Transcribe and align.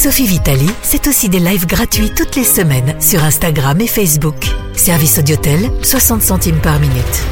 Sophie 0.00 0.26
Vitali, 0.26 0.70
c'est 0.80 1.08
aussi 1.08 1.28
des 1.28 1.40
lives 1.40 1.66
gratuits 1.66 2.12
toutes 2.16 2.36
les 2.36 2.44
semaines 2.44 3.00
sur 3.00 3.24
Instagram 3.24 3.80
et 3.80 3.88
Facebook. 3.88 4.36
Service 4.72 5.18
Audiotel, 5.18 5.72
60 5.82 6.22
centimes 6.22 6.60
par 6.60 6.78
minute. 6.78 7.26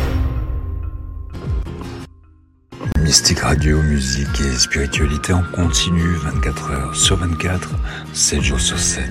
Mystique 2.99 3.39
Radio, 3.39 3.81
musique 3.83 4.41
et 4.41 4.59
spiritualité 4.59 5.33
en 5.33 5.45
continu 5.55 6.17
24 6.17 6.71
heures 6.73 6.97
sur 6.97 7.15
24, 7.19 7.71
7 8.13 8.43
jours 8.43 8.61
sur 8.61 8.81
7. 8.81 9.11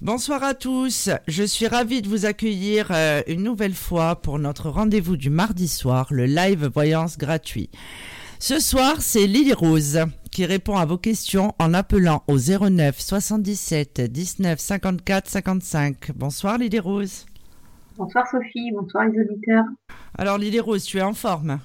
Bonsoir 0.00 0.42
à 0.42 0.54
tous, 0.54 1.10
je 1.28 1.42
suis 1.42 1.66
ravie 1.66 2.00
de 2.00 2.08
vous 2.08 2.24
accueillir 2.24 2.86
euh, 2.90 3.20
une 3.26 3.42
nouvelle 3.42 3.74
fois 3.74 4.16
pour 4.16 4.38
notre 4.38 4.70
rendez-vous 4.70 5.18
du 5.18 5.28
mardi 5.28 5.68
soir, 5.68 6.06
le 6.08 6.24
live 6.24 6.70
voyance 6.72 7.18
gratuit. 7.18 7.68
Ce 8.42 8.58
soir, 8.58 9.02
c'est 9.02 9.26
Lily 9.26 9.52
Rose 9.52 9.98
qui 10.30 10.46
répond 10.46 10.78
à 10.78 10.86
vos 10.86 10.96
questions 10.96 11.54
en 11.58 11.74
appelant 11.74 12.24
au 12.26 12.38
09 12.38 12.98
77 12.98 14.00
19 14.00 14.58
54 14.58 15.28
55. 15.28 16.12
Bonsoir 16.16 16.56
Lily 16.56 16.78
Rose. 16.78 17.26
Bonsoir 17.98 18.26
Sophie, 18.30 18.72
bonsoir 18.72 19.04
les 19.08 19.20
auditeurs. 19.20 19.64
Alors 20.16 20.38
Lily 20.38 20.58
Rose, 20.58 20.84
tu 20.84 20.96
es 20.96 21.02
en 21.02 21.12
forme? 21.12 21.60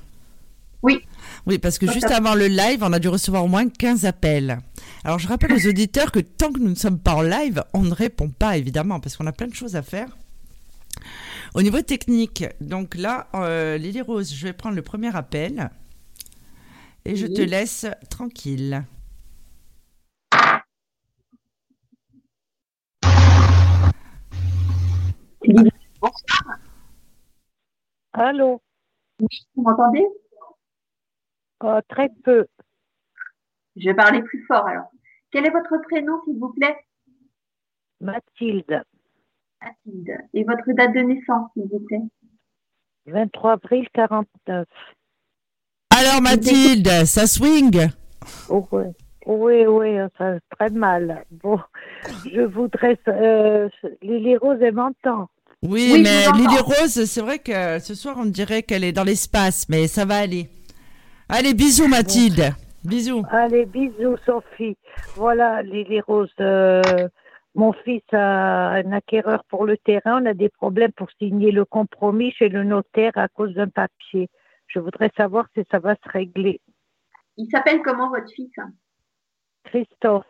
Oui. 0.84 1.00
Oui, 1.48 1.60
parce 1.60 1.80
que 1.80 1.90
juste 1.90 2.12
avant 2.12 2.36
le 2.36 2.48
live, 2.48 2.84
on 2.84 2.92
a 2.92 3.00
dû 3.00 3.08
recevoir 3.08 3.46
au 3.46 3.48
moins 3.48 3.70
15 3.70 4.04
appels. 4.04 4.60
Alors 5.06 5.18
je 5.18 5.30
rappelle 5.30 5.54
aux 5.54 5.70
auditeurs 5.70 6.12
que 6.12 6.20
tant 6.20 6.52
que 6.52 6.60
nous 6.60 6.72
ne 6.72 6.76
sommes 6.76 7.00
pas 7.00 7.16
en 7.16 7.22
live, 7.22 7.64
on 7.74 7.84
ne 7.84 7.94
répond 7.94 8.28
pas 8.28 8.58
évidemment 8.58 9.00
parce 9.00 9.16
qu'on 9.16 9.28
a 9.28 9.32
plein 9.32 9.48
de 9.48 9.56
choses 9.56 9.78
à 9.78 9.82
faire. 9.82 10.18
Au 11.54 11.62
niveau 11.62 11.82
technique, 11.82 12.44
donc 12.60 12.96
là, 12.96 13.28
euh, 13.34 13.78
Lily 13.78 14.02
Rose, 14.02 14.34
je 14.36 14.46
vais 14.46 14.52
prendre 14.52 14.76
le 14.76 14.82
premier 14.82 15.16
appel 15.16 15.70
et 17.06 17.16
je 17.16 17.28
te 17.28 17.42
laisse 17.42 17.86
tranquille. 18.10 18.84
Bonsoir. 26.02 26.60
Allô? 28.14 28.62
Oui, 29.20 29.28
vous 29.56 29.64
m'entendez? 29.64 30.06
Oh, 31.64 31.80
Très 31.88 32.10
peu. 32.24 32.48
Je 33.76 33.90
vais 33.90 33.94
parler 33.94 34.22
plus 34.24 34.44
fort 34.48 34.66
alors. 34.68 34.90
Quel 35.32 35.46
est 35.46 35.52
votre 35.52 35.78
prénom, 35.84 36.22
s'il 36.24 36.40
vous 36.40 36.54
plaît? 36.54 36.78
Mathilde, 38.00 38.84
Mathilde. 39.62 40.18
Et 40.34 40.44
votre 40.44 40.72
date 40.74 40.94
de 40.94 41.00
naissance, 41.00 41.52
s'il 41.54 41.68
vous 41.68 41.80
plaît? 41.80 42.02
23 43.08 43.54
avril 43.54 43.88
49. 43.94 44.68
Alors 45.90 46.22
Mathilde, 46.22 47.06
ça 47.06 47.28
swing? 47.28 47.88
Oh, 48.50 48.68
oui, 48.72 48.86
oui, 49.26 49.66
oui, 49.66 49.98
ça 50.18 50.36
très 50.52 50.70
mal. 50.70 51.24
Bon, 51.32 51.60
je 52.32 52.42
voudrais. 52.42 52.98
Euh, 53.08 53.70
Lily 54.02 54.38
Rose, 54.38 54.58
elle 54.62 54.74
m'entend. 54.74 55.30
Oui, 55.64 56.02
mais. 56.04 56.26
Lily 56.34 56.60
Rose, 56.60 57.06
c'est 57.06 57.22
vrai 57.22 57.40
que 57.40 57.80
ce 57.80 57.96
soir 57.96 58.16
on 58.20 58.26
dirait 58.26 58.64
qu'elle 58.64 58.84
est 58.84 58.92
dans 58.92 59.04
l'espace, 59.04 59.68
mais 59.70 59.88
ça 59.88 60.06
va 60.06 60.18
aller. 60.18 60.50
Allez, 61.30 61.54
bisous 61.54 61.88
Mathilde. 61.88 62.54
Bisous. 62.84 63.24
Allez, 63.32 63.66
bisous, 63.66 64.18
Sophie. 64.26 64.78
Voilà, 65.16 65.64
Lily 65.64 66.02
Rose. 66.02 66.30
euh, 66.40 66.82
mon 67.56 67.72
fils 67.72 68.04
a 68.12 68.74
un 68.74 68.92
acquéreur 68.92 69.44
pour 69.50 69.66
le 69.66 69.78
terrain. 69.78 70.22
On 70.22 70.26
a 70.26 70.34
des 70.34 70.50
problèmes 70.50 70.92
pour 70.92 71.08
signer 71.20 71.52
le 71.52 71.66
compromis 71.66 72.32
chez 72.34 72.50
le 72.50 72.64
notaire 72.64 73.14
à 73.16 73.28
cause 73.28 73.54
d'un 73.54 73.70
papier. 73.70 74.30
Je 74.68 74.80
voudrais 74.80 75.12
savoir 75.16 75.48
si 75.54 75.64
ça 75.72 75.80
va 75.80 75.96
se 75.96 76.10
régler. 76.10 76.62
Il 77.38 77.50
s'appelle 77.50 77.82
comment 77.82 78.10
votre 78.10 78.30
fils? 78.32 78.54
Christophe, 79.66 80.26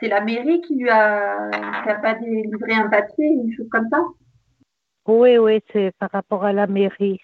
C'est 0.00 0.08
la 0.08 0.22
mairie 0.22 0.60
qui 0.62 0.76
lui 0.76 0.88
a, 0.88 1.50
qui 1.82 1.88
a 1.90 1.94
pas 1.96 2.14
délivré 2.14 2.72
un 2.72 2.88
papier, 2.88 3.26
une 3.26 3.52
chose 3.54 3.68
comme 3.68 3.88
ça? 3.90 4.02
Oui, 5.06 5.38
oui, 5.38 5.60
c'est 5.72 5.92
par 5.98 6.10
rapport 6.10 6.44
à 6.44 6.52
la 6.52 6.66
mairie. 6.66 7.20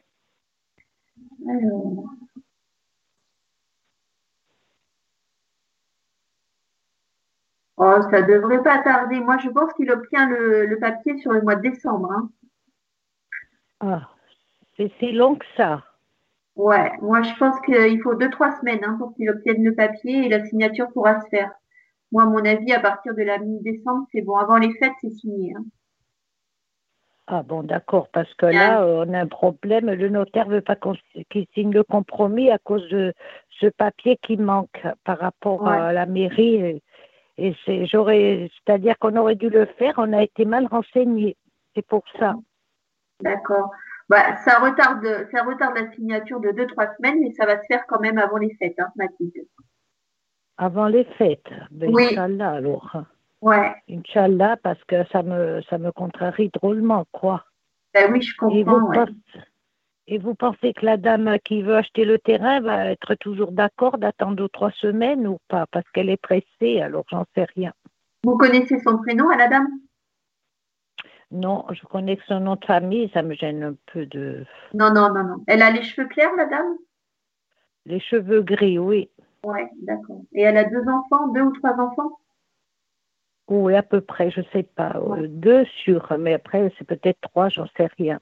Alors. 1.49 2.05
Oh, 7.79 7.97
ça 8.11 8.23
devrait 8.23 8.63
pas 8.63 8.79
tarder. 8.79 9.21
Moi, 9.21 9.37
je 9.39 9.51
pense 9.51 9.73
qu'il 9.75 9.91
obtient 9.91 10.29
le, 10.29 10.67
le 10.67 10.79
papier 10.79 11.19
sur 11.19 11.33
le 11.33 11.43
mois 11.43 11.57
de 11.57 11.63
décembre. 11.69 12.11
hein. 12.13 12.31
Ah, 13.81 14.09
c'est 14.77 14.91
si 14.99 15.13
long 15.13 15.35
que 15.37 15.45
ça. 15.57 15.85
Ouais, 16.55 16.91
moi, 17.03 17.23
je 17.23 17.35
pense 17.39 17.61
qu'il 17.61 18.01
faut 18.03 18.15
deux, 18.15 18.31
trois 18.31 18.53
semaines 18.59 18.83
hein, 18.83 18.97
pour 18.99 19.15
qu'il 19.15 19.29
obtienne 19.29 19.63
le 19.63 19.75
papier 19.75 20.25
et 20.25 20.29
la 20.31 20.45
signature 20.47 20.89
pourra 20.95 21.21
se 21.21 21.29
faire. 21.29 21.51
Moi, 22.13 22.23
à 22.23 22.27
mon 22.27 22.43
avis, 22.45 22.73
à 22.73 22.81
partir 22.81 23.15
de 23.15 23.23
la 23.23 23.39
mi-décembre, 23.39 24.07
c'est 24.13 24.23
bon. 24.23 24.37
Avant 24.37 24.57
les 24.57 24.73
fêtes, 24.79 24.93
c'est 25.03 25.11
signé. 25.11 25.55
hein. 25.55 25.65
Ah 27.29 27.43
bon, 27.43 27.65
d'accord, 27.65 28.09
parce 28.13 28.33
que 28.35 28.47
là, 28.47 28.83
euh, 28.85 29.05
on 29.05 29.13
a 29.13 29.19
un 29.21 29.27
problème. 29.27 29.91
Le 29.91 30.09
notaire 30.09 30.49
veut 30.49 30.61
pas 30.61 30.77
qu'il 30.77 31.47
signe 31.55 31.73
le 31.73 31.83
compromis 31.83 32.51
à 32.53 32.59
cause 32.59 32.89
de 32.89 33.13
ce 33.61 33.67
papier 33.67 34.17
qui 34.23 34.37
manque 34.37 34.81
par 35.05 35.19
rapport 35.19 35.63
Ouais. 35.63 35.77
à 35.77 35.93
la 35.93 36.07
mairie. 36.07 36.81
Et, 37.39 37.49
et 37.49 37.57
c'est, 37.65 37.87
j'aurais, 37.87 38.51
c'est-à-dire 38.65 38.99
qu'on 38.99 39.17
aurait 39.17 39.37
dû 39.37 39.49
le 39.51 39.67
faire. 39.79 39.95
On 39.99 40.13
a 40.13 40.23
été 40.23 40.45
mal 40.45 40.67
renseignés. 40.67 41.37
C'est 41.75 41.87
pour 41.87 42.05
ça. 42.19 42.35
D'accord. 43.21 43.71
Bah, 44.09 44.37
ça 44.45 44.59
retarde, 44.61 45.05
ça 45.33 45.43
retarde 45.43 45.77
la 45.77 45.91
signature 45.93 46.41
de 46.41 46.51
deux, 46.53 46.67
trois 46.69 46.95
semaines, 46.97 47.19
mais 47.21 47.33
ça 47.33 47.45
va 47.47 47.61
se 47.61 47.67
faire 47.67 47.85
quand 47.89 48.01
même 48.01 48.19
avant 48.19 48.37
les 48.39 48.55
fêtes, 48.55 48.79
hein, 48.79 48.89
Mathilde. 48.97 49.33
Avant 50.59 50.87
les 50.87 51.05
fêtes. 51.19 51.51
Ben, 51.71 51.91
Oui. 51.93 52.07
Inch'Allah, 52.13 52.53
alors. 52.53 52.97
Ouais. 53.43 53.75
Inch'Allah, 53.91 54.57
parce 54.63 54.83
que 54.85 55.05
ça 55.13 55.23
me, 55.23 55.61
ça 55.69 55.79
me 55.79 55.93
contrarie 55.93 56.51
drôlement, 56.55 57.05
quoi. 57.13 57.45
Ben 57.93 58.11
oui, 58.13 58.23
je 58.23 58.33
Et 58.53 58.63
vous, 58.65 58.71
comprends. 58.81 58.89
ouais. 58.91 58.97
pensez, 59.07 59.41
et 60.09 60.19
vous 60.19 60.35
pensez 60.35 60.73
que 60.73 60.85
la 60.85 60.97
dame 60.97 61.39
qui 61.45 61.63
veut 61.63 61.77
acheter 61.77 62.05
le 62.05 62.19
terrain 62.19 62.61
va 62.61 62.87
être 62.91 63.15
toujours 63.17 63.53
d'accord 63.53 63.99
d'attendre 63.99 64.37
deux 64.37 64.49
trois 64.49 64.71
semaines 64.73 65.27
ou 65.27 65.39
pas? 65.49 65.67
Parce 65.71 65.89
qu'elle 65.91 66.11
est 66.11 66.21
pressée, 66.21 66.81
alors 66.81 67.05
j'en 67.11 67.25
sais 67.35 67.47
rien. 67.57 67.73
Vous 68.25 68.37
connaissez 68.37 68.79
son 68.81 68.99
prénom 68.99 69.29
à 69.31 69.37
la 69.37 69.49
dame? 69.49 69.69
Non, 71.33 71.65
je 71.73 71.85
connais 71.87 72.19
son 72.29 72.41
nom 72.41 72.55
de 72.55 72.65
famille, 72.65 73.11
ça 73.13 73.23
me 73.23 73.35
gêne 73.35 73.63
un 73.63 73.75
peu 73.93 74.07
de. 74.07 74.45
Non, 74.75 74.93
non, 74.93 75.13
non, 75.13 75.25
non. 75.25 75.45
Elle 75.49 75.63
a 75.63 75.71
les 75.71 75.83
cheveux 75.83 76.07
clairs, 76.07 76.35
la 76.37 76.47
dame? 76.47 76.77
Les 77.85 78.01
cheveux 78.01 78.43
gris, 78.43 78.79
oui. 78.79 79.11
Ouais, 79.45 79.69
d'accord. 79.83 80.23
Et 80.33 80.43
elle 80.43 80.57
a 80.57 80.65
deux 80.65 80.89
enfants, 80.89 81.29
deux 81.29 81.43
ou 81.43 81.53
trois 81.53 81.75
enfants? 81.81 82.19
Oui, 83.49 83.75
à 83.75 83.83
peu 83.83 84.01
près, 84.01 84.31
je 84.31 84.41
sais 84.53 84.65
pas. 84.65 84.97
Euh, 84.97 85.27
deux 85.29 85.65
sûrs, 85.85 86.13
mais 86.19 86.35
après, 86.35 86.73
c'est 86.79 86.87
peut-être 86.87 87.21
trois, 87.21 87.49
j'en 87.49 87.67
sais 87.77 87.89
rien. 87.97 88.21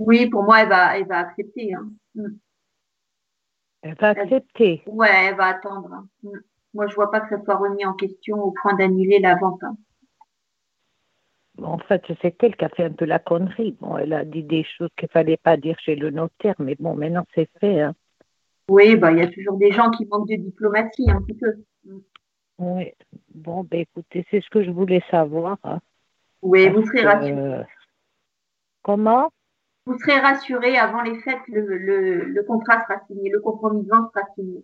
Oui, 0.00 0.28
pour 0.28 0.42
moi, 0.42 0.62
elle 0.62 0.68
va, 0.68 0.98
elle 0.98 1.06
va 1.06 1.18
accepter. 1.18 1.74
Hein. 1.74 1.88
Mm. 2.14 2.28
Elle 3.82 3.94
va 3.96 4.08
accepter. 4.08 4.82
Ouais, 4.86 5.08
elle 5.28 5.36
va 5.36 5.46
attendre. 5.46 5.92
hein. 5.92 6.08
Mm. 6.22 6.38
Moi, 6.74 6.86
je 6.88 6.94
vois 6.94 7.10
pas 7.10 7.20
que 7.20 7.28
ça 7.36 7.42
soit 7.44 7.56
remis 7.56 7.84
en 7.84 7.92
question 7.94 8.36
au 8.42 8.52
point 8.60 8.74
d'annuler 8.74 9.20
la 9.20 9.36
vente. 9.36 9.62
hein. 9.62 9.76
Bon, 11.56 11.68
en 11.68 11.78
fait, 11.78 12.02
c'est 12.20 12.34
elle 12.42 12.56
qui 12.56 12.64
a 12.64 12.68
fait 12.68 12.82
un 12.84 12.90
peu 12.92 13.04
la 13.04 13.20
connerie. 13.20 13.76
Bon, 13.80 13.96
elle 13.96 14.12
a 14.12 14.24
dit 14.24 14.42
des 14.42 14.64
choses 14.64 14.90
qu'il 14.96 15.08
fallait 15.08 15.36
pas 15.36 15.56
dire 15.56 15.78
chez 15.78 15.94
le 15.94 16.10
notaire, 16.10 16.56
mais 16.58 16.74
bon, 16.80 16.96
maintenant 16.96 17.24
c'est 17.32 17.48
fait. 17.60 17.84
Oui, 18.68 18.96
bah, 18.96 19.12
il 19.12 19.18
y 19.18 19.22
a 19.22 19.28
toujours 19.28 19.56
des 19.58 19.70
gens 19.70 19.90
qui 19.90 20.04
manquent 20.06 20.28
de 20.28 20.34
diplomatie, 20.34 21.08
un 21.08 21.22
petit 21.22 21.34
peu. 21.38 21.54
Oui. 22.58 22.90
Bon, 23.32 23.62
ben 23.62 23.80
écoutez, 23.80 24.26
c'est 24.30 24.40
ce 24.40 24.50
que 24.50 24.64
je 24.64 24.70
voulais 24.70 25.02
savoir. 25.12 25.58
Oui, 26.42 26.64
Parce 26.64 26.76
vous 26.76 26.86
serez 26.86 27.02
que, 27.02 27.06
rassurés. 27.06 27.32
euh, 27.38 27.62
Comment? 28.82 29.30
Vous 29.86 29.98
serez 29.98 30.18
rassurés 30.18 30.78
avant 30.78 31.02
les 31.02 31.20
fêtes, 31.20 31.46
le, 31.48 31.76
le, 31.76 32.24
le 32.24 32.42
contrat 32.44 32.82
sera 32.82 33.00
signé, 33.06 33.30
le 33.30 33.40
compromis 33.40 33.82
de 33.84 33.88
vente 33.88 34.10
sera 34.14 34.26
signé. 34.34 34.62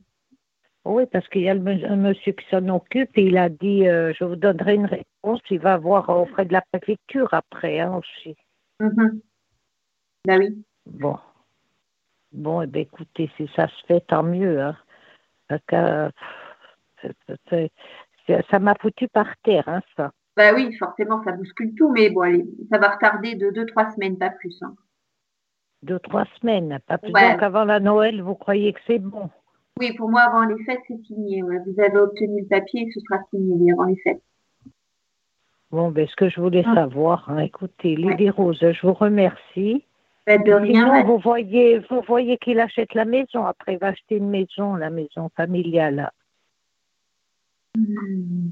Oui, 0.85 1.05
parce 1.13 1.29
qu'il 1.29 1.43
y 1.43 1.49
a 1.51 1.55
le, 1.55 1.85
un 1.85 1.97
monsieur 1.97 2.33
qui 2.33 2.47
s'en 2.51 2.67
occupe 2.69 3.11
et 3.19 3.27
il 3.27 3.37
a 3.37 3.51
dit 3.51 3.87
euh, 3.87 4.15
je 4.19 4.25
vous 4.25 4.37
donnerai 4.37 4.77
une 4.77 4.87
réponse. 4.87 5.41
Il 5.51 5.61
va 5.61 5.77
voir 5.77 6.09
au 6.09 6.25
frais 6.27 6.47
de 6.47 6.55
la 6.55 6.63
préfecture 6.73 7.29
après 7.35 7.81
hein, 7.81 7.97
aussi. 7.97 8.35
Mhm. 8.81 9.21
Bah 10.27 10.37
oui. 10.39 10.65
Bon. 10.87 11.19
Bon, 12.33 12.63
eh 12.63 12.67
ben, 12.67 12.83
écoutez, 12.83 13.31
si 13.37 13.51
ça 13.55 13.69
se 13.69 13.87
fait, 13.87 14.01
tant 14.01 14.23
mieux. 14.23 14.61
Hein. 14.61 14.77
ça 18.51 18.59
m'a 18.59 18.75
foutu 18.81 19.09
par 19.09 19.37
terre, 19.43 19.69
hein, 19.69 19.83
ça. 19.97 20.13
Bah 20.37 20.55
oui, 20.55 20.73
forcément, 20.79 21.23
ça 21.25 21.33
bouscule 21.33 21.75
tout, 21.75 21.91
mais 21.91 22.09
bon, 22.09 22.21
allez, 22.21 22.47
ça 22.71 22.79
va 22.79 22.91
retarder 22.91 23.35
de 23.35 23.51
deux, 23.51 23.67
trois 23.67 23.91
semaines, 23.91 24.17
pas 24.17 24.31
plus. 24.31 24.57
Hein. 24.63 24.75
Deux, 25.83 25.99
trois 25.99 26.25
semaines, 26.41 26.79
pas 26.87 26.99
plus. 26.99 27.13
Donc 27.13 27.43
avant 27.43 27.65
la 27.65 27.81
Noël, 27.81 28.21
vous 28.23 28.35
croyez 28.35 28.73
que 28.73 28.81
c'est 28.87 28.99
bon? 28.99 29.31
Oui, 29.79 29.95
pour 29.95 30.11
moi, 30.11 30.23
avant 30.23 30.45
les 30.45 30.63
fêtes, 30.65 30.81
c'est 30.87 31.03
signé. 31.07 31.43
Vous 31.43 31.81
avez 31.81 31.97
obtenu 31.97 32.43
le 32.43 32.49
papier, 32.49 32.91
ce 32.93 33.01
sera 33.01 33.23
signé 33.31 33.73
avant 33.73 33.85
les 33.85 33.97
fêtes. 33.97 34.23
Bon, 35.71 35.91
ben, 35.91 36.07
ce 36.07 36.17
que 36.17 36.29
je 36.29 36.41
voulais 36.41 36.65
ah. 36.67 36.75
savoir, 36.75 37.31
hein, 37.31 37.39
écoutez, 37.39 37.97
Lily 37.97 38.29
Rose, 38.31 38.59
je 38.61 38.87
vous 38.87 38.93
remercie. 38.93 39.85
Ben, 40.27 40.43
de 40.43 40.53
rien, 40.53 41.03
vous 41.05 41.19
voyez, 41.19 41.79
vous 41.91 42.03
voyez 42.07 42.37
qu'il 42.37 42.61
achète 42.61 42.93
la 42.95 43.05
maison. 43.05 43.47
Après, 43.47 43.75
il 43.75 43.79
va 43.79 43.89
acheter 43.89 44.17
une 44.17 44.29
maison, 44.29 44.75
la 44.75 44.91
maison 44.91 45.31
familiale. 45.37 46.11
Hmm. 47.77 48.51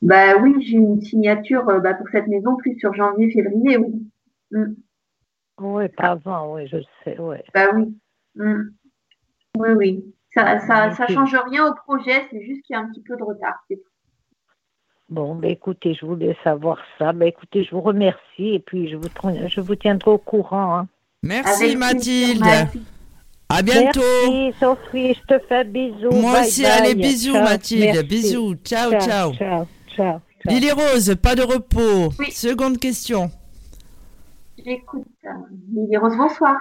Bah 0.00 0.36
oui, 0.40 0.54
j'ai 0.66 0.76
une 0.76 1.00
signature 1.00 1.68
euh, 1.68 1.80
bah, 1.80 1.94
pour 1.94 2.08
cette 2.08 2.26
maison 2.26 2.56
plus 2.56 2.78
sur 2.78 2.94
janvier, 2.94 3.30
février, 3.30 3.76
oui. 3.76 4.02
Hmm. 4.50 4.74
Oui, 5.62 5.88
pas 5.88 6.10
avant, 6.10 6.54
oui, 6.54 6.66
je 6.66 6.78
sais, 7.04 7.16
oui. 7.18 7.36
Bah 7.54 7.68
oui. 7.74 7.94
Hmm. 8.34 8.70
Oui, 9.56 9.68
oui. 9.76 10.04
Ça, 10.34 10.58
ça, 10.60 10.90
ça 10.92 11.06
change 11.08 11.36
rien 11.50 11.66
au 11.66 11.74
projet, 11.74 12.26
c'est 12.30 12.42
juste 12.42 12.62
qu'il 12.62 12.74
y 12.74 12.78
a 12.78 12.82
un 12.82 12.88
petit 12.88 13.02
peu 13.02 13.16
de 13.16 13.22
retard, 13.22 13.54
c'est 13.68 13.76
tout. 13.76 13.92
Bon, 15.10 15.34
ben 15.34 15.50
écoutez, 15.50 15.92
je 15.92 16.06
voulais 16.06 16.34
savoir 16.42 16.78
ça. 16.98 17.12
Ben 17.12 17.28
écoutez, 17.28 17.64
je 17.64 17.70
vous 17.72 17.82
remercie 17.82 18.54
et 18.54 18.60
puis 18.60 18.88
je 18.88 18.96
vous, 18.96 19.08
je 19.46 19.60
vous 19.60 19.74
tiendrai 19.74 20.10
au 20.10 20.16
courant. 20.16 20.78
Hein. 20.78 20.88
Merci 21.22 21.76
Mathilde. 21.76 22.42
À 23.50 23.60
bientôt. 23.60 24.00
Merci 24.00 24.58
Sophie, 24.58 25.14
je 25.14 25.34
te 25.34 25.38
fais 25.46 25.64
bisous. 25.64 26.12
Moi 26.12 26.40
aussi, 26.40 26.64
allez, 26.64 26.94
bisous 26.94 27.34
Mathilde. 27.34 28.06
Bisous. 28.08 28.54
Ciao, 28.64 28.92
ciao. 28.92 29.34
Ciao, 29.34 29.66
ciao. 29.94 30.20
Lily 30.46 30.70
Rose, 30.70 31.14
pas 31.22 31.34
de 31.34 31.42
repos. 31.42 32.10
Seconde 32.30 32.78
question. 32.78 33.30
J'écoute. 34.58 35.06
Lily 35.72 35.96
Rose, 35.96 36.16
bonsoir. 36.16 36.60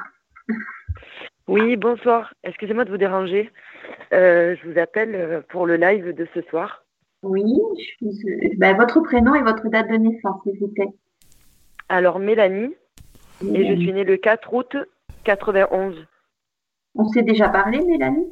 Oui, 1.48 1.76
bonsoir. 1.76 2.34
Excusez-moi 2.44 2.86
de 2.86 2.92
vous 2.92 2.98
déranger. 2.98 3.52
Euh, 4.14 4.56
je 4.56 4.70
vous 4.70 4.80
appelle 4.80 5.16
euh, 5.16 5.42
pour 5.50 5.66
le 5.66 5.76
live 5.76 6.14
de 6.14 6.28
ce 6.34 6.42
soir. 6.44 6.86
Oui, 7.24 7.54
ben, 8.58 8.76
votre 8.78 9.00
prénom 9.02 9.36
et 9.36 9.42
votre 9.42 9.68
date 9.70 9.90
de 9.90 9.98
naissance, 9.98 10.42
s'il 10.44 10.58
vous 10.60 10.70
plaît. 10.70 10.90
Alors, 11.90 12.20
Mélanie, 12.20 12.74
et 13.44 13.68
je 13.68 13.80
suis 13.80 13.94
née 13.94 14.04
le 14.04 14.18
4 14.18 14.54
août 14.54 14.76
91. 15.24 16.08
On 16.96 17.08
s'est 17.10 17.24
déjà 17.24 17.50
parlé, 17.50 17.80
Mélanie? 17.86 18.28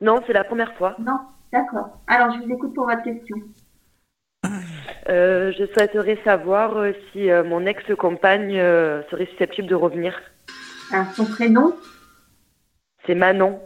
Non, 0.00 0.20
c'est 0.26 0.32
la 0.32 0.44
première 0.44 0.74
fois. 0.74 0.96
Non, 0.98 1.18
d'accord. 1.52 2.00
Alors, 2.06 2.34
je 2.34 2.44
vous 2.44 2.52
écoute 2.52 2.74
pour 2.74 2.86
votre 2.86 3.02
question. 3.02 3.36
Euh, 5.08 5.52
je 5.52 5.66
souhaiterais 5.66 6.18
savoir 6.24 6.78
euh, 6.78 6.92
si 7.12 7.30
euh, 7.30 7.44
mon 7.44 7.66
ex-compagne 7.66 8.56
serait 9.10 9.26
susceptible 9.26 9.68
de 9.68 9.74
revenir. 9.74 10.18
Son 11.14 11.26
prénom? 11.26 11.74
C'est 13.04 13.14
Manon. 13.14 13.60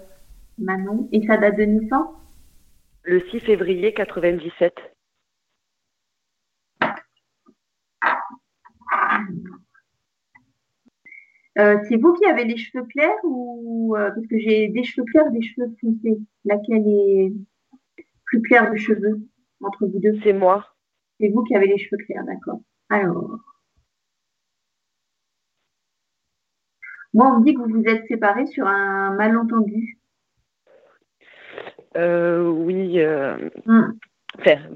Manon. 0.59 1.09
Et 1.13 1.25
sa 1.27 1.37
date 1.37 1.57
de 1.57 1.65
naissance? 1.65 2.09
Le 3.03 3.21
6 3.31 3.41
février 3.41 3.93
97. 3.93 4.75
Euh, 11.59 11.77
c'est 11.89 11.97
vous 11.97 12.15
qui 12.15 12.25
avez 12.25 12.45
les 12.45 12.57
cheveux 12.57 12.85
clairs 12.85 13.19
ou 13.25 13.95
parce 13.97 14.27
que 14.27 14.39
j'ai 14.39 14.69
des 14.69 14.85
cheveux 14.85 15.05
clairs, 15.05 15.31
des 15.31 15.43
cheveux 15.43 15.71
foncés. 15.81 16.19
Laquelle 16.45 16.87
est 16.87 17.33
plus 18.25 18.43
claire 18.43 18.71
de 18.71 18.77
cheveux 18.77 19.21
entre 19.61 19.87
vous 19.87 19.99
deux? 19.99 20.19
C'est 20.23 20.33
moi. 20.33 20.65
C'est 21.21 21.29
vous 21.29 21.43
qui 21.45 21.55
avez 21.57 21.67
les 21.67 21.79
cheveux 21.79 22.03
clairs, 22.05 22.25
d'accord. 22.25 22.61
Alors, 22.89 23.39
moi 27.13 27.27
on 27.27 27.41
me 27.41 27.45
dit 27.45 27.55
que 27.55 27.61
vous 27.61 27.81
vous 27.81 27.89
êtes 27.89 28.07
séparés 28.07 28.47
sur 28.47 28.67
un 28.67 29.15
malentendu. 29.15 29.99
Euh, 31.97 32.49
oui. 32.49 33.01
Euh, 33.01 33.51
hmm. 33.67 33.93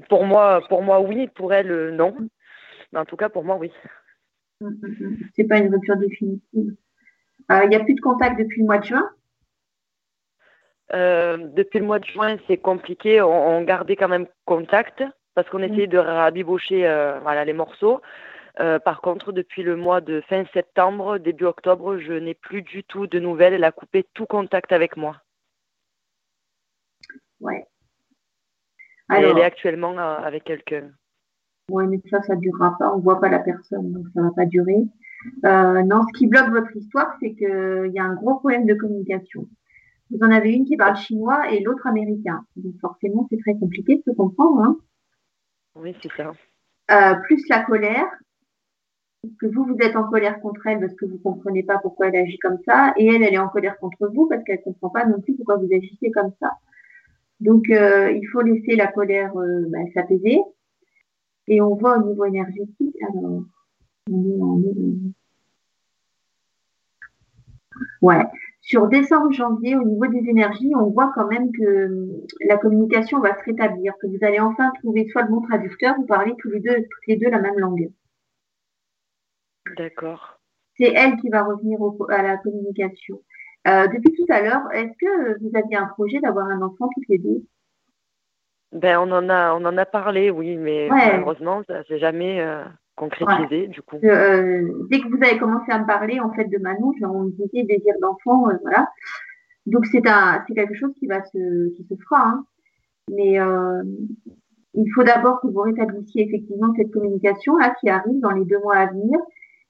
pour 0.09 0.25
moi, 0.25 0.61
pour 0.67 0.83
moi, 0.83 1.01
oui. 1.01 1.27
Pour 1.35 1.53
elle, 1.53 1.71
euh, 1.71 1.91
non. 1.91 2.15
Mais 2.91 2.99
en 2.99 3.05
tout 3.05 3.15
cas, 3.15 3.29
pour 3.29 3.43
moi, 3.43 3.57
oui. 3.57 3.71
Hmm, 4.61 4.69
hmm, 4.69 5.17
C'est 5.35 5.45
pas 5.45 5.57
une 5.57 5.73
rupture 5.73 5.97
définitive. 5.97 6.75
Il 7.49 7.69
n'y 7.69 7.75
a 7.75 7.83
plus 7.83 7.95
de 7.95 8.01
contact 8.01 8.39
depuis 8.39 8.61
le 8.61 8.65
mois 8.65 8.79
de 8.79 8.85
juin? 8.85 9.09
Depuis 10.91 11.79
le 11.79 11.85
mois 11.85 11.99
de 11.99 12.05
juin, 12.05 12.37
c'est 12.47 12.57
compliqué. 12.57 13.21
On, 13.21 13.63
gardait 13.63 13.95
quand 13.95 14.07
même 14.07 14.27
contact 14.45 15.03
parce 15.35 15.49
qu'on 15.49 15.63
essayait 15.63 15.87
de 15.87 15.97
rabibocher 15.97 16.81
voilà, 17.21 17.45
les 17.45 17.53
morceaux. 17.53 18.01
par 18.57 19.01
contre, 19.01 19.31
depuis 19.31 19.63
le 19.63 19.75
mois 19.75 20.01
de 20.01 20.21
fin 20.21 20.45
septembre, 20.53 21.17
début 21.17 21.45
octobre, 21.45 21.97
je 21.97 22.13
n'ai 22.13 22.33
plus 22.33 22.61
du 22.61 22.83
tout 22.83 23.07
de 23.07 23.19
nouvelles. 23.19 23.53
Elle 23.53 23.63
a 23.63 23.71
coupé 23.71 24.05
tout 24.13 24.25
contact 24.25 24.71
avec 24.71 24.97
moi. 24.97 25.17
Ouais. 27.43 27.67
elle 29.09 29.37
est 29.37 29.43
actuellement 29.43 29.97
euh, 29.99 30.17
avec 30.17 30.45
quelqu'un. 30.45 30.89
Oui, 31.69 31.85
mais 31.87 32.01
ça, 32.09 32.21
ça 32.23 32.35
ne 32.35 32.41
durera 32.41 32.77
pas. 32.77 32.93
On 32.93 32.97
ne 32.97 33.03
voit 33.03 33.19
pas 33.19 33.29
la 33.29 33.39
personne, 33.39 33.91
donc 33.91 34.05
ça 34.13 34.21
ne 34.21 34.27
va 34.27 34.33
pas 34.33 34.45
durer. 34.45 34.87
Euh, 35.45 35.83
non, 35.83 36.03
ce 36.03 36.17
qui 36.17 36.27
bloque 36.27 36.49
votre 36.49 36.75
histoire, 36.75 37.15
c'est 37.19 37.33
qu'il 37.35 37.91
y 37.93 37.99
a 37.99 38.03
un 38.03 38.15
gros 38.15 38.35
problème 38.35 38.65
de 38.65 38.73
communication. 38.73 39.47
Vous 40.09 40.19
en 40.25 40.31
avez 40.31 40.53
une 40.53 40.65
qui 40.65 40.77
parle 40.77 40.95
chinois 40.95 41.51
et 41.51 41.61
l'autre 41.61 41.87
américain. 41.87 42.45
Donc 42.55 42.75
forcément, 42.79 43.27
c'est 43.29 43.39
très 43.39 43.55
compliqué 43.55 43.97
de 43.97 44.03
se 44.03 44.15
comprendre. 44.15 44.61
Hein. 44.61 44.77
Oui, 45.75 45.95
c'est 46.01 46.11
ça. 46.15 46.31
Euh, 46.91 47.15
plus 47.23 47.47
la 47.49 47.63
colère, 47.63 48.07
que 49.39 49.47
vous, 49.47 49.65
vous 49.65 49.77
êtes 49.79 49.95
en 49.95 50.09
colère 50.09 50.39
contre 50.41 50.67
elle 50.67 50.79
parce 50.79 50.93
que 50.95 51.05
vous 51.05 51.13
ne 51.13 51.19
comprenez 51.19 51.63
pas 51.63 51.79
pourquoi 51.79 52.07
elle 52.07 52.17
agit 52.17 52.39
comme 52.39 52.59
ça, 52.65 52.93
et 52.97 53.07
elle, 53.07 53.23
elle 53.23 53.33
est 53.33 53.37
en 53.37 53.49
colère 53.49 53.77
contre 53.79 54.07
vous 54.13 54.27
parce 54.27 54.43
qu'elle 54.43 54.59
ne 54.59 54.63
comprend 54.63 54.89
pas 54.89 55.05
non 55.05 55.21
plus 55.21 55.35
pourquoi 55.35 55.57
vous 55.57 55.69
agissez 55.73 56.11
comme 56.11 56.31
ça. 56.39 56.51
Donc, 57.39 57.69
euh, 57.69 58.11
il 58.11 58.25
faut 58.27 58.41
laisser 58.41 58.75
la 58.75 58.87
colère 58.87 59.35
euh, 59.37 59.65
bah, 59.69 59.79
s'apaiser. 59.93 60.39
Et 61.47 61.61
on 61.61 61.75
voit 61.75 61.97
au 61.97 62.07
niveau 62.07 62.25
énergétique, 62.25 62.95
alors, 63.09 63.43
Ouais. 68.01 68.23
Sur 68.65 68.87
décembre-janvier, 68.87 69.75
au 69.75 69.83
niveau 69.83 70.07
des 70.07 70.29
énergies, 70.29 70.71
on 70.73 70.89
voit 70.89 71.11
quand 71.13 71.27
même 71.27 71.51
que 71.51 71.63
euh, 71.63 72.25
la 72.47 72.55
communication 72.55 73.19
va 73.19 73.37
se 73.37 73.43
rétablir, 73.43 73.93
que 74.01 74.07
vous 74.07 74.19
allez 74.21 74.39
enfin 74.39 74.71
trouver 74.81 75.05
soit 75.09 75.23
le 75.23 75.27
bon 75.27 75.41
traducteur, 75.41 75.95
vous 75.97 76.05
parlez 76.05 76.33
tous 76.37 76.49
les 76.49 76.61
deux, 76.61 76.75
toutes 76.75 77.07
les 77.07 77.17
deux 77.17 77.29
la 77.29 77.41
même 77.41 77.59
langue. 77.59 77.91
D'accord. 79.75 80.39
C'est 80.77 80.93
elle 80.93 81.17
qui 81.17 81.27
va 81.27 81.43
revenir 81.43 81.77
à 82.07 82.23
la 82.23 82.37
communication. 82.37 83.21
Euh, 83.67 83.87
depuis 83.87 84.13
tout 84.13 84.31
à 84.33 84.41
l'heure, 84.41 84.71
est-ce 84.71 84.97
que 84.97 85.39
vous 85.41 85.51
aviez 85.55 85.75
un 85.75 85.87
projet 85.87 86.21
d'avoir 86.21 86.47
un 86.47 86.61
enfant 86.61 86.87
toutes 86.95 87.09
les 87.09 87.17
deux? 87.17 87.43
Ben 88.71 88.97
on 88.97 89.11
en 89.11 89.29
a 89.29 89.53
on 89.53 89.65
en 89.65 89.77
a 89.77 89.85
parlé, 89.85 90.31
oui, 90.31 90.55
mais 90.55 90.87
malheureusement 90.89 91.61
ça 91.67 91.83
s'est 91.83 91.99
jamais 91.99 92.41
euh, 92.41 92.63
concrétisé 92.95 93.67
du 93.67 93.81
coup. 93.81 93.97
Euh, 94.03 94.85
dès 94.89 94.99
que 94.99 95.07
vous 95.07 95.23
avez 95.23 95.37
commencé 95.37 95.71
à 95.71 95.79
me 95.79 95.87
parler 95.87 96.19
en 96.19 96.31
fait 96.33 96.45
de 96.45 96.57
Manon, 96.57 96.93
on 97.01 97.25
disait 97.25 97.63
désir 97.63 97.95
d'enfant, 98.01 98.47
voilà. 98.61 98.89
Donc 99.65 99.85
c'est 99.85 100.07
un 100.07 100.43
c'est 100.47 100.53
quelque 100.53 100.75
chose 100.75 100.93
qui 100.99 101.07
va 101.07 101.23
se 101.23 101.69
qui 101.75 101.85
se 101.89 101.95
fera, 102.03 102.27
hein. 102.27 102.45
mais 103.09 103.37
il 104.75 104.91
faut 104.93 105.03
d'abord 105.03 105.39
que 105.41 105.47
vous 105.47 105.61
rétablissiez 105.61 106.27
effectivement 106.27 106.73
cette 106.75 106.91
communication 106.91 107.57
là 107.57 107.73
qui 107.79 107.89
arrive 107.89 108.19
dans 108.19 108.31
les 108.31 108.45
deux 108.45 108.59
mois 108.59 108.75
à 108.75 108.87
venir 108.87 109.19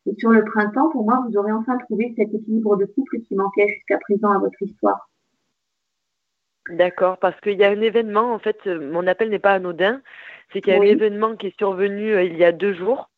et 0.06 0.14
sur 0.18 0.32
le 0.32 0.44
printemps, 0.44 0.90
pour 0.90 1.06
moi, 1.06 1.24
vous 1.28 1.38
aurez 1.38 1.52
enfin 1.52 1.78
trouvé 1.78 2.14
cet 2.18 2.34
équilibre 2.34 2.76
de 2.76 2.86
couple 2.86 3.20
qui 3.22 3.36
manquait 3.36 3.70
jusqu'à 3.70 3.98
présent 4.00 4.32
à 4.32 4.40
votre 4.40 4.62
histoire. 4.62 5.10
D'accord, 6.70 7.18
parce 7.18 7.40
qu'il 7.42 7.58
y 7.60 7.64
a 7.64 7.70
un 7.70 7.82
événement, 7.82 8.34
en 8.34 8.40
fait, 8.40 8.58
euh, 8.68 8.92
mon 8.92 9.06
appel 9.08 9.30
n'est 9.30 9.40
pas 9.40 9.54
anodin, 9.54 10.02
c'est 10.52 10.62
qu'il 10.62 10.74
y 10.74 10.76
a 10.76 10.80
un 10.80 10.84
événement 10.84 11.36
qui 11.36 11.48
est 11.48 11.58
survenu 11.58 12.14
euh, 12.14 12.24
il 12.24 12.38
y 12.38 12.44
a 12.44 12.52
deux 12.52 12.74
jours. 12.74 13.10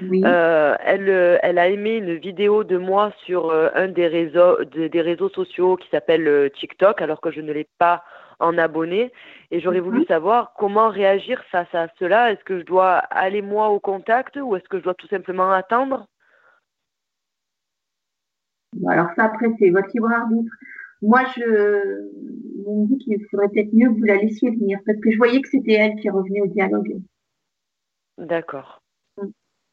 Euh, 0.00 0.76
elle, 0.80 1.38
elle 1.42 1.58
a 1.58 1.68
aimé 1.68 1.96
une 1.96 2.14
vidéo 2.14 2.64
de 2.64 2.76
moi 2.76 3.12
sur 3.24 3.52
un 3.52 3.88
des 3.88 4.06
réseaux, 4.06 4.64
des 4.64 5.00
réseaux 5.00 5.28
sociaux 5.28 5.76
qui 5.76 5.88
s'appelle 5.90 6.50
TikTok, 6.54 7.00
alors 7.02 7.20
que 7.20 7.30
je 7.30 7.40
ne 7.40 7.52
l'ai 7.52 7.68
pas 7.78 8.02
en 8.38 8.58
abonné. 8.58 9.12
Et 9.50 9.60
j'aurais 9.60 9.80
voulu 9.80 10.04
savoir 10.06 10.54
comment 10.58 10.88
réagir 10.88 11.42
face 11.50 11.72
à 11.74 11.88
cela. 11.98 12.32
Est-ce 12.32 12.42
que 12.44 12.58
je 12.58 12.64
dois 12.64 12.96
aller 12.96 13.42
moi 13.42 13.68
au 13.68 13.80
contact 13.80 14.36
ou 14.36 14.56
est-ce 14.56 14.68
que 14.68 14.78
je 14.78 14.84
dois 14.84 14.94
tout 14.94 15.08
simplement 15.08 15.52
attendre? 15.52 16.06
Alors 18.88 19.08
ça, 19.16 19.24
après, 19.24 19.48
c'est 19.58 19.70
votre 19.70 19.90
libre 19.94 20.10
arbitre. 20.10 20.52
Moi, 21.02 21.20
je 21.36 21.44
me 21.44 22.86
dis 22.86 22.98
qu'il 22.98 23.24
faudrait 23.30 23.48
peut-être 23.48 23.72
mieux 23.72 23.88
que 23.88 23.98
vous 23.98 24.04
la 24.04 24.16
laissiez 24.16 24.50
venir, 24.50 24.78
parce 24.86 24.98
que 25.00 25.10
je 25.10 25.18
voyais 25.18 25.40
que 25.40 25.48
c'était 25.48 25.72
elle 25.72 25.96
qui 25.96 26.08
revenait 26.08 26.40
au 26.40 26.46
dialogue. 26.46 27.00
D'accord. 28.18 28.81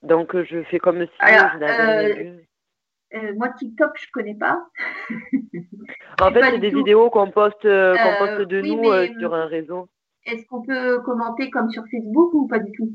Donc, 0.04 0.36
je 0.44 0.64
fais 0.64 0.80
comme 0.80 1.06
si 1.06 1.12
je 1.22 1.58
n'avais 1.58 2.26
euh, 2.26 2.34
euh, 3.16 3.34
moi, 3.36 3.50
TikTok, 3.50 3.92
je 4.00 4.08
connais 4.14 4.36
pas. 4.36 4.62
en 6.22 6.32
fait, 6.32 6.42
c'est 6.44 6.60
des 6.60 6.70
vidéos 6.70 7.10
qu'on 7.10 7.32
poste, 7.32 7.66
euh, 7.66 7.96
poste 8.20 8.48
de 8.48 8.62
nous 8.62 9.20
sur 9.20 9.34
un 9.34 9.46
réseau. 9.46 9.90
Est-ce 10.26 10.46
qu'on 10.48 10.62
peut 10.62 11.00
commenter 11.02 11.50
comme 11.50 11.70
sur 11.70 11.84
Facebook 11.90 12.34
ou 12.34 12.48
pas 12.48 12.60
du 12.60 12.72
tout? 12.74 12.92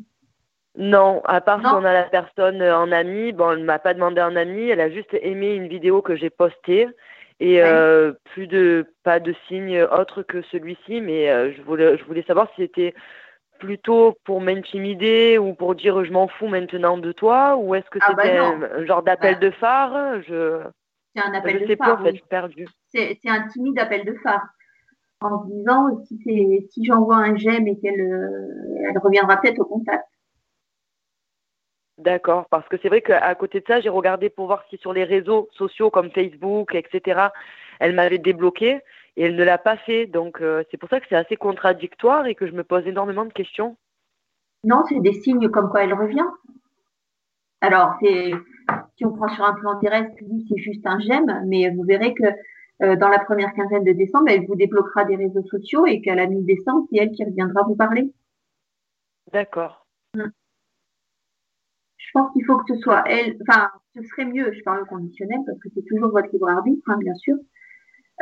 Non, 0.77 1.21
à 1.25 1.41
part 1.41 1.61
si 1.61 1.67
on 1.67 1.85
a 1.85 1.93
la 1.93 2.05
personne 2.05 2.63
en 2.63 2.91
ami. 2.91 3.33
Bon, 3.33 3.53
elle 3.53 3.61
ne 3.61 3.65
m'a 3.65 3.79
pas 3.79 3.95
demandé 3.95 4.21
un 4.21 4.37
ami, 4.37 4.69
elle 4.69 4.81
a 4.81 4.91
juste 4.91 5.15
aimé 5.15 5.55
une 5.55 5.69
vidéo 5.69 6.03
que 6.03 6.17
j'ai 6.17 6.31
postée. 6.31 6.89
Et 7.41 7.61
plus 8.33 8.47
de 8.47 8.87
pas 9.03 9.21
de 9.21 9.35
signe 9.49 9.83
autre 9.83 10.23
que 10.23 10.43
celui-ci, 10.43 11.01
mais 11.01 11.53
je 11.53 11.63
voulais 11.63 11.99
je 11.99 12.05
voulais 12.05 12.25
savoir 12.25 12.49
si 12.55 12.63
c'était 12.63 12.95
plutôt 13.59 14.17
pour 14.25 14.41
m'intimider 14.41 15.39
ou 15.39 15.55
pour 15.55 15.75
dire 15.75 16.05
je 16.05 16.13
m'en 16.13 16.29
fous 16.29 16.49
maintenant 16.49 16.99
de 16.99 17.13
toi 17.13 17.57
ou 17.57 17.75
est-ce 17.75 17.89
que 17.91 17.99
ah, 18.03 18.13
bah 18.15 18.23
c'était 18.25 18.39
un 18.39 18.85
genre 18.87 19.03
d'appel 19.03 19.39
de 19.39 19.51
phare? 19.51 20.23
Je 20.23 20.61
c'est 21.15 21.23
un 21.23 21.35
appel 21.35 21.67
de 21.67 21.77
phare 21.77 22.01
en 22.01 22.05
fait, 22.05 22.21
perdu 22.29 22.67
c'est 22.93 23.19
un 23.27 23.47
timide 23.49 23.79
appel 23.79 24.05
de 24.05 24.15
phare 24.23 24.47
en 25.21 25.45
se 25.45 25.53
disant 25.53 26.05
si 26.07 26.67
si 26.71 26.85
j'envoie 26.85 27.17
un 27.17 27.37
j'aime 27.37 27.67
et 27.67 27.79
qu'elle 27.79 28.01
euh, 28.01 28.89
elle 28.89 28.99
reviendra 28.99 29.37
peut-être 29.39 29.61
au 29.61 29.65
contact. 29.65 30.05
D'accord, 31.99 32.47
parce 32.51 32.69
que 32.69 32.77
c'est 32.83 32.89
vrai 32.89 33.03
qu'à 33.03 33.35
côté 33.37 33.61
de 33.61 33.65
ça, 33.69 33.81
j'ai 33.81 33.89
regardé 33.89 34.29
pour 34.29 34.47
voir 34.47 34.65
si 34.69 34.77
sur 34.79 34.93
les 34.93 35.05
réseaux 35.05 35.49
sociaux 35.53 35.91
comme 35.91 36.11
Facebook, 36.11 36.75
etc., 36.75 37.29
elle 37.79 37.95
m'avait 37.95 38.19
débloqué 38.19 38.81
et 39.17 39.25
elle 39.25 39.37
ne 39.37 39.45
l'a 39.45 39.59
pas 39.59 39.77
fait. 39.77 40.07
Donc 40.07 40.41
euh, 40.41 40.63
c'est 40.71 40.77
pour 40.77 40.89
ça 40.89 41.01
que 41.01 41.07
c'est 41.09 41.17
assez 41.17 41.37
contradictoire 41.37 42.27
et 42.27 42.35
que 42.35 42.47
je 42.47 42.53
me 42.53 42.65
pose 42.65 42.87
énormément 42.87 43.25
de 43.25 43.33
questions. 43.33 43.77
Non, 44.65 44.83
c'est 44.89 45.01
des 45.01 45.13
signes 45.13 45.49
comme 45.51 45.69
quoi 45.69 45.85
elle 45.85 45.95
revient. 45.95 46.27
Alors, 47.61 47.95
si 48.01 49.05
on 49.05 49.13
prend 49.13 49.29
sur 49.29 49.45
un 49.45 49.55
plan 49.55 49.81
oui, 49.81 50.47
c'est 50.49 50.59
juste 50.59 50.87
un 50.87 50.99
j'aime, 51.01 51.43
mais 51.47 51.71
vous 51.71 51.83
verrez 51.83 52.15
que 52.15 52.25
euh, 52.83 52.97
dans 52.97 53.09
la 53.09 53.21
première 53.21 53.55
quinzaine 53.55 53.85
de 53.85 53.93
décembre, 53.93 54.27
elle 54.29 54.47
vous 54.47 54.57
débloquera 54.57 55.05
des 55.05 55.17
réseaux 55.17 55.45
sociaux 55.45 55.87
et 55.87 56.01
qu'à 56.01 56.15
la 56.15 56.27
mi-décembre, 56.27 56.87
c'est 56.91 56.99
elle 56.99 57.13
qui 57.13 57.25
reviendra 57.25 57.63
vous 57.63 57.77
parler. 57.77 58.13
D'accord. 59.33 59.87
Hum. 60.17 60.31
Je 61.97 62.11
pense 62.13 62.33
qu'il 62.33 62.45
faut 62.45 62.59
que 62.59 62.75
ce 62.75 62.81
soit 62.81 63.03
elle, 63.07 63.37
enfin, 63.49 63.71
ce 63.95 64.03
serait 64.03 64.27
mieux, 64.27 64.53
je 64.53 64.63
parle 64.63 64.83
au 64.83 64.87
conditionnel 64.87 65.41
parce 65.47 65.59
que 65.59 65.69
c'est 65.75 65.85
toujours 65.87 66.11
votre 66.11 66.29
libre 66.33 66.49
arbitre, 66.49 66.89
hein, 66.89 66.99
bien 66.99 67.15
sûr, 67.15 67.37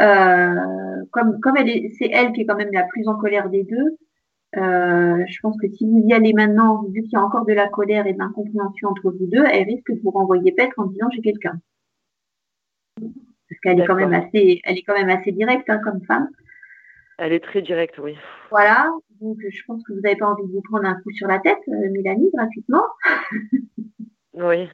euh, 0.01 1.05
comme 1.11 1.41
comme 1.41 1.57
elle 1.57 1.69
est, 1.69 1.91
c'est 1.99 2.09
elle 2.11 2.33
qui 2.33 2.43
est 2.43 2.47
quand 2.47 2.57
même 2.57 2.73
la 2.73 2.85
plus 2.85 3.07
en 3.09 3.17
colère 3.17 3.51
des 3.51 3.65
deux. 3.65 3.99
Euh, 4.57 5.25
je 5.27 5.41
pense 5.41 5.57
que 5.61 5.69
si 5.69 5.87
vous 5.87 6.05
y 6.07 6.13
allez 6.13 6.33
maintenant, 6.33 6.83
vu 6.85 7.03
qu'il 7.03 7.13
y 7.13 7.17
a 7.17 7.23
encore 7.23 7.47
de 7.47 7.53
la 7.55 7.69
colère 7.69 8.07
et 8.07 8.13
de 8.13 8.19
l'incompréhension 8.19 8.89
entre 8.89 9.11
vous 9.11 9.27
deux, 9.27 9.45
elle 9.45 9.65
risque 9.65 9.91
de 9.91 10.01
vous 10.03 10.11
renvoyer 10.11 10.53
pêtre 10.53 10.79
en 10.79 10.87
disant 10.87 11.09
j'ai 11.11 11.23
quelqu'un. 11.23 11.59
Parce 13.01 13.61
qu'elle 13.63 13.81
est 13.81 13.87
quand 13.87 13.97
même 13.97 14.15
assez, 14.15 14.61
elle 14.65 14.79
est 14.79 14.83
quand 14.83 14.95
même 14.95 15.11
assez 15.11 15.33
directe 15.33 15.69
hein, 15.69 15.81
comme 15.83 16.03
femme. 16.05 16.29
Elle 17.19 17.33
est 17.33 17.41
très 17.41 17.63
directe, 17.63 17.99
oui. 17.99 18.17
Voilà. 18.51 18.91
Donc 19.21 19.39
je 19.41 19.63
pense 19.67 19.83
que 19.85 19.93
vous 19.93 20.01
n'avez 20.01 20.17
pas 20.17 20.27
envie 20.27 20.47
de 20.47 20.53
vous 20.53 20.63
prendre 20.63 20.87
un 20.87 20.95
coup 20.95 21.11
sur 21.13 21.29
la 21.29 21.39
tête, 21.39 21.61
euh, 21.69 21.91
Mélanie, 21.93 22.31
gratuitement. 22.35 22.85
oui. 24.35 24.69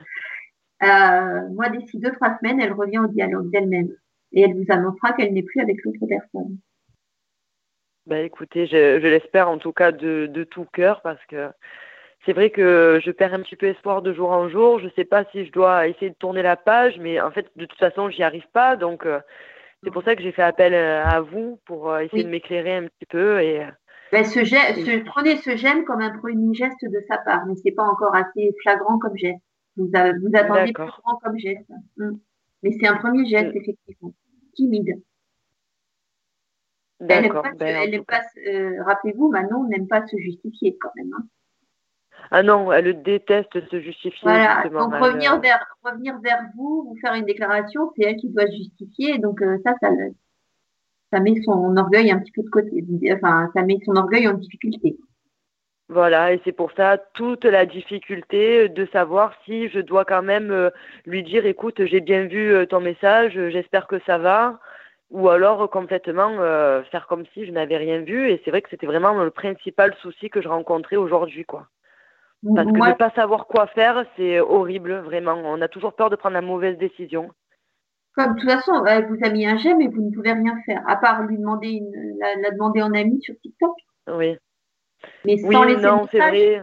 Euh, 0.82 1.48
moi, 1.50 1.68
d'ici 1.70 1.98
deux 1.98 2.12
trois 2.12 2.38
semaines, 2.38 2.60
elle 2.60 2.72
revient 2.72 2.98
au 2.98 3.08
dialogue 3.08 3.50
d'elle-même 3.50 3.90
et 4.32 4.42
elle 4.42 4.54
vous 4.54 4.66
annoncera 4.68 5.12
qu'elle 5.12 5.32
n'est 5.32 5.42
plus 5.42 5.60
avec 5.60 5.82
l'autre 5.84 6.06
personne. 6.08 6.58
Bah 8.06 8.20
écoutez, 8.20 8.66
je, 8.66 8.96
l'espère 8.96 9.50
en 9.50 9.58
tout 9.58 9.72
cas 9.72 9.92
de, 9.92 10.46
tout 10.50 10.66
cœur 10.72 11.02
parce 11.02 11.24
que 11.26 11.50
c'est 12.24 12.32
vrai 12.32 12.50
que 12.50 13.00
je 13.04 13.10
perds 13.10 13.34
un 13.34 13.40
petit 13.40 13.56
peu 13.56 13.66
espoir 13.66 14.00
de 14.00 14.14
jour 14.14 14.30
en 14.30 14.48
jour. 14.48 14.78
Je 14.78 14.86
ne 14.86 14.90
sais 14.96 15.04
pas 15.04 15.24
si 15.30 15.44
je 15.44 15.52
dois 15.52 15.88
essayer 15.88 16.10
de 16.10 16.16
tourner 16.16 16.42
la 16.42 16.56
page, 16.56 16.98
mais 16.98 17.20
en 17.20 17.30
fait, 17.30 17.50
de 17.56 17.66
toute 17.66 17.78
façon, 17.78 18.08
j'y 18.08 18.22
arrive 18.22 18.46
pas. 18.52 18.76
Donc, 18.76 19.04
euh, 19.04 19.20
c'est 19.82 19.90
pour 19.90 20.02
ça 20.02 20.16
que 20.16 20.22
j'ai 20.22 20.32
fait 20.32 20.42
appel 20.42 20.72
euh, 20.72 21.04
à 21.04 21.20
vous 21.20 21.60
pour 21.66 21.90
euh, 21.90 22.00
essayer 22.00 22.24
de 22.24 22.30
m'éclairer 22.30 22.76
un 22.76 22.84
petit 22.84 23.06
peu. 23.08 23.40
Et, 23.42 23.66
ben, 24.10 24.24
ce 24.24 24.42
ce, 24.42 25.04
prenez 25.04 25.36
ce 25.36 25.56
j'aime 25.56 25.84
comme 25.84 26.00
un 26.00 26.16
premier 26.18 26.54
geste 26.54 26.82
de 26.82 27.04
sa 27.08 27.18
part, 27.18 27.44
mais 27.46 27.54
c'est 27.62 27.72
pas 27.72 27.84
encore 27.84 28.14
assez 28.14 28.54
flagrant 28.62 28.98
comme 28.98 29.16
geste. 29.16 29.42
Vous, 29.76 29.86
vous 29.86 30.30
attendez 30.34 30.72
plus 30.72 30.86
grand 30.86 31.16
comme 31.22 31.38
geste. 31.38 31.70
Hum. 32.00 32.18
Mais 32.62 32.70
c'est 32.78 32.86
un 32.86 32.96
premier 32.96 33.26
geste, 33.26 33.54
mm. 33.54 33.58
effectivement. 33.58 34.14
Timide. 34.54 35.02
D'accord. 37.00 37.44
Elle 37.60 37.90
ben, 37.90 38.04
euh, 38.48 38.82
rappelez-vous, 38.82 39.28
Manon 39.30 39.68
n'aime 39.68 39.86
pas 39.86 40.06
se 40.06 40.16
justifier 40.16 40.76
quand 40.80 40.90
même. 40.96 41.10
Hein. 41.16 41.24
Ah 42.30 42.42
non, 42.42 42.72
elle 42.72 43.02
déteste 43.02 43.68
se 43.70 43.80
justifier. 43.80 44.20
Voilà, 44.22 44.64
donc 44.68 44.94
revenir, 44.94 45.34
euh, 45.34 45.38
vers, 45.38 45.64
revenir 45.82 46.18
vers 46.20 46.42
vous, 46.56 46.84
vous 46.88 46.96
faire 47.00 47.14
une 47.14 47.24
déclaration, 47.24 47.92
c'est 47.96 48.04
elle 48.04 48.16
qui 48.16 48.28
doit 48.28 48.46
se 48.46 48.56
justifier. 48.56 49.18
Donc 49.18 49.40
euh, 49.40 49.58
ça, 49.64 49.74
ça, 49.80 49.88
ça 51.12 51.20
met 51.20 51.40
son 51.42 51.76
orgueil 51.76 52.10
un 52.10 52.18
petit 52.18 52.32
peu 52.32 52.42
de 52.42 52.50
côté. 52.50 52.84
Enfin, 53.12 53.48
ça 53.54 53.62
met 53.62 53.78
son 53.84 53.94
orgueil 53.96 54.26
en 54.28 54.34
difficulté. 54.34 54.98
Voilà, 55.90 56.34
et 56.34 56.40
c'est 56.44 56.52
pour 56.52 56.70
ça 56.72 56.98
toute 57.14 57.46
la 57.46 57.64
difficulté 57.64 58.68
de 58.68 58.86
savoir 58.92 59.32
si 59.46 59.70
je 59.70 59.80
dois 59.80 60.04
quand 60.04 60.22
même 60.22 60.50
euh, 60.50 60.68
lui 61.06 61.22
dire 61.22 61.46
écoute, 61.46 61.82
j'ai 61.86 62.00
bien 62.00 62.26
vu 62.26 62.52
euh, 62.52 62.66
ton 62.66 62.80
message, 62.80 63.32
j'espère 63.32 63.86
que 63.86 63.98
ça 64.00 64.18
va, 64.18 64.60
ou 65.10 65.30
alors 65.30 65.70
complètement 65.70 66.36
euh, 66.40 66.82
faire 66.90 67.06
comme 67.06 67.24
si 67.32 67.46
je 67.46 67.52
n'avais 67.52 67.78
rien 67.78 68.00
vu. 68.00 68.30
Et 68.30 68.42
c'est 68.44 68.50
vrai 68.50 68.60
que 68.60 68.68
c'était 68.68 68.86
vraiment 68.86 69.14
le 69.14 69.30
principal 69.30 69.94
souci 70.02 70.28
que 70.28 70.42
je 70.42 70.48
rencontrais 70.48 70.96
aujourd'hui, 70.96 71.46
quoi. 71.46 71.68
Parce 72.54 72.68
que 72.68 72.72
de 72.72 72.88
ne 72.90 72.92
pas 72.92 73.10
savoir 73.16 73.46
quoi 73.46 73.66
faire, 73.68 74.04
c'est 74.16 74.38
horrible, 74.38 75.00
vraiment. 75.00 75.40
On 75.44 75.60
a 75.60 75.68
toujours 75.68 75.94
peur 75.94 76.10
de 76.10 76.16
prendre 76.16 76.34
la 76.34 76.42
mauvaise 76.42 76.76
décision. 76.76 77.30
Comme 78.14 78.34
de 78.34 78.40
toute 78.40 78.50
façon, 78.50 78.84
elle 78.84 79.06
vous 79.06 79.18
a 79.24 79.30
mis 79.30 79.46
un 79.46 79.56
j'aime 79.56 79.80
et 79.80 79.88
vous 79.88 80.02
ne 80.02 80.14
pouvez 80.14 80.34
rien 80.34 80.54
faire, 80.66 80.82
à 80.86 80.96
part 80.96 81.22
lui 81.22 81.38
demander 81.38 81.68
une, 81.68 82.18
la 82.20 82.50
demander 82.50 82.82
en 82.82 82.92
ami 82.92 83.20
sur 83.22 83.34
TikTok. 83.40 83.72
Oui. 84.08 84.36
Mais 85.24 85.36
sans 85.38 85.66
oui, 85.66 85.76
non, 85.76 86.06
c'est 86.10 86.18
vrai. 86.18 86.62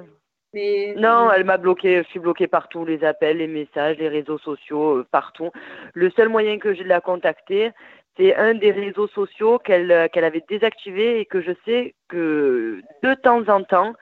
Non, 0.97 1.31
elle 1.31 1.43
m'a 1.43 1.57
bloqué, 1.57 2.03
je 2.03 2.09
suis 2.09 2.19
bloquée 2.19 2.47
partout, 2.47 2.85
les 2.85 3.03
appels, 3.03 3.37
les 3.37 3.47
messages, 3.47 3.97
les 3.97 4.07
réseaux 4.07 4.37
sociaux, 4.37 4.99
euh, 4.99 5.07
partout. 5.11 5.51
Le 5.93 6.09
seul 6.11 6.29
moyen 6.29 6.59
que 6.59 6.73
j'ai 6.73 6.83
de 6.83 6.89
la 6.89 7.01
contacter, 7.01 7.71
c'est 8.15 8.35
un 8.35 8.53
des 8.53 8.71
réseaux 8.71 9.07
sociaux 9.07 9.59
qu'elle 9.59 9.91
euh, 9.91 10.07
qu'elle 10.07 10.23
avait 10.23 10.43
désactivé 10.47 11.19
et 11.19 11.25
que 11.25 11.41
je 11.41 11.51
sais 11.65 11.93
que 12.07 12.81
de 13.03 13.13
temps 13.15 13.47
en 13.49 13.63
temps, 13.63 13.93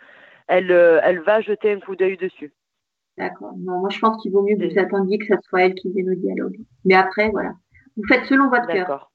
elle, 0.47 0.71
euh, 0.71 0.99
elle 1.03 1.21
va 1.21 1.41
jeter 1.41 1.71
un 1.71 1.79
coup 1.79 1.95
d'œil 1.95 2.17
dessus. 2.17 2.53
D'accord. 3.17 3.53
Non, 3.57 3.79
moi 3.79 3.89
je 3.89 3.99
pense 3.99 4.21
qu'il 4.21 4.31
vaut 4.31 4.43
mieux 4.43 4.55
que 4.55 4.71
vous 4.71 4.79
attendiez 4.79 5.17
que 5.17 5.25
ce 5.25 5.41
soit 5.47 5.63
elle 5.63 5.75
qui 5.75 5.91
vienne 5.91 6.11
au 6.11 6.15
dialogue. 6.15 6.57
Mais 6.85 6.95
après, 6.95 7.29
voilà. 7.29 7.53
Vous 7.97 8.03
faites 8.07 8.25
selon 8.25 8.49
votre 8.49 8.67
cœur. 8.67 8.87
D'accord. 8.87 9.11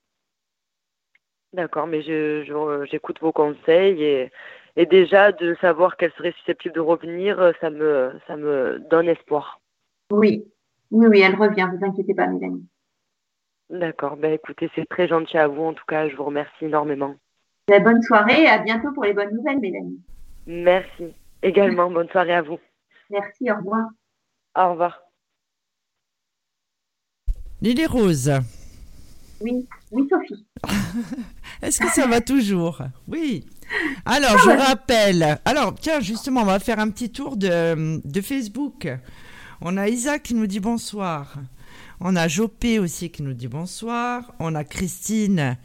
D'accord, 1.54 1.86
mais 1.86 2.02
j'écoute 2.02 3.16
je, 3.18 3.24
vos 3.24 3.32
conseils 3.32 4.02
et 4.02 4.30
et 4.78 4.86
déjà, 4.86 5.32
de 5.32 5.56
savoir 5.60 5.96
qu'elle 5.96 6.12
serait 6.12 6.32
susceptible 6.38 6.72
de 6.72 6.80
revenir, 6.80 7.40
euh, 7.40 7.50
ça 7.60 7.68
me, 7.68 8.12
ça 8.28 8.36
me 8.36 8.78
donne 8.88 9.08
espoir. 9.08 9.60
Oui, 10.12 10.44
oui, 10.92 11.08
oui, 11.08 11.20
elle 11.20 11.34
revient, 11.34 11.68
vous 11.76 11.84
inquiétez 11.84 12.14
pas, 12.14 12.28
Mélanie. 12.28 12.64
D'accord, 13.70 14.16
ben 14.16 14.32
écoutez, 14.32 14.70
c'est 14.76 14.88
très 14.88 15.08
gentil 15.08 15.36
à 15.36 15.48
vous, 15.48 15.64
en 15.64 15.74
tout 15.74 15.84
cas, 15.88 16.08
je 16.08 16.14
vous 16.14 16.22
remercie 16.22 16.64
énormément. 16.64 17.16
Ben, 17.66 17.82
bonne 17.82 18.00
soirée 18.02 18.44
et 18.44 18.46
à 18.46 18.58
bientôt 18.58 18.92
pour 18.92 19.02
les 19.02 19.14
bonnes 19.14 19.34
nouvelles, 19.34 19.58
Mélanie. 19.58 20.00
Merci. 20.46 21.12
Également, 21.42 21.90
bonne 21.90 22.08
soirée 22.10 22.34
à 22.34 22.42
vous. 22.42 22.60
Merci, 23.10 23.50
au 23.50 23.56
revoir. 23.56 23.88
Au 24.56 24.70
revoir. 24.70 25.02
Lily 27.60 27.86
Rose. 27.86 28.30
Oui, 29.40 29.68
oui, 29.90 30.08
Sophie. 30.08 30.46
Est-ce 31.62 31.80
que 31.80 31.88
ça 31.88 32.06
va 32.06 32.20
toujours? 32.20 32.80
Oui. 33.08 33.44
Alors, 34.04 34.38
je 34.38 34.50
rappelle. 34.50 35.38
Alors, 35.44 35.74
tiens, 35.74 36.00
justement, 36.00 36.42
on 36.42 36.46
va 36.46 36.58
faire 36.58 36.78
un 36.78 36.90
petit 36.90 37.10
tour 37.10 37.36
de, 37.36 38.00
Facebook. 38.22 38.88
On 39.60 39.76
a 39.76 39.88
Isaac 39.88 40.22
qui 40.22 40.34
nous 40.34 40.46
dit 40.46 40.60
bonsoir. 40.60 41.34
On 42.00 42.14
a 42.16 42.28
Jopé 42.28 42.78
aussi 42.78 43.10
qui 43.10 43.22
nous 43.22 43.34
dit 43.34 43.48
bonsoir. 43.48 44.32
On 44.38 44.54
a 44.54 44.64
Christine 44.64 45.56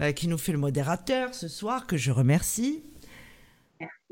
euh, 0.00 0.12
qui 0.12 0.28
nous 0.28 0.38
fait 0.38 0.52
le 0.52 0.58
modérateur 0.58 1.34
ce 1.34 1.48
soir, 1.48 1.86
que 1.86 1.96
je 1.96 2.10
remercie. 2.10 2.82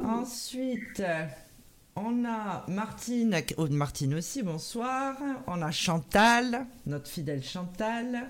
Ensuite, 0.03 1.03
on 1.97 2.25
a 2.25 2.65
Martine, 2.69 3.37
oh, 3.57 3.67
Martine 3.69 4.15
aussi, 4.15 4.43
bonsoir. 4.43 5.17
On 5.47 5.63
a 5.63 5.71
Chantal, 5.71 6.67
notre 6.87 7.09
fidèle 7.09 7.43
Chantal. 7.43 8.29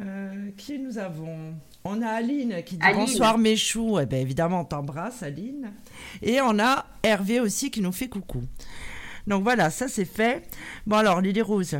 Euh, 0.00 0.50
qui 0.56 0.78
nous 0.78 0.98
avons 0.98 1.54
On 1.84 2.02
a 2.02 2.08
Aline 2.08 2.62
qui 2.64 2.76
dit 2.76 2.86
bonsoir 2.94 3.38
mes 3.38 3.56
choux. 3.56 3.98
Eh 3.98 4.06
bien, 4.06 4.18
évidemment, 4.18 4.60
on 4.60 4.64
t'embrasse, 4.64 5.22
Aline. 5.22 5.72
Et 6.22 6.40
on 6.40 6.58
a 6.58 6.86
Hervé 7.02 7.40
aussi 7.40 7.70
qui 7.70 7.80
nous 7.80 7.92
fait 7.92 8.08
coucou. 8.08 8.42
Donc 9.26 9.42
voilà, 9.42 9.70
ça 9.70 9.88
c'est 9.88 10.04
fait. 10.04 10.42
Bon 10.86 10.96
alors, 10.96 11.20
Lily 11.20 11.42
Rose. 11.42 11.78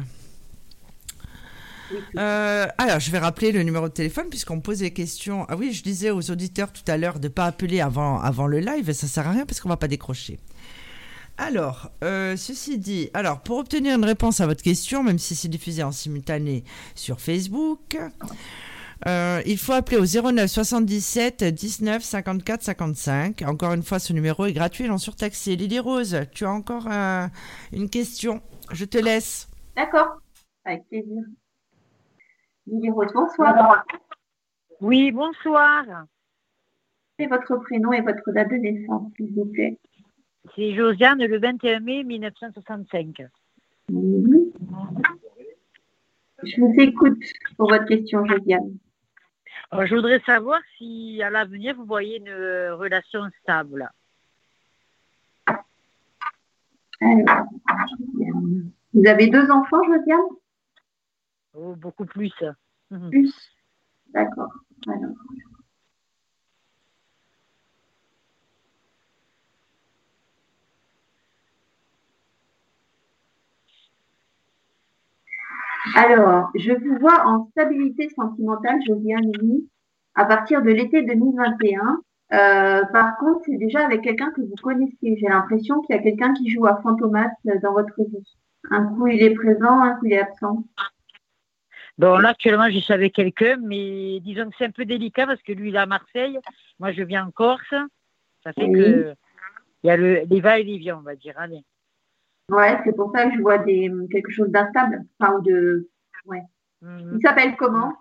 Euh, 2.17 2.67
alors, 2.79 2.99
je 2.99 3.11
vais 3.11 3.19
rappeler 3.19 3.53
le 3.53 3.63
numéro 3.63 3.89
de 3.89 3.93
téléphone 3.93 4.29
puisqu'on 4.29 4.57
me 4.57 4.61
pose 4.61 4.81
des 4.81 4.93
questions. 4.93 5.47
Ah 5.49 5.57
oui, 5.57 5.73
je 5.73 5.83
disais 5.83 6.11
aux 6.11 6.31
auditeurs 6.31 6.73
tout 6.73 6.83
à 6.89 6.97
l'heure 6.97 7.21
de 7.21 7.29
ne 7.29 7.33
pas 7.33 7.47
appeler 7.47 7.81
avant, 7.81 8.21
avant 8.21 8.47
le 8.47 8.59
live. 8.59 8.93
Ça 8.93 9.07
sert 9.07 9.29
à 9.29 9.31
rien 9.31 9.47
parce 9.47 9.61
qu'on 9.61 9.69
va 9.69 9.77
pas 9.77 9.89
décrocher. 9.89 10.39
Alors, 11.38 11.90
euh, 12.02 12.35
ceci 12.37 12.78
dit, 12.78 13.11
alors 13.12 13.40
pour 13.40 13.59
obtenir 13.59 13.95
une 13.97 14.05
réponse 14.05 14.40
à 14.40 14.47
votre 14.47 14.62
question, 14.62 15.02
même 15.02 15.19
si 15.19 15.35
c'est 15.35 15.49
diffusé 15.49 15.83
en 15.83 15.93
simultané 15.93 16.64
sur 16.95 17.21
Facebook, 17.21 17.99
euh, 19.07 19.43
il 19.45 19.59
faut 19.59 19.75
appeler 19.75 19.99
au 19.99 20.05
09 20.33 20.47
77 20.47 21.45
19 21.45 22.02
54 22.02 22.62
55. 22.62 23.43
Encore 23.43 23.75
une 23.75 23.83
fois, 23.83 23.99
ce 23.99 24.14
numéro 24.14 24.47
est 24.47 24.55
gratuit 24.55 24.85
et 24.85 24.88
non 24.88 24.97
surtaxé. 24.97 25.57
Lily 25.57 25.78
Rose, 25.78 26.19
tu 26.33 26.47
as 26.47 26.50
encore 26.50 26.88
une 26.88 27.90
question? 27.90 28.40
Je 28.73 28.87
te 28.87 28.97
laisse. 28.97 29.49
D'accord, 29.76 30.16
avec 30.64 30.88
plaisir. 30.88 31.23
Lily 32.66 32.90
Rose, 32.90 33.12
bonsoir. 33.12 33.85
Oui, 34.81 35.12
bonsoir. 35.12 35.85
C'est 37.19 37.26
votre 37.26 37.57
prénom 37.57 37.93
et 37.93 38.00
votre 38.00 38.33
date 38.33 38.50
de 38.50 38.57
naissance, 38.57 39.12
s'il 39.16 39.35
vous 39.35 39.47
plaît? 39.47 39.78
C'est 40.55 40.75
Josiane, 40.75 41.25
le 41.25 41.38
21 41.38 41.81
mai 41.81 42.05
1965. 42.05 43.23
Je 46.43 46.61
vous 46.61 46.75
écoute 46.79 47.23
pour 47.57 47.71
votre 47.71 47.87
question, 47.87 48.25
Josiane. 48.26 48.76
je 49.73 49.95
voudrais 49.95 50.21
savoir 50.21 50.61
si 50.76 51.23
à 51.23 51.31
l'avenir 51.31 51.75
vous 51.76 51.87
voyez 51.87 52.19
une 52.19 52.33
relation 52.73 53.21
stable. 53.43 53.88
vous 57.00 59.07
avez 59.07 59.29
deux 59.29 59.50
enfants, 59.50 59.83
Josiane? 59.85 60.21
Oh, 61.55 61.75
Beaucoup 61.76 62.07
plus. 62.07 62.33
Plus? 63.11 63.35
D'accord. 64.12 64.53
Alors, 64.87 65.11
je 76.55 76.73
vous 76.73 76.99
vois 76.99 77.26
en 77.26 77.49
stabilité 77.50 78.09
sentimentale, 78.11 78.81
Josiane 78.87 79.31
à 80.14 80.25
partir 80.25 80.62
de 80.62 80.71
l'été 80.71 81.02
2021. 81.02 82.00
Euh, 82.33 82.85
par 82.87 83.16
contre, 83.19 83.43
c'est 83.45 83.57
déjà 83.57 83.85
avec 83.85 84.02
quelqu'un 84.02 84.33
que 84.33 84.40
vous 84.40 84.55
connaissez. 84.62 84.97
J'ai 85.02 85.28
l'impression 85.28 85.81
qu'il 85.83 85.95
y 85.95 85.99
a 85.99 86.02
quelqu'un 86.02 86.33
qui 86.35 86.50
joue 86.50 86.66
à 86.66 86.81
Fantomas 86.83 87.31
dans 87.62 87.73
votre 87.73 87.95
vie. 87.99 88.37
Un 88.71 88.87
coup, 88.87 89.07
il 89.07 89.23
est 89.23 89.35
présent, 89.35 89.81
un 89.81 89.95
coup, 89.95 90.07
il 90.07 90.14
est 90.14 90.21
absent. 90.21 90.64
Bon, 91.99 92.19
là, 92.19 92.31
actuellement, 92.31 92.69
je 92.69 92.78
suis 92.78 92.93
avec 92.93 93.14
quelqu'un, 93.14 93.57
mais 93.62 94.21
disons 94.21 94.50
que 94.50 94.57
c'est 94.59 94.66
un 94.66 94.71
peu 94.71 94.85
délicat 94.85 95.26
parce 95.26 95.40
que 95.43 95.52
lui, 95.52 95.69
il 95.69 95.76
est 95.76 95.78
à 95.78 95.87
Marseille. 95.87 96.38
Moi, 96.81 96.93
je 96.93 97.02
viens 97.02 97.26
en 97.26 97.31
Corse. 97.31 97.75
Ça 98.43 98.52
fait 98.52 98.71
que 98.71 99.14
il 99.83 99.88
y 99.88 99.90
a 99.90 99.97
le, 99.97 100.23
les 100.28 100.40
va 100.40 100.59
et 100.59 100.64
les 100.64 100.78
vient, 100.78 100.99
on 100.99 101.02
va 101.02 101.14
dire. 101.14 101.35
Allez. 101.37 101.62
Ouais, 102.49 102.79
c'est 102.85 102.95
pour 102.95 103.11
ça 103.12 103.29
que 103.29 103.37
je 103.37 103.41
vois 103.43 103.59
des, 103.59 103.91
quelque 104.11 104.31
chose 104.31 104.49
d'instable. 104.50 105.05
Enfin, 105.19 105.38
de. 105.41 105.88
Ouais. 106.26 106.43
Mhm. 106.81 107.19
Il 107.19 107.21
s'appelle 107.21 107.57
comment? 107.57 107.93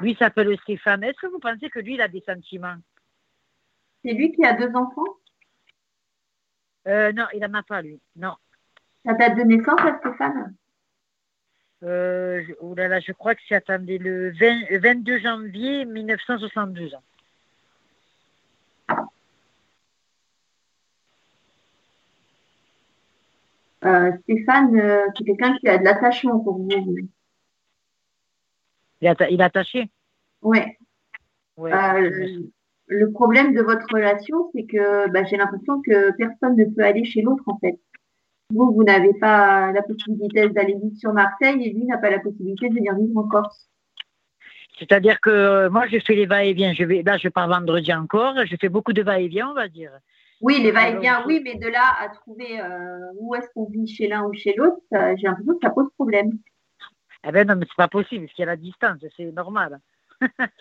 Lui, 0.00 0.16
s'appelle 0.16 0.56
Stéphane. 0.62 1.04
Est-ce 1.04 1.20
que 1.20 1.26
vous 1.28 1.38
pensez 1.38 1.70
que 1.70 1.78
lui, 1.78 1.94
il 1.94 2.00
a 2.00 2.08
des 2.08 2.22
sentiments? 2.26 2.76
C'est 4.04 4.12
lui 4.12 4.32
qui 4.32 4.44
a 4.44 4.52
deux 4.52 4.74
enfants? 4.74 5.04
Euh, 6.86 7.12
Non, 7.12 7.26
il 7.34 7.40
n'en 7.40 7.54
a 7.54 7.62
pas, 7.62 7.82
lui. 7.82 8.00
Non. 8.16 8.34
Sa 9.04 9.14
date 9.14 9.36
de 9.36 9.42
naissance, 9.42 9.80
Stéphane? 10.00 10.54
Euh, 11.82 12.42
oh 12.60 12.74
là 12.74 12.88
là, 12.88 13.00
je 13.00 13.12
crois 13.12 13.34
que 13.34 13.42
c'est 13.48 13.54
attendez 13.54 13.98
le 13.98 14.32
22 14.78 15.18
janvier 15.18 15.84
1972. 15.84 16.96
Stéphane, 24.22 24.78
euh, 24.78 25.06
c'est 25.16 25.24
quelqu'un 25.24 25.56
qui 25.58 25.68
a 25.68 25.78
de 25.78 25.84
l'attachement 25.84 26.40
pour 26.40 26.58
vous. 26.58 26.68
Il, 29.00 29.08
est 29.08 29.40
attaché? 29.40 29.90
Ouais. 30.42 30.78
Euh, 31.58 32.40
le 32.86 33.12
problème 33.12 33.54
de 33.54 33.62
votre 33.62 33.86
relation, 33.92 34.50
c'est 34.54 34.64
que 34.64 35.08
bah, 35.10 35.24
j'ai 35.24 35.36
l'impression 35.36 35.80
que 35.82 36.12
personne 36.16 36.56
ne 36.56 36.64
peut 36.64 36.84
aller 36.84 37.04
chez 37.04 37.22
l'autre 37.22 37.44
en 37.46 37.58
fait. 37.58 37.78
Vous, 38.50 38.72
vous 38.72 38.84
n'avez 38.84 39.12
pas 39.14 39.72
la 39.72 39.82
possibilité 39.82 40.48
d'aller 40.50 40.74
vivre 40.74 40.96
sur 40.96 41.12
Marseille 41.12 41.66
et 41.66 41.72
lui 41.72 41.84
n'a 41.84 41.98
pas 41.98 42.10
la 42.10 42.20
possibilité 42.20 42.68
de 42.68 42.74
venir 42.74 42.94
vivre 42.94 43.18
en 43.18 43.26
Corse. 43.26 43.68
C'est-à-dire 44.78 45.20
que 45.20 45.68
moi, 45.68 45.86
je 45.88 45.98
fais 45.98 46.14
les 46.14 46.26
va-et-vient. 46.26 46.74
Je 46.74 46.84
vais, 46.84 47.02
là, 47.02 47.16
je 47.16 47.28
pars 47.28 47.48
vendredi 47.48 47.92
encore. 47.92 48.34
Je 48.44 48.56
fais 48.60 48.68
beaucoup 48.68 48.92
de 48.92 49.02
va-et-vient, 49.02 49.50
on 49.50 49.54
va 49.54 49.68
dire. 49.68 49.90
Oui, 50.40 50.60
les 50.60 50.70
va-et-vient, 50.70 51.24
oui, 51.26 51.40
mais 51.42 51.54
de 51.54 51.68
là 51.68 51.94
à 51.98 52.08
trouver 52.10 52.60
euh, 52.60 53.12
où 53.18 53.34
est-ce 53.34 53.48
qu'on 53.54 53.68
vit 53.70 53.86
chez 53.86 54.06
l'un 54.08 54.24
ou 54.24 54.34
chez 54.34 54.54
l'autre, 54.54 54.78
j'ai 54.90 55.26
l'impression 55.26 55.54
que 55.54 55.60
ça 55.62 55.70
pose 55.70 55.88
problème. 55.94 56.32
Eh 57.26 57.32
ben 57.32 57.46
non, 57.46 57.56
mais 57.56 57.66
c'est 57.68 57.76
pas 57.76 57.88
possible, 57.88 58.26
parce 58.26 58.34
qu'il 58.34 58.42
y 58.42 58.48
a 58.48 58.50
la 58.50 58.56
distance, 58.56 58.98
c'est 59.16 59.32
normal. 59.32 59.80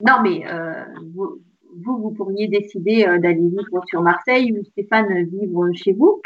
non, 0.00 0.20
mais 0.22 0.46
euh, 0.46 0.84
vous, 1.14 1.42
vous, 1.84 2.10
pourriez 2.12 2.48
décider 2.48 3.06
euh, 3.06 3.18
d'aller 3.18 3.48
vivre 3.48 3.82
sur 3.86 4.02
Marseille 4.02 4.52
ou 4.52 4.64
Stéphane 4.64 5.24
vivre 5.24 5.72
chez 5.72 5.92
vous, 5.92 6.20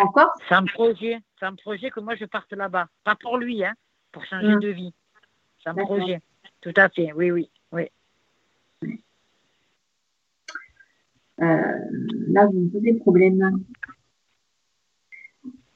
en 0.00 0.08
Corse 0.08 0.40
C'est 0.48 0.54
un 0.54 0.64
projet, 0.64 1.20
c'est 1.38 1.46
un 1.46 1.54
projet 1.54 1.90
que 1.90 2.00
moi 2.00 2.16
je 2.16 2.24
parte 2.24 2.52
là-bas. 2.52 2.88
Pas 3.04 3.14
pour 3.14 3.38
lui, 3.38 3.64
hein, 3.64 3.74
pour 4.10 4.24
changer 4.24 4.54
hum. 4.54 4.60
de 4.60 4.68
vie. 4.70 4.92
C'est 5.62 5.70
un 5.70 5.74
projet, 5.74 6.20
tout 6.60 6.74
à 6.76 6.88
fait, 6.88 7.12
oui, 7.12 7.30
oui, 7.30 7.50
oui. 7.72 7.88
Euh, 8.82 8.88
là, 11.38 12.46
vous 12.46 12.60
me 12.60 12.70
posez 12.70 12.94
problème. 12.94 13.64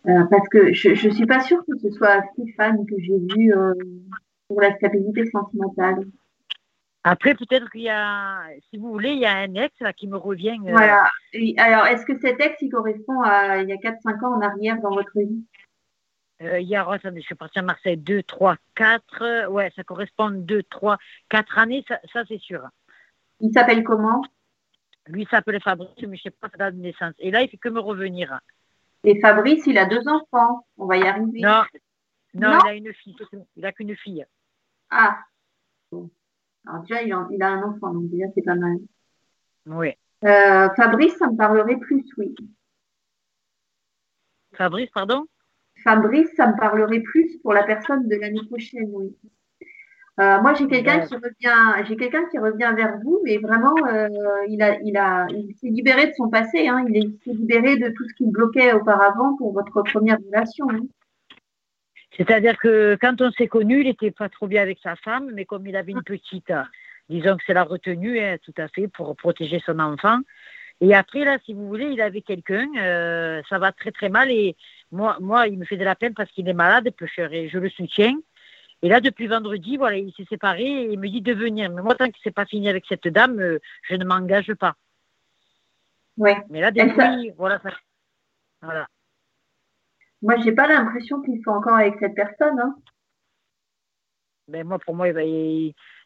Euh, 0.09 0.25
parce 0.31 0.49
que 0.49 0.73
je 0.73 1.07
ne 1.07 1.13
suis 1.13 1.27
pas 1.27 1.41
sûre 1.41 1.63
que 1.65 1.79
ce 1.79 1.91
soit 1.91 2.25
Stéphane 2.33 2.85
que 2.87 2.97
j'ai 2.99 3.19
vu 3.19 3.55
euh, 3.55 3.73
pour 4.49 4.61
la 4.61 4.75
stabilité 4.75 5.27
sentimentale. 5.31 6.05
Après, 7.05 7.35
peut-être 7.35 7.71
qu'il 7.71 7.83
y 7.83 7.89
a, 7.89 8.45
si 8.71 8.79
vous 8.79 8.91
voulez, 8.91 9.11
il 9.11 9.19
y 9.19 9.27
a 9.27 9.37
un 9.37 9.55
ex 9.55 9.75
là, 9.81 9.93
qui 9.93 10.09
me 10.09 10.17
revient. 10.17 10.57
Voilà. 10.61 11.09
alors, 11.57 11.87
est-ce 11.87 12.05
que 12.05 12.19
cet 12.21 12.41
ex, 12.41 12.57
il 12.61 12.71
correspond 12.71 13.21
à 13.23 13.59
il 13.63 13.69
y 13.69 13.73
a 13.73 13.77
4-5 13.77 14.25
ans 14.25 14.37
en 14.37 14.41
arrière 14.41 14.81
dans 14.81 14.95
votre 14.95 15.17
vie? 15.17 15.45
Euh, 16.43 16.61
il 16.61 16.69
y 16.69 16.77
a, 16.77 16.89
attendez, 16.89 17.21
je 17.21 17.27
suis 17.27 17.35
partie 17.35 17.61
à 17.61 17.63
Marseille 17.63 17.97
2, 17.97 18.23
3, 18.25 18.57
4. 18.75 19.49
Ouais, 19.51 19.73
ça 19.75 19.85
correspond 19.85 20.31
2, 20.31 20.63
3, 20.65 20.99
4 21.29 21.59
années, 21.59 21.85
ça, 21.87 22.01
ça 22.13 22.23
c'est 22.27 22.41
sûr. 22.41 22.63
Il 23.41 23.53
s'appelle 23.53 23.85
comment? 23.85 24.23
Lui 25.07 25.27
s'appelle 25.31 25.61
Fabrice, 25.61 25.91
mais 25.99 26.17
je 26.17 26.29
ne 26.29 26.31
sais 26.31 26.31
pas 26.31 26.49
sa 26.51 26.57
date 26.57 26.77
de 26.77 26.81
naissance. 26.81 27.15
Et 27.19 27.31
là, 27.31 27.43
il 27.43 27.49
fait 27.49 27.57
que 27.57 27.69
me 27.69 27.81
revenir. 27.81 28.41
Et 29.05 29.21
Fabrice, 29.21 29.67
il 29.67 29.79
a 29.79 29.87
deux 29.87 30.07
enfants. 30.09 30.67
On 30.77 30.87
va 30.87 30.97
y 30.97 31.07
arriver. 31.07 31.41
Non, 31.41 31.63
non, 32.35 32.59
il 32.65 32.69
a 32.69 32.75
une 32.75 32.95
fille. 32.95 33.17
Il 33.57 33.63
n'a 33.63 33.73
qu'une 33.73 33.97
fille. 33.97 34.25
Ah. 34.91 35.19
Alors 36.67 36.83
déjà, 36.83 37.03
il 37.03 37.13
a, 37.13 37.49
un 37.49 37.63
enfant, 37.63 37.93
donc 37.93 38.09
déjà, 38.09 38.27
c'est 38.35 38.43
pas 38.43 38.55
mal. 38.55 38.79
Oui. 39.67 39.93
Euh, 40.25 40.69
Fabrice, 40.77 41.17
ça 41.17 41.29
me 41.29 41.37
parlerait 41.37 41.79
plus, 41.79 42.05
oui. 42.17 42.35
Fabrice, 44.55 44.91
pardon? 44.91 45.27
Fabrice, 45.83 46.31
ça 46.37 46.47
me 46.47 46.57
parlerait 46.57 47.01
plus 47.01 47.39
pour 47.39 47.53
la 47.53 47.65
personne 47.65 48.07
de 48.09 48.17
l'année 48.17 48.47
prochaine, 48.47 48.89
oui. 48.93 49.17
Euh, 50.21 50.41
moi, 50.43 50.53
j'ai 50.55 50.67
quelqu'un 50.67 51.01
qui 51.01 51.15
revient, 51.15 51.85
j'ai 51.89 51.97
quelqu'un 51.97 52.25
qui 52.31 52.39
revient 52.39 52.73
vers 52.77 52.99
vous, 53.03 53.21
mais 53.25 53.39
vraiment, 53.39 53.75
euh, 53.87 54.09
il 54.49 54.63
a, 54.63 54.79
il 54.83 54.97
a, 54.97 55.27
il 55.31 55.55
s'est 55.59 55.69
libéré 55.69 56.09
de 56.09 56.13
son 56.15 56.29
passé. 56.29 56.69
Hein, 56.69 56.85
il 56.89 57.19
s'est 57.25 57.33
libéré 57.33 57.77
de 57.79 57.89
tout 57.89 58.07
ce 58.09 58.15
qui 58.15 58.27
bloquait 58.27 58.75
auparavant 58.75 59.37
pour 59.37 59.53
votre 59.53 59.83
première 59.83 60.19
relation. 60.27 60.69
Hein. 60.71 60.81
C'est-à-dire 62.17 62.59
que 62.59 62.99
quand 63.01 63.23
on 63.23 63.31
s'est 63.33 63.49
connu, 63.49 63.81
il 63.81 63.87
n'était 63.87 64.11
pas 64.11 64.29
trop 64.29 64.47
bien 64.47 64.61
avec 64.61 64.79
sa 64.83 64.97
femme, 64.97 65.31
mais 65.33 65.47
comme 65.47 65.67
il 65.67 65.77
avait 65.77 65.93
une 65.93 66.03
petite, 66.03 66.53
disons 67.09 67.37
que 67.37 67.43
c'est 67.47 67.55
la 67.55 67.65
retenue, 67.65 68.21
hein, 68.21 68.37
tout 68.43 68.55
à 68.59 68.69
fait, 68.69 68.89
pour 68.89 69.17
protéger 69.17 69.63
son 69.65 69.79
enfant. 69.79 70.19
Et 70.83 70.95
après, 70.95 71.25
là, 71.25 71.39
si 71.47 71.55
vous 71.55 71.69
voulez, 71.69 71.87
il 71.87 72.01
avait 72.01 72.23
quelqu'un, 72.23 72.67
euh, 72.77 73.41
ça 73.49 73.59
va 73.59 73.73
très 73.73 73.93
très 73.93 74.09
mal. 74.09 74.31
Et 74.31 74.57
moi, 74.91 75.17
moi, 75.21 75.47
il 75.47 75.59
me 75.59 75.65
fait 75.65 75.77
de 75.77 75.85
la 75.85 75.95
peine 75.95 76.13
parce 76.13 76.31
qu'il 76.33 76.49
est 76.49 76.55
malade, 76.55 76.91
pêcheur, 76.91 77.33
et 77.33 77.49
je 77.49 77.59
le 77.59 77.71
soutiens. 77.71 78.15
Et 78.83 78.89
là, 78.89 79.01
depuis 79.01 79.29
vendredi, 79.29 79.77
voilà, 79.77 79.97
il 79.97 80.13
s'est 80.15 80.27
séparé 80.29 80.65
et 80.65 80.93
il 80.93 80.99
me 80.99 81.09
dit 81.09 81.23
de 81.23 81.33
venir. 81.33 81.71
Mais 81.71 81.83
moi, 81.83 81.95
tant 81.95 82.11
que 82.11 82.19
c'est 82.23 82.35
pas 82.35 82.47
fini 82.47 82.69
avec 82.69 82.85
cette 82.89 83.07
dame, 83.07 83.39
euh, 83.41 83.61
je 83.89 83.95
ne 83.95 84.05
m'engage 84.05 84.53
pas. 84.55 84.75
Oui. 86.17 86.33
Mais 86.51 86.61
là, 86.61 86.73
depuis, 86.73 87.31
voilà, 87.39 87.61
ça... 87.61 87.71
voilà. 88.61 88.89
Moi, 90.21 90.37
j'ai 90.43 90.53
pas 90.53 90.67
l'impression 90.67 91.23
qu'il 91.23 91.41
soit 91.43 91.55
encore 91.55 91.77
avec 91.77 91.95
cette 92.01 92.15
personne. 92.15 92.59
Hein. 92.59 92.75
Ben, 94.49 94.67
moi, 94.67 94.81
pour 94.81 94.97
moi, 94.97 95.07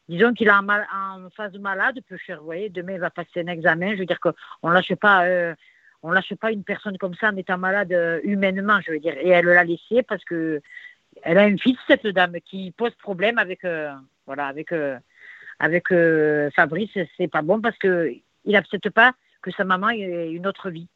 disons 0.07 0.33
qu'il 0.33 0.47
est 0.47 0.51
en, 0.51 0.61
mal, 0.61 0.87
en, 0.93 1.29
phase 1.31 1.57
malade, 1.57 1.99
peu 2.07 2.17
cher. 2.17 2.39
Vous 2.39 2.45
voyez, 2.45 2.69
demain, 2.69 2.93
il 2.93 2.99
va 2.99 3.09
passer 3.09 3.41
un 3.41 3.47
examen. 3.47 3.93
Je 3.93 3.99
veux 3.99 4.05
dire 4.05 4.19
qu'on 4.19 4.69
lâche 4.69 4.93
pas. 4.95 5.25
Euh, 5.25 5.55
on 6.03 6.11
lâche 6.11 6.35
pas 6.35 6.51
une 6.51 6.63
personne 6.63 6.97
comme 6.99 7.15
ça 7.15 7.29
en 7.29 7.37
étant 7.37 7.57
malade 7.57 7.91
euh, 7.91 8.19
humainement, 8.23 8.79
je 8.81 8.91
veux 8.91 8.99
dire. 8.99 9.17
Et 9.17 9.29
elle 9.29 9.45
l'a 9.45 9.63
laissé 9.63 10.03
parce 10.03 10.23
que 10.23 10.61
elle 11.23 11.37
a 11.37 11.47
une 11.47 11.59
fille, 11.59 11.77
cette 11.87 12.07
dame, 12.07 12.37
qui 12.45 12.71
pose 12.71 12.93
problème 12.95 13.37
avec, 13.37 13.63
euh, 13.65 13.91
voilà, 14.25 14.47
avec, 14.47 14.71
euh, 14.71 14.97
avec 15.59 15.91
euh, 15.91 16.49
Fabrice. 16.55 16.97
C'est 17.17 17.27
pas 17.27 17.41
bon 17.41 17.61
parce 17.61 17.77
que 17.77 18.11
il 18.45 18.51
n'accepte 18.53 18.89
pas 18.89 19.13
que 19.41 19.51
sa 19.51 19.63
maman 19.63 19.89
ait 19.89 20.31
une 20.31 20.47
autre 20.47 20.69
vie. 20.69 20.87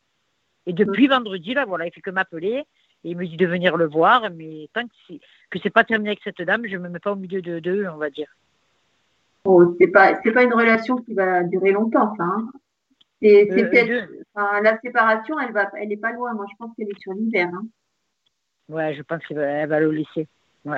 Et 0.65 0.73
depuis 0.73 1.07
vendredi, 1.07 1.53
là, 1.53 1.65
voilà, 1.65 1.87
il 1.87 1.91
fait 1.91 2.01
que 2.01 2.11
m'appeler. 2.11 2.63
Et 3.03 3.11
il 3.11 3.17
me 3.17 3.25
dit 3.25 3.37
de 3.37 3.47
venir 3.47 3.77
le 3.77 3.87
voir, 3.87 4.29
mais 4.29 4.69
tant 4.73 4.83
que 4.83 4.93
c'est, 5.07 5.19
que 5.49 5.57
c'est 5.63 5.71
pas 5.71 5.83
terminé 5.83 6.11
avec 6.11 6.21
cette 6.23 6.41
dame, 6.41 6.67
je 6.67 6.77
me 6.77 6.87
mets 6.87 6.99
pas 6.99 7.13
au 7.13 7.15
milieu 7.15 7.41
de 7.41 7.59
d'eux, 7.59 7.87
on 7.91 7.97
va 7.97 8.11
dire. 8.11 8.27
Oh, 9.43 9.75
c'est 9.79 9.87
pas, 9.87 10.19
c'est 10.23 10.31
pas 10.31 10.43
une 10.43 10.53
relation 10.53 10.97
qui 10.97 11.15
va 11.15 11.43
durer 11.43 11.71
longtemps, 11.71 12.15
ça. 12.15 12.23
Hein. 12.23 12.51
C'est, 13.21 13.47
c'est 13.51 13.91
euh, 13.91 14.05
enfin, 14.33 14.61
la 14.61 14.79
séparation, 14.79 15.39
elle 15.39 15.51
va, 15.51 15.69
elle 15.79 15.91
est 15.91 15.97
pas 15.97 16.11
loin. 16.11 16.33
Moi, 16.33 16.45
je 16.51 16.55
pense 16.57 16.75
qu'elle 16.75 16.89
est 16.89 16.99
sur 16.99 17.13
l'hiver. 17.13 17.49
Hein. 17.53 17.65
Ouais, 18.69 18.93
je 18.93 19.01
pense 19.01 19.25
qu'elle 19.25 19.37
va, 19.37 19.65
va 19.65 19.79
le 19.79 19.91
laisser. 19.91 20.27
Ouais. 20.65 20.77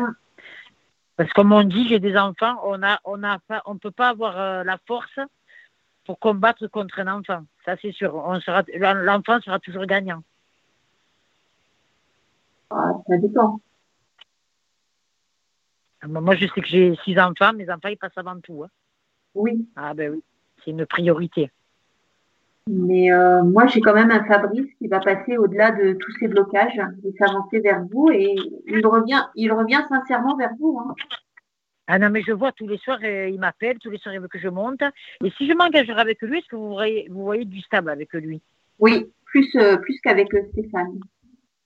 Parce 1.15 1.29
que 1.29 1.35
comme 1.35 1.51
on 1.51 1.63
dit, 1.63 1.87
j'ai 1.87 1.99
des 1.99 2.17
enfants, 2.17 2.59
on 2.63 2.81
a, 2.81 2.99
on 3.05 3.23
a 3.23 3.37
on 3.65 3.77
peut 3.77 3.91
pas 3.91 4.09
avoir 4.09 4.39
euh, 4.39 4.63
la 4.63 4.77
force 4.87 5.19
pour 6.05 6.19
combattre 6.19 6.67
contre 6.67 6.99
un 6.99 7.07
enfant. 7.07 7.45
Ça, 7.65 7.75
c'est 7.81 7.91
sûr. 7.91 8.15
On 8.15 8.39
sera, 8.39 8.63
l'enfant 9.03 9.39
sera 9.41 9.59
toujours 9.59 9.85
gagnant. 9.85 10.23
Ah, 12.69 12.93
ça 13.07 13.17
dépend. 13.17 13.61
Ah, 16.01 16.07
moi, 16.07 16.35
je 16.35 16.47
sais 16.47 16.61
que 16.61 16.67
j'ai 16.67 16.95
six 17.05 17.17
enfants. 17.19 17.53
Mes 17.53 17.69
enfants, 17.69 17.89
ils 17.89 17.97
passent 17.97 18.17
avant 18.17 18.39
tout. 18.39 18.63
Hein. 18.63 18.69
Oui. 19.35 19.67
Ah 19.75 19.93
ben 19.93 20.11
oui, 20.11 20.23
c'est 20.63 20.71
une 20.71 20.85
priorité. 20.85 21.51
Mais 22.67 23.11
euh, 23.11 23.43
moi, 23.43 23.67
j'ai 23.67 23.81
quand 23.81 23.93
même 23.93 24.11
un 24.11 24.23
Fabrice 24.23 24.73
qui 24.77 24.87
va 24.87 24.99
passer 24.99 25.37
au-delà 25.37 25.71
de 25.71 25.93
tous 25.93 26.11
ces 26.19 26.27
blocages 26.27 26.79
et 27.03 27.11
s'avancer 27.17 27.59
vers 27.59 27.83
vous. 27.91 28.09
Et 28.11 28.35
il 28.67 28.85
revient, 28.85 29.21
il 29.35 29.51
revient 29.51 29.83
sincèrement 29.89 30.37
vers 30.37 30.53
vous. 30.59 30.79
Hein. 30.79 30.95
Ah 31.87 31.99
non, 31.99 32.09
mais 32.09 32.21
je 32.21 32.31
vois 32.31 32.53
tous 32.53 32.67
les 32.67 32.77
soirs, 32.77 32.99
euh, 33.03 33.27
il 33.27 33.39
m'appelle, 33.39 33.77
tous 33.79 33.89
les 33.89 33.97
soirs, 33.97 34.15
il 34.15 34.21
veut 34.21 34.29
que 34.29 34.39
je 34.39 34.47
monte. 34.47 34.81
Et 35.23 35.31
si 35.37 35.47
je 35.47 35.53
m'engagerai 35.53 35.99
avec 35.99 36.21
lui, 36.21 36.39
est-ce 36.39 36.47
que 36.47 36.55
vous 36.55 36.69
voyez, 36.69 37.07
vous 37.09 37.23
voyez 37.23 37.43
du 37.43 37.59
stable 37.59 37.89
avec 37.89 38.13
lui? 38.13 38.41
Oui, 38.79 39.11
plus, 39.25 39.53
euh, 39.55 39.75
plus 39.77 39.99
qu'avec 40.01 40.29
Stéphane. 40.51 40.99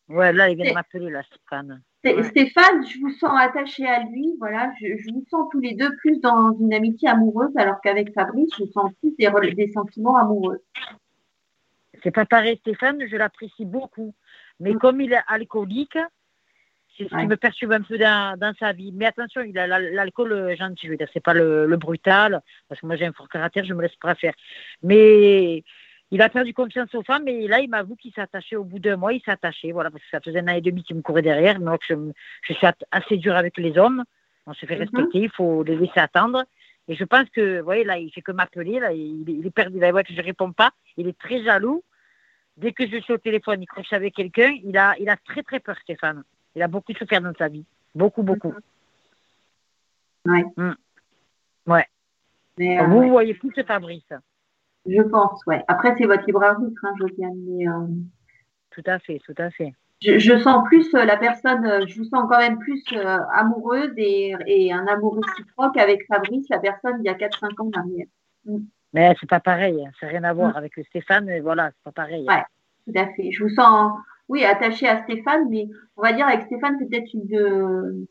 Ouais, 0.10 0.34
là, 0.34 0.50
il 0.50 0.56
vient 0.56 0.72
de 0.72 0.74
m'appeler, 0.74 1.12
là, 1.12 1.22
Stéphane. 1.24 1.82
Stéphane, 2.04 2.86
je 2.88 3.00
vous 3.00 3.12
sens 3.12 3.32
attaché 3.38 3.86
à 3.86 4.04
lui, 4.04 4.36
voilà, 4.40 4.72
je, 4.80 5.12
vous 5.12 5.26
sens 5.30 5.48
tous 5.52 5.60
les 5.60 5.74
deux 5.74 5.94
plus 5.98 6.20
dans 6.20 6.56
une 6.60 6.74
amitié 6.74 7.10
amoureuse, 7.10 7.56
alors 7.58 7.82
qu'avec 7.82 8.14
Fabrice, 8.14 8.50
je 8.58 8.66
sens 8.66 8.92
plus 9.02 9.14
des, 9.18 9.30
des 9.54 9.72
sentiments 9.72 10.16
amoureux. 10.16 10.64
C'est 12.04 12.12
pas 12.12 12.26
pareil, 12.26 12.58
Stéphane, 12.62 13.02
je 13.10 13.18
l'apprécie 13.18 13.66
beaucoup. 13.66 14.14
Mais 14.60 14.74
mm. 14.74 14.80
comme 14.80 15.02
il 15.02 15.14
est 15.14 15.24
alcoolique, 15.28 15.98
c'est 16.98 17.04
ce 17.04 17.16
qui 17.16 17.28
me 17.28 17.38
perturbe 17.38 17.74
un 17.74 17.82
peu 17.82 17.98
dans, 17.98 18.54
sa 18.60 18.74
vie. 18.74 18.92
Mais 18.94 19.06
attention, 19.06 19.42
il 19.42 19.58
a 19.58 19.68
l'alcool 19.68 20.32
euh, 20.32 20.56
gentil, 20.56 20.88
je 20.88 20.92
veux 20.92 20.98
dire, 20.98 21.10
c'est 21.14 21.24
pas 21.24 21.34
le, 21.34 21.76
brutal, 21.78 22.42
parce 22.68 22.82
que 22.82 22.88
moi 22.88 22.96
j'ai 22.96 23.06
un 23.06 23.14
fort 23.14 23.30
caractère, 23.30 23.66
je 23.66 23.74
me 23.74 23.82
laisse 23.82 23.96
pas 24.02 24.16
faire. 24.16 24.34
Mais 24.82 25.64
il 26.12 26.22
a 26.22 26.30
perdu 26.30 26.54
confiance 26.54 26.93
aux 26.96 27.04
femmes 27.04 27.28
et 27.28 27.48
là, 27.48 27.60
il 27.60 27.70
m'avoue 27.70 27.96
qu'il 27.96 28.13
s'est 28.13 28.22
attaché 28.22 28.56
au 28.56 28.63
bout 28.63 28.80
d'un 28.80 28.96
mois, 28.96 29.13
il 29.13 29.22
s'est 29.22 29.32
attaché, 29.32 29.72
voilà, 29.72 29.91
parce 29.91 30.04
que 30.04 30.10
ça 30.10 30.22
faisait 30.22 30.39
un 30.39 30.48
an 30.48 30.56
et 30.56 30.62
demi 30.62 30.84
qu'il 30.84 30.96
me 30.96 31.02
courait 31.02 31.22
derrière. 31.22 31.60
Donc, 31.60 31.82
je, 31.88 31.96
je, 32.43 32.54
suis 32.54 32.67
assez 32.91 33.17
dur 33.17 33.36
avec 33.36 33.58
les 33.58 33.78
hommes. 33.78 34.04
On 34.46 34.54
se 34.54 34.65
fait 34.65 34.76
mhm. 34.76 34.82
respecter, 34.82 35.20
il 35.20 35.30
faut 35.30 35.63
les 35.63 35.76
laisser 35.76 36.00
attendre. 36.00 36.46
Et 36.88 36.96
je 36.96 37.04
pense 37.04 37.30
que, 37.30 37.60
vous 37.60 37.65
voyez, 37.65 37.84
là, 37.84 37.98
il 37.98 38.10
fait 38.12 38.22
que 38.22 38.32
m'appeler, 38.32 38.80
là, 38.80 38.93
il, 38.93 39.46
est 39.46 39.52
perdu, 39.52 39.80
là, 39.80 39.91
voit 39.91 40.04
que 40.04 40.13
je 40.13 40.22
réponds 40.22 40.54
pas. 40.54 40.72
Il 40.96 41.08
est 41.08 41.17
très 41.17 41.43
jaloux. 41.43 41.84
Dès 42.56 42.72
que 42.72 42.88
je 42.88 42.98
suis 43.02 43.13
au 43.13 43.17
téléphone, 43.17 43.62
il 43.62 43.67
croche 43.67 43.91
avec 43.91 44.15
quelqu'un, 44.15 44.56
il 44.63 44.78
a, 44.78 44.96
il 45.00 45.10
a 45.10 45.17
très, 45.17 45.43
très 45.43 45.60
peur, 45.60 45.78
Stéphane. 45.84 46.24
Il 46.56 46.63
a 46.63 46.67
beaucoup 46.67 46.93
souffert 46.93 47.22
dans 47.22 47.34
sa 47.38 47.50
vie. 47.50 47.65
Beaucoup, 47.93 48.24
beaucoup. 48.24 48.54
Oui. 50.26 50.43
Mm. 50.56 50.72
Ouais. 51.67 51.86
Mais, 52.58 52.84
vous, 52.86 53.02
vous 53.02 53.10
voyez 53.10 53.34
plus 53.34 53.52
ce 53.54 53.63
Fabrice. 53.63 54.13
Je 54.88 55.02
pense, 55.02 55.45
ouais. 55.45 55.63
Après, 55.67 55.95
c'est 55.97 56.06
votre 56.06 56.26
libre 56.26 56.43
arbitre, 56.43 56.80
hein, 56.84 56.93
Josiane. 57.00 57.38
Mais, 57.47 57.67
euh, 57.67 57.88
Tout 58.71 58.84
à 58.86 59.00
fait, 59.00 59.19
tout 59.26 59.36
à 59.38 59.50
fait. 59.50 59.73
Je, 60.02 60.38
sens 60.38 60.63
plus 60.65 60.93
euh, 60.93 61.06
la 61.06 61.17
personne, 61.17 61.65
euh, 61.65 61.86
je 61.88 61.97
vous 61.97 62.06
sens 62.06 62.26
quand 62.30 62.38
même 62.38 62.60
plus 62.60 62.84
amoureuse 63.34 63.93
et, 63.97 64.71
un 64.71 64.86
amour 64.86 65.17
réciproque 65.17 65.76
avec 65.78 66.06
Fabrice, 66.08 66.47
la 66.50 66.60
personne 66.60 66.97
il 67.00 67.06
y 67.06 67.10
a 67.10 67.15
4-5 67.15 67.62
ans 67.62 67.69
dernier. 67.69 68.08
Mm. 68.45 68.60
Mais 68.93 69.15
c'est 69.19 69.30
pas 69.30 69.39
pareil, 69.39 69.84
hein. 69.84 69.91
c'est 70.00 70.06
rien 70.06 70.23
à 70.23 70.34
voir 70.34 70.54
mm. 70.54 70.58
avec 70.58 70.73
Stéphane, 70.88 71.26
mais 71.26 71.39
voilà, 71.39 71.71
c'est 71.71 71.84
pas 71.84 72.04
pareil. 72.04 72.28
Ouais, 72.28 72.43
tout 72.86 72.93
à 72.95 73.08
fait. 73.08 73.32
Je 73.32 73.43
vous 73.43 73.50
sens, 73.50 73.93
oui, 74.30 74.43
attaché 74.43 74.88
à 74.88 75.02
Stéphane, 75.04 75.50
mais 75.50 75.67
on 75.95 76.04
va 76.04 76.13
dire 76.13 76.28
avec 76.28 76.43
Stéphane, 76.43 76.78
c'est 76.80 76.88
peut-être 76.88 77.12
une, 77.15 78.06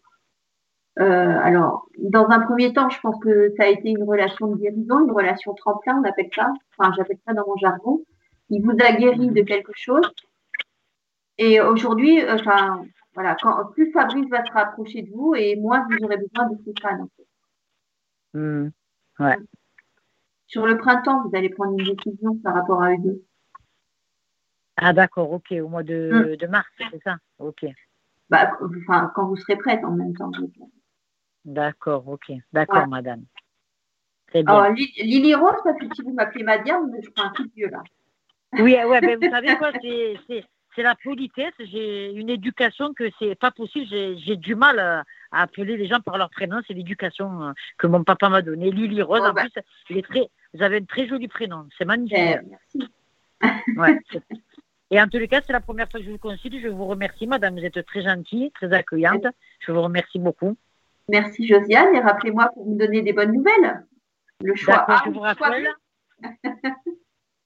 euh, 0.99 1.39
alors, 1.43 1.89
dans 1.99 2.27
un 2.29 2.41
premier 2.41 2.73
temps, 2.73 2.89
je 2.89 2.99
pense 3.01 3.19
que 3.23 3.53
ça 3.57 3.65
a 3.65 3.67
été 3.67 3.91
une 3.91 4.03
relation 4.03 4.47
de 4.47 4.57
guérison, 4.57 5.05
une 5.05 5.13
relation 5.13 5.53
tremplin, 5.55 6.01
on 6.01 6.09
appelle 6.09 6.31
ça. 6.35 6.53
Enfin, 6.77 6.93
j'appelle 6.97 7.19
ça 7.27 7.35
dans 7.35 7.47
mon 7.47 7.57
jargon. 7.57 8.03
Il 8.49 8.63
vous 8.63 8.77
a 8.81 8.93
guéri 8.93 9.29
de 9.29 9.43
quelque 9.43 9.73
chose. 9.75 10.11
Et 11.39 11.61
aujourd'hui, 11.61 12.23
euh, 12.23 12.37
enfin, 12.37 12.87
voilà, 13.15 13.37
quand, 13.43 13.67
plus 13.73 13.93
Fabrice 13.93 14.29
va 14.31 14.45
se 14.45 14.53
rapprocher 14.53 15.03
de 15.03 15.11
vous 15.11 15.35
et 15.35 15.57
moins 15.57 15.87
vous 15.91 16.05
aurez 16.05 16.17
besoin 16.17 16.49
de 16.49 16.59
Stéphane. 16.63 17.03
En 17.03 17.09
fait. 17.17 18.39
Mmh. 18.39 18.71
ouais. 19.21 19.37
Sur 20.47 20.67
le 20.67 20.79
printemps, 20.79 21.29
vous 21.29 21.37
allez 21.37 21.51
prendre 21.51 21.79
une 21.79 21.95
décision 21.95 22.37
par 22.39 22.55
rapport 22.55 22.83
à 22.83 22.93
eux 22.93 22.99
deux. 22.99 23.23
Ah 24.77 24.93
d'accord, 24.93 25.33
ok, 25.33 25.53
au 25.53 25.69
mois 25.69 25.83
de, 25.83 26.11
mmh. 26.13 26.37
de 26.37 26.47
mars, 26.47 26.69
c'est 26.91 27.03
ça? 27.03 27.17
Ok. 27.39 27.67
Bah, 28.31 28.53
enfin, 28.61 29.11
quand 29.15 29.27
vous 29.27 29.37
serez 29.37 29.57
prête 29.57 29.85
en 29.85 29.93
même 29.93 30.15
temps. 30.15 30.31
D'accord, 31.47 32.07
ok. 32.09 32.33
D'accord, 32.53 32.89
madame. 32.89 33.23
Très 34.27 34.43
bien. 34.43 34.53
Alors, 34.53 34.73
Lily 34.73 35.35
Rose, 35.35 35.55
parce 35.63 35.79
que 35.79 35.87
si 35.95 36.03
vous 36.03 36.13
m'appelez 36.13 36.43
Madame, 36.43 36.91
je 37.03 37.09
prends 37.11 37.27
un 37.27 37.31
coup 37.31 37.45
de 37.45 37.53
vieux 37.55 37.71
là. 37.71 37.83
Oui, 38.53 38.77
ouais, 38.77 39.01
mais 39.01 39.15
vous 39.15 39.31
savez 39.31 39.57
quoi, 39.57 39.71
c'est 39.81 40.83
la 40.83 40.97
politesse. 40.97 41.55
J'ai 41.61 42.13
une 42.13 42.29
éducation 42.29 42.93
que 42.95 43.05
c'est 43.19 43.37
pas 43.37 43.53
possible. 43.53 43.87
J'ai 44.19 44.37
du 44.37 44.57
mal 44.57 44.81
à, 44.81 45.05
appeler 45.31 45.77
les 45.77 45.87
gens 45.87 46.01
par 46.01 46.19
leur 46.19 46.31
prénom. 46.31 46.61
C'est 46.67 46.75
l'éducation 46.75 47.43
euh, 47.43 47.53
que 47.79 47.87
mon 47.87 48.03
papa 48.03 48.29
m'a 48.29 48.43
donnée. 48.43 48.73
Lily 48.73 49.03
Rose, 49.03 49.21
oh, 49.23 49.29
en 49.29 49.33
bah. 49.33 49.43
plus, 49.43 49.63
il 49.91 49.99
est 49.99 50.03
très, 50.03 50.29
vous 50.53 50.63
avez 50.63 50.79
un 50.79 50.85
très 50.85 51.07
joli 51.07 51.29
prénom. 51.29 51.69
C'est 51.79 51.85
magnifique. 51.85 52.19
Eh, 52.19 52.41
merci. 52.49 52.93
Ouais, 53.77 54.01
et 54.91 55.01
en 55.01 55.09
tous 55.09 55.19
les 55.19 55.29
cas, 55.29 55.43
c'est 55.47 55.53
la 55.53 55.61
première 55.61 55.91
fois 55.91 56.01
que 56.01 56.07
je 56.07 56.11
vous 56.11 56.19
consulte. 56.19 56.59
Je 56.61 56.69
vous 56.69 56.87
remercie, 56.87 57.27
madame. 57.27 57.59
Vous 57.59 57.65
êtes 57.65 57.85
très 57.85 58.03
gentille, 58.03 58.51
très 58.53 58.73
accueillante. 58.73 59.27
Je 59.61 59.73
vous 59.73 59.83
remercie 59.83 60.19
beaucoup. 60.19 60.57
Merci 61.09 61.47
Josiane 61.47 61.95
et 61.95 62.01
rappelez-moi 62.01 62.51
pour 62.55 62.67
me 62.67 62.77
donner 62.77 63.03
des 63.03 63.13
bonnes 63.13 63.33
nouvelles. 63.33 63.85
Le 64.43 64.55
choix 64.55 64.85
A 64.91 65.03
je 65.05 65.11
vous 65.11 65.21
rappelle. 65.21 65.69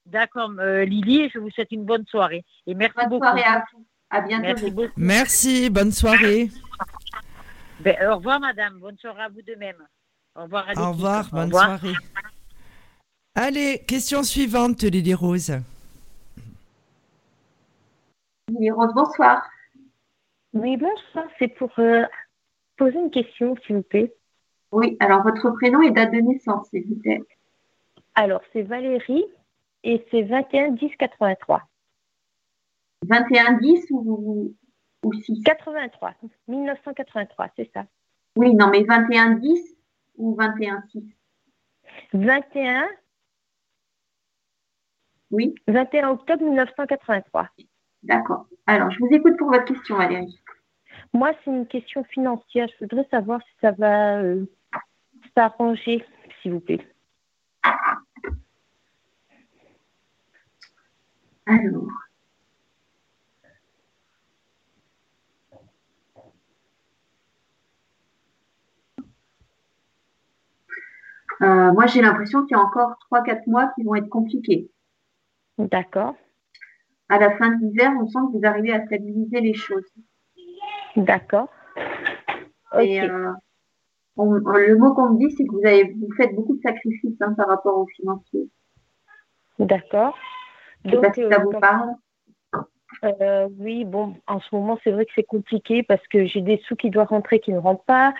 D'accord, 0.06 0.50
euh, 0.58 0.84
Lily, 0.84 1.30
je 1.32 1.38
vous 1.38 1.50
souhaite 1.50 1.70
une 1.70 1.84
bonne 1.84 2.04
soirée. 2.06 2.44
Et 2.66 2.74
merci 2.74 2.96
bonne 2.96 3.08
beaucoup. 3.10 3.24
soirée 3.24 3.44
à 3.44 3.64
vous. 3.72 3.86
À 4.08 4.22
bientôt. 4.22 4.46
Merci, 4.46 4.90
merci 4.96 5.70
bonne 5.70 5.92
soirée. 5.92 6.50
Ben, 7.80 7.96
au 8.08 8.16
revoir, 8.16 8.40
madame. 8.40 8.78
Bonne 8.80 8.98
soirée 8.98 9.22
à 9.22 9.28
vous 9.28 9.42
de 9.42 9.54
même. 9.54 9.76
Au 10.34 10.42
revoir. 10.42 10.66
À 10.68 10.82
au 10.82 10.92
revoir, 10.92 11.28
bonne 11.30 11.50
soirée. 11.50 11.94
Allez, 13.34 13.84
question 13.86 14.22
suivante, 14.22 14.82
Lily 14.82 15.14
Rose. 15.14 15.52
Lily 18.48 18.70
Rose, 18.70 18.92
bonsoir. 18.94 19.48
Oui, 20.52 20.76
bonsoir. 20.76 21.26
C'est 21.38 21.48
pour 21.56 21.70
euh, 21.78 22.02
poser 22.80 22.98
une 22.98 23.10
question, 23.10 23.54
s'il 23.66 23.76
vous 23.76 23.82
plaît 23.82 24.14
Oui, 24.72 24.96
alors 25.00 25.22
votre 25.22 25.50
prénom 25.50 25.82
et 25.82 25.90
date 25.90 26.12
de 26.12 26.20
naissance, 26.20 26.66
s'il 26.70 26.86
vous 26.88 26.98
plaît. 26.98 27.20
Alors, 28.14 28.40
c'est 28.54 28.62
Valérie 28.62 29.26
et 29.84 30.04
c'est 30.10 30.22
21 30.22 30.70
10 30.70 30.96
83. 30.98 31.62
21 33.06 33.52
10 33.58 33.86
ou, 33.90 34.54
ou 35.04 35.12
6 35.12 35.42
83, 35.42 36.14
1983, 36.48 37.48
c'est 37.54 37.70
ça. 37.74 37.84
Oui, 38.36 38.54
non, 38.54 38.68
mais 38.70 38.82
21 38.84 39.32
10 39.32 39.76
ou 40.16 40.34
21 40.36 40.82
6 40.90 41.04
21 42.14 42.88
Oui. 45.30 45.54
21 45.68 46.08
octobre 46.08 46.44
1983. 46.44 47.48
D'accord. 48.04 48.46
Alors, 48.66 48.90
je 48.90 48.98
vous 49.00 49.08
écoute 49.10 49.36
pour 49.36 49.50
votre 49.50 49.66
question, 49.66 49.96
Valérie. 49.96 50.40
Moi, 51.12 51.32
c'est 51.44 51.50
une 51.50 51.66
question 51.66 52.04
financière. 52.04 52.68
Je 52.68 52.84
voudrais 52.84 53.06
savoir 53.10 53.40
si 53.42 53.52
ça 53.60 53.72
va 53.72 54.20
euh, 54.20 54.44
s'arranger, 55.36 56.04
s'il 56.40 56.52
vous 56.52 56.60
plaît. 56.60 56.86
Alors. 61.46 61.88
Euh, 71.42 71.72
moi, 71.72 71.86
j'ai 71.86 72.02
l'impression 72.02 72.44
qu'il 72.44 72.56
y 72.56 72.60
a 72.60 72.62
encore 72.62 72.96
3-4 73.10 73.48
mois 73.48 73.72
qui 73.74 73.82
vont 73.82 73.94
être 73.94 74.08
compliqués. 74.08 74.70
D'accord. 75.58 76.14
À 77.08 77.18
la 77.18 77.36
fin 77.36 77.50
de 77.50 77.64
l'hiver, 77.64 77.92
on 78.00 78.06
sent 78.06 78.18
que 78.30 78.38
vous 78.38 78.46
arrivez 78.46 78.72
à 78.72 78.84
stabiliser 78.86 79.40
les 79.40 79.54
choses. 79.54 79.90
D'accord. 80.96 81.48
Euh, 82.74 83.32
le 84.16 84.74
mot 84.76 84.94
qu'on 84.94 85.10
me 85.10 85.18
dit, 85.18 85.34
c'est 85.36 85.44
que 85.44 85.52
vous, 85.52 85.66
avez, 85.66 85.84
vous 85.84 86.12
faites 86.16 86.34
beaucoup 86.34 86.56
de 86.56 86.62
sacrifices 86.62 87.16
hein, 87.20 87.32
par 87.36 87.48
rapport 87.48 87.78
au 87.78 87.86
financier. 87.86 88.48
D'accord. 89.58 90.16
Donc, 90.84 91.04
ça 91.14 91.38
vous 91.38 91.50
parle. 91.58 91.94
euh, 93.04 93.48
Oui, 93.58 93.84
bon, 93.84 94.14
en 94.26 94.40
ce 94.40 94.54
moment, 94.54 94.78
c'est 94.82 94.90
vrai 94.90 95.06
que 95.06 95.12
c'est 95.14 95.22
compliqué 95.22 95.82
parce 95.82 96.06
que 96.08 96.24
j'ai 96.26 96.40
des 96.40 96.58
sous 96.66 96.76
qui 96.76 96.90
doivent 96.90 97.08
rentrer 97.08 97.40
qui 97.40 97.52
ne 97.52 97.58
rentrent 97.58 97.84
pas. 97.84 98.14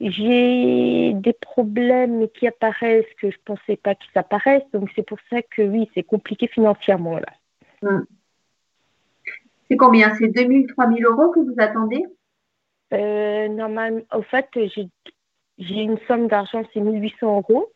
J'ai 0.00 1.12
des 1.14 1.34
problèmes 1.34 2.26
qui 2.28 2.46
apparaissent 2.46 3.04
que 3.20 3.30
je 3.30 3.36
ne 3.36 3.54
pensais 3.54 3.76
pas 3.76 3.94
qu'ils 3.94 4.16
apparaissent. 4.18 4.70
Donc, 4.72 4.90
c'est 4.96 5.06
pour 5.06 5.18
ça 5.28 5.42
que 5.42 5.62
oui, 5.62 5.90
c'est 5.94 6.02
compliqué 6.02 6.48
financièrement 6.48 7.18
là. 7.18 7.32
Hmm. 7.82 8.04
C'est 9.70 9.76
combien? 9.76 10.14
C'est 10.16 10.28
2000, 10.28 10.66
3000 10.66 11.04
euros 11.04 11.30
que 11.30 11.40
vous 11.40 11.54
attendez? 11.58 12.04
Euh, 12.92 13.48
Normalement, 13.48 14.00
au 14.14 14.22
fait, 14.22 14.48
j'ai 14.54 15.82
une 15.82 15.98
somme 16.08 16.26
d'argent, 16.26 16.62
c'est 16.74 16.80
1800 16.80 17.36
euros. 17.36 17.70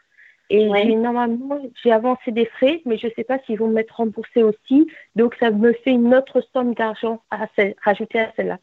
Et 0.51 0.95
normalement, 0.95 1.59
j'ai 1.83 1.91
avancé 1.91 2.31
des 2.31 2.47
frais, 2.47 2.83
mais 2.85 2.99
je 2.99 3.07
ne 3.07 3.13
sais 3.13 3.25
pas 3.25 3.39
s'ils 3.41 3.59
vont 3.59 3.69
m'être 3.69 3.97
remboursés 3.97 4.43
aussi. 4.43 4.87
Donc, 5.17 5.35
ça 5.41 5.51
me 5.51 5.73
fait 5.73 5.93
une 5.93 6.15
autre 6.15 6.43
somme 6.53 6.75
d'argent 6.75 7.23
à 7.31 7.47
rajouter 7.83 8.21
à 8.21 8.33
celle-là. 8.37 8.59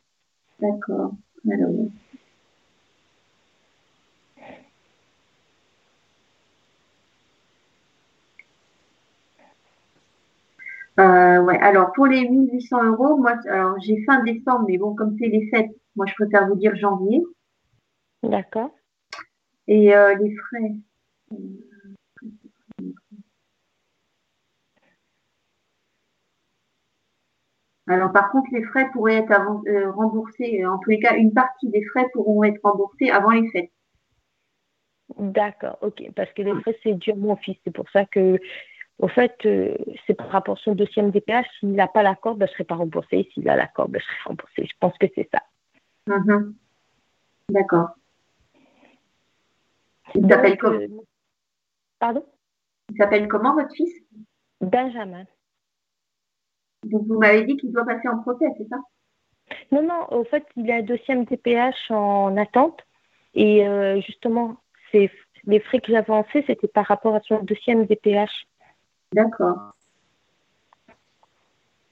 D'accord. 0.59 1.11
Alors. 1.51 1.71
Euh, 11.01 11.41
ouais. 11.41 11.57
Alors 11.59 11.91
pour 11.93 12.05
les 12.05 12.29
1800 12.29 12.83
euros, 12.83 13.17
moi, 13.17 13.33
alors 13.49 13.79
j'ai 13.79 14.03
fin 14.05 14.23
décembre, 14.23 14.65
mais 14.67 14.77
bon, 14.77 14.93
comme 14.93 15.15
c'est 15.17 15.27
les 15.27 15.49
fêtes, 15.49 15.71
moi 15.95 16.05
je 16.05 16.13
préfère 16.13 16.47
vous 16.47 16.55
dire 16.55 16.75
janvier. 16.75 17.23
D'accord. 18.21 18.71
Et 19.67 19.95
euh, 19.95 20.15
les 20.15 20.35
frais. 20.35 20.75
Alors 27.87 28.11
par 28.11 28.31
contre, 28.31 28.47
les 28.51 28.63
frais 28.63 28.89
pourraient 28.91 29.17
être 29.17 29.31
euh, 29.67 29.91
remboursés, 29.91 30.65
en 30.65 30.77
tous 30.77 30.91
les 30.91 30.99
cas, 30.99 31.15
une 31.15 31.33
partie 31.33 31.69
des 31.69 31.83
frais 31.85 32.07
pourront 32.13 32.43
être 32.43 32.59
remboursés 32.63 33.09
avant 33.09 33.31
les 33.31 33.49
fêtes. 33.49 33.71
D'accord, 35.17 35.77
ok, 35.81 36.03
parce 36.15 36.31
que 36.33 36.41
les 36.41 36.53
frais, 36.61 36.77
c'est 36.83 36.91
à 37.09 37.15
mon 37.15 37.35
fils. 37.35 37.57
C'est 37.63 37.73
pour 37.73 37.89
ça 37.89 38.05
que, 38.05 38.39
au 39.01 39.07
fait, 39.07 39.35
euh, 39.45 39.75
c'est 40.05 40.13
par 40.13 40.29
rapport 40.29 40.57
à 40.57 40.61
son 40.61 40.75
dossier 40.75 41.01
MDPH. 41.01 41.47
S'il 41.59 41.73
n'a 41.73 41.87
pas 41.87 42.03
l'accord, 42.03 42.35
ben, 42.35 42.45
je 42.45 42.51
ne 42.51 42.53
serai 42.53 42.63
pas 42.65 42.75
remboursé. 42.75 43.29
S'il 43.33 43.49
a 43.49 43.55
l'accord, 43.55 43.89
ben, 43.89 43.99
je 43.99 44.05
serai 44.05 44.17
remboursé. 44.25 44.65
Je 44.65 44.73
pense 44.79 44.95
que 44.99 45.07
c'est 45.15 45.27
ça. 45.33 45.41
Mm-hmm. 46.07 46.53
D'accord. 47.49 47.89
Il 50.13 50.29
s'appelle 50.29 50.57
comment 50.57 50.79
euh, 50.79 50.87
Pardon? 51.99 52.25
Il 52.91 52.97
s'appelle 52.97 53.27
comment 53.27 53.55
votre 53.55 53.73
fils? 53.73 53.91
Benjamin. 54.61 55.25
Donc 56.83 57.07
vous 57.07 57.17
m'avez 57.17 57.43
dit 57.43 57.57
qu'il 57.57 57.71
doit 57.71 57.85
passer 57.85 58.07
en 58.07 58.19
procès, 58.19 58.45
c'est 58.57 58.67
ça? 58.67 58.77
Non, 59.71 59.83
non, 59.83 60.07
au 60.11 60.23
fait, 60.25 60.45
il 60.55 60.69
a 60.71 60.75
un 60.75 60.81
dossier 60.81 61.15
MDPH 61.15 61.89
en 61.89 62.37
attente. 62.37 62.81
Et 63.33 63.67
euh, 63.67 63.99
justement, 64.01 64.57
les 64.93 65.59
frais 65.61 65.79
que 65.79 65.91
j'avais 65.91 66.11
avancés, 66.11 66.43
c'était 66.45 66.67
par 66.67 66.85
rapport 66.85 67.15
à 67.15 67.21
son 67.21 67.41
dossier 67.43 67.73
MDPH. 67.73 68.47
D'accord. 69.13 69.73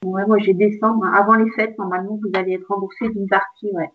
Ouais, 0.04 0.24
moi 0.26 0.38
j'ai 0.38 0.54
décembre. 0.54 1.06
Avant 1.06 1.34
les 1.34 1.50
fêtes, 1.52 1.76
normalement, 1.78 2.18
vous 2.22 2.30
allez 2.34 2.54
être 2.54 2.68
remboursé 2.68 3.08
d'une 3.10 3.28
partie, 3.28 3.70
ouais. 3.72 3.90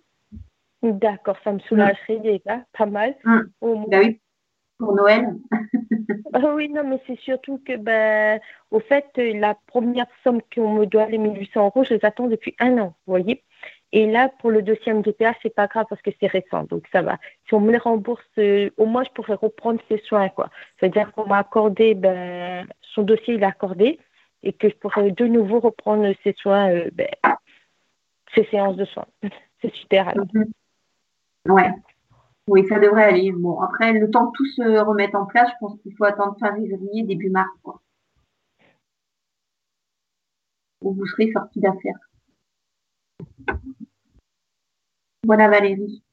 D'accord, 0.84 1.38
ça 1.44 1.52
me 1.52 1.60
soulagerait 1.60 2.20
déjà, 2.20 2.64
pas 2.78 2.86
mal. 2.86 3.16
Hum. 3.26 3.50
Bah 3.88 4.00
oui, 4.04 4.20
pour 4.78 4.94
Noël. 4.94 5.36
Ah 6.34 6.54
oui, 6.54 6.68
non, 6.68 6.84
mais 6.86 7.02
c'est 7.08 7.18
surtout 7.20 7.62
que, 7.66 7.78
ben, 7.78 8.42
au 8.70 8.82
fait, 8.82 9.06
la 9.16 9.56
première 9.68 10.08
somme 10.24 10.42
qu'on 10.54 10.74
me 10.74 10.86
doit, 10.86 11.06
les 11.08 11.18
1800 11.18 11.66
euros, 11.68 11.86
je 11.86 11.94
les 11.94 12.04
attends 12.04 12.28
depuis 12.28 12.56
un 12.60 12.78
an, 12.78 12.88
vous 13.06 13.14
voyez. 13.14 13.44
Et 13.94 14.06
là, 14.06 14.30
pour 14.40 14.50
le 14.52 14.62
deuxième 14.62 15.02
DPA, 15.02 15.34
c'est 15.42 15.54
pas 15.56 15.68
grave 15.68 15.86
parce 15.90 16.02
que 16.02 16.12
c'est 16.20 16.28
récent, 16.28 16.64
donc 16.64 16.84
ça 16.92 17.02
va. 17.02 17.18
Si 17.48 17.54
on 17.54 17.62
me 17.62 17.72
les 17.72 17.78
rembourse, 17.78 18.26
euh, 18.38 18.70
au 18.76 18.86
moins, 18.86 19.04
je 19.06 19.12
pourrais 19.12 19.36
reprendre 19.36 19.80
ses 19.88 20.00
soins, 20.00 20.28
quoi. 20.28 20.50
C'est-à-dire 20.78 21.14
qu'on 21.14 21.26
m'a 21.26 21.38
accordé, 21.38 21.94
ben, 21.96 22.68
son 22.96 23.04
dossier, 23.04 23.36
il 23.36 23.44
est 23.44 23.46
accordé, 23.46 24.00
et 24.42 24.54
que 24.54 24.70
je 24.70 24.76
pourrais 24.76 25.12
de 25.12 25.28
nouveau 25.28 25.60
reprendre 25.60 26.12
ses 26.24 26.34
soins, 26.34 26.72
euh, 26.72 26.90
ben, 26.94 27.08
séances 28.44 28.76
de 28.76 28.86
soins. 28.86 29.08
c'est 29.62 29.74
super. 29.74 30.14
Mhm. 30.16 30.52
Ouais. 31.48 31.72
Oui, 32.48 32.66
ça 32.68 32.80
devrait 32.80 33.06
aller. 33.06 33.32
Bon, 33.32 33.60
après, 33.60 33.94
le 33.94 34.10
temps 34.12 34.28
que 34.28 34.38
tout 34.38 34.46
se 34.46 34.80
remette 34.80 35.16
en 35.16 35.26
place, 35.26 35.50
je 35.50 35.56
pense 35.60 35.80
qu'il 35.82 35.96
faut 35.96 36.04
attendre 36.04 36.38
fin 36.40 36.54
février, 36.56 37.04
début 37.04 37.30
mars. 37.30 37.50
Quoi. 37.64 37.82
Où 40.82 40.94
vous 40.94 41.06
serez 41.08 41.32
sorti 41.32 41.60
d'affaires. 41.60 41.98
Voilà 45.24 45.50
Valérie. 45.50 46.04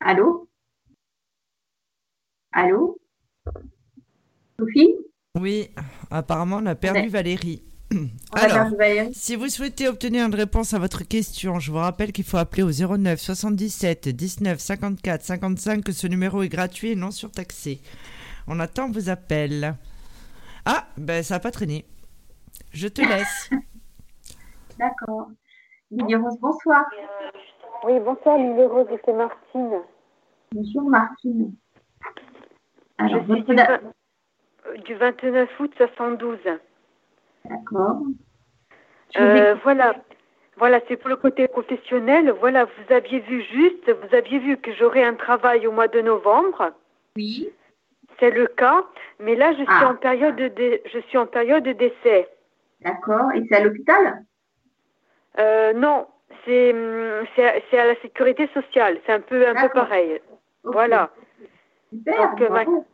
Allô? 0.00 0.48
Allô? 2.52 2.98
Sophie 4.60 4.94
Oui, 5.38 5.70
apparemment 6.10 6.58
on 6.62 6.66
a 6.66 6.74
perdu 6.74 7.08
Valérie. 7.08 7.62
Alors, 8.32 8.68
si 9.12 9.34
vous 9.34 9.48
souhaitez 9.48 9.88
obtenir 9.88 10.26
une 10.26 10.34
réponse 10.34 10.74
à 10.74 10.78
votre 10.78 11.02
question, 11.02 11.58
je 11.58 11.72
vous 11.72 11.78
rappelle 11.78 12.12
qu'il 12.12 12.24
faut 12.24 12.36
appeler 12.36 12.62
au 12.62 12.70
09 12.70 13.18
77 13.18 14.08
19 14.08 14.58
54 14.60 15.22
55, 15.22 15.82
que 15.82 15.92
ce 15.92 16.06
numéro 16.06 16.42
est 16.42 16.48
gratuit 16.48 16.90
et 16.90 16.96
non 16.96 17.10
surtaxé. 17.10 17.80
On 18.46 18.60
attend 18.60 18.90
vos 18.90 19.08
appels. 19.08 19.74
Ah, 20.66 20.86
ben 20.98 21.22
ça 21.22 21.34
n'a 21.34 21.40
pas 21.40 21.50
traîné. 21.50 21.84
Je 22.72 22.86
te 22.86 23.00
laisse. 23.00 23.50
D'accord. 24.78 25.30
Lily 25.90 26.14
Rose, 26.14 26.38
bonsoir. 26.40 26.84
Oui, 27.84 27.94
bonsoir 28.04 28.38
Lily 28.38 28.66
Rose, 28.66 28.86
c'est 29.04 29.12
Martine. 29.12 29.80
Bonjour 30.52 30.88
Martine. 30.88 31.54
Alors, 32.98 33.24
je 33.26 33.42
suis 33.42 33.54
du, 34.84 34.94
29 34.94 35.48
août 35.60 35.72
72. 35.76 36.38
D'accord. 37.44 38.02
Euh, 39.18 39.54
voilà. 39.62 39.94
Voilà, 40.56 40.80
c'est 40.88 40.96
pour 40.98 41.08
le 41.08 41.16
côté 41.16 41.48
professionnel. 41.48 42.34
Voilà, 42.38 42.66
vous 42.66 42.94
aviez 42.94 43.20
vu 43.20 43.42
juste, 43.44 43.90
vous 43.90 44.14
aviez 44.14 44.38
vu 44.38 44.58
que 44.58 44.72
j'aurais 44.74 45.02
un 45.02 45.14
travail 45.14 45.66
au 45.66 45.72
mois 45.72 45.88
de 45.88 46.02
novembre. 46.02 46.72
Oui. 47.16 47.50
C'est 48.18 48.30
le 48.30 48.46
cas, 48.46 48.84
mais 49.18 49.36
là 49.36 49.52
je 49.52 49.62
suis 49.62 49.66
ah. 49.68 49.88
en 49.88 49.94
période 49.94 50.36
de 50.36 50.80
je 50.84 50.98
suis 51.08 51.16
en 51.16 51.26
période 51.26 51.64
de 51.64 51.72
décès. 51.72 52.28
D'accord. 52.82 53.32
Et 53.34 53.42
c'est 53.48 53.56
à 53.56 53.64
l'hôpital? 53.64 54.22
Euh, 55.38 55.72
Non, 55.72 56.06
c'est 56.44 56.74
c'est 57.34 57.78
à 57.78 57.86
la 57.86 57.98
sécurité 58.02 58.46
sociale. 58.52 58.98
C'est 59.06 59.12
un 59.12 59.20
peu 59.20 59.48
un 59.48 59.54
peu 59.54 59.70
pareil. 59.70 60.20
Voilà. 60.62 61.10
Super, 61.90 62.34
Donc, 62.36 62.86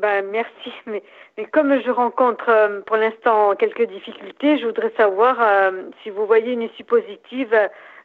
ben, 0.00 0.26
merci, 0.30 0.72
mais, 0.86 1.02
mais 1.36 1.46
comme 1.46 1.80
je 1.80 1.90
rencontre 1.90 2.48
euh, 2.48 2.80
pour 2.82 2.96
l'instant 2.96 3.54
quelques 3.56 3.88
difficultés, 3.88 4.58
je 4.58 4.66
voudrais 4.66 4.92
savoir 4.96 5.40
euh, 5.40 5.90
si 6.02 6.10
vous 6.10 6.26
voyez 6.26 6.52
une 6.52 6.62
issue 6.62 6.84
positive 6.84 7.54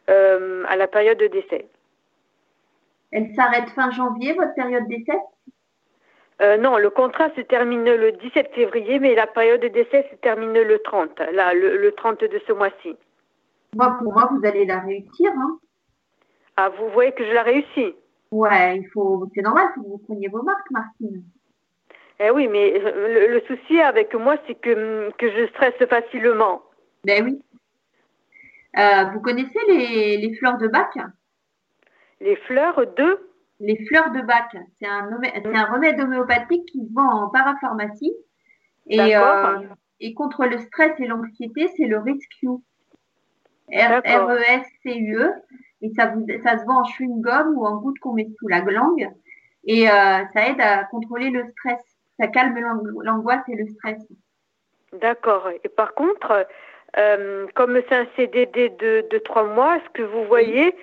euh, 0.10 0.64
à 0.68 0.76
la 0.76 0.88
période 0.88 1.18
de 1.18 1.28
décès. 1.28 1.68
Elle 3.12 3.34
s'arrête 3.36 3.70
fin 3.70 3.92
janvier, 3.92 4.34
votre 4.34 4.56
période 4.56 4.88
d'essai 4.88 5.20
Non, 6.60 6.78
le 6.78 6.90
contrat 6.90 7.30
se 7.36 7.42
termine 7.42 7.84
le 7.84 8.12
17 8.12 8.54
février, 8.56 9.00
mais 9.00 9.14
la 9.14 9.28
période 9.28 9.62
de 9.62 9.68
décès 9.68 10.08
se 10.12 10.16
termine 10.16 10.54
le 10.54 10.80
30, 10.80 11.20
là, 11.32 11.54
le, 11.54 11.92
30 11.92 12.22
de 12.22 12.42
ce 12.48 12.54
mois-ci. 12.54 12.96
Moi, 13.76 13.96
pour 14.00 14.14
moi, 14.14 14.30
vous 14.32 14.46
allez 14.46 14.66
la 14.66 14.80
réussir. 14.80 15.32
Hein. 15.32 15.60
Ah, 16.58 16.70
vous 16.70 16.90
voyez 16.90 17.12
que 17.12 17.24
je 17.24 17.32
la 17.32 17.44
réussis? 17.44 17.96
Ouais, 18.32 18.78
il 18.78 18.88
faut, 18.90 19.30
c'est 19.36 19.44
normal 19.44 19.68
que 19.76 19.80
vous 19.82 20.00
preniez 20.00 20.28
vos 20.28 20.42
marques, 20.42 20.72
Martine. 20.72 21.24
Eh 22.26 22.32
oui, 22.32 22.48
mais 22.48 22.80
le, 22.80 23.42
souci 23.48 23.82
avec 23.82 24.16
moi, 24.16 24.38
c'est 24.48 24.56
que, 24.56 25.12
que 25.18 25.30
je 25.30 25.48
stresse 25.48 25.76
facilement. 25.90 26.62
Ben 27.04 27.22
oui. 27.26 27.42
Euh, 28.78 29.04
vous 29.12 29.20
connaissez 29.20 29.60
les, 29.68 30.18
les, 30.18 30.34
fleurs 30.38 30.58
de 30.58 30.70
bac 30.70 30.88
Les 32.22 32.38
fleurs 32.38 32.80
de? 32.96 33.30
Les 33.60 33.78
fleurs 33.88 34.12
de 34.12 34.22
bac. 34.22 34.56
C'est 34.80 34.88
un, 34.88 35.10
un 35.12 35.66
remède 35.66 36.00
homéopathique 36.00 36.66
qui 36.68 36.88
se 36.88 36.94
vend 36.94 37.26
en 37.26 37.30
parapharmacie. 37.30 38.14
Et, 38.88 39.18
euh, 39.18 39.60
et 40.00 40.14
contre 40.14 40.46
le 40.46 40.60
stress 40.60 40.94
et 41.00 41.08
l'anxiété, 41.08 41.68
c'est 41.76 41.88
le 41.88 42.00
Rescue. 42.00 42.48
R-E-S-C-U-E. 43.70 45.24
E. 45.24 45.34
Et 45.82 45.90
ça, 45.90 46.14
ça 46.42 46.58
se 46.58 46.66
vend 46.66 46.80
en 46.80 46.86
chewing-gum 46.86 47.56
ou 47.58 47.66
en 47.66 47.82
gouttes 47.82 48.00
qu'on 48.00 48.14
met 48.14 48.30
sous 48.40 48.48
la 48.48 48.62
langue. 48.62 49.10
Et 49.66 49.90
euh, 49.90 50.24
ça 50.34 50.48
aide 50.48 50.62
à 50.62 50.86
contrôler 50.86 51.30
le 51.30 51.44
stress 51.52 51.93
ça 52.20 52.28
calme 52.28 52.58
l'angoisse 53.04 53.44
et 53.48 53.56
le 53.56 53.68
stress. 53.68 54.02
D'accord. 54.94 55.50
Et 55.64 55.70
par 55.70 55.94
contre, 55.96 56.46
euh, 56.98 57.48
comme 57.56 57.80
c'est 57.90 57.96
un 57.96 58.08
CDD 58.16 58.70
de, 58.70 59.18
trois 59.20 59.44
mois, 59.44 59.78
est-ce 59.78 59.90
que 59.90 60.04
vous 60.04 60.26
voyez, 60.26 60.76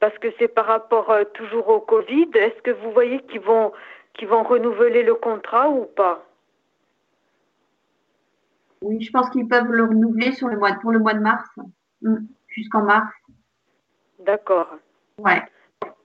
parce 0.00 0.16
que 0.18 0.28
c'est 0.38 0.48
par 0.48 0.66
rapport 0.66 1.10
euh, 1.10 1.24
toujours 1.34 1.68
au 1.68 1.80
Covid, 1.80 2.28
est-ce 2.34 2.60
que 2.62 2.72
vous 2.72 2.90
voyez 2.92 3.20
qu'ils 3.22 3.40
vont, 3.40 3.72
qu'ils 4.14 4.28
vont 4.28 4.42
renouveler 4.42 5.04
le 5.04 5.14
contrat 5.14 5.70
ou 5.70 5.84
pas? 5.84 6.24
Oui, 8.82 9.00
je 9.00 9.10
pense 9.12 9.30
qu'ils 9.30 9.48
peuvent 9.48 9.70
le 9.70 9.84
renouveler 9.84 10.32
sur 10.32 10.48
le 10.48 10.58
mois, 10.58 10.72
pour 10.82 10.92
le 10.92 10.98
mois 10.98 11.14
de 11.14 11.20
mars, 11.20 11.48
mm, 12.02 12.16
jusqu'en 12.48 12.82
mars. 12.82 13.10
D'accord. 14.18 14.74
Ouais. 15.18 15.42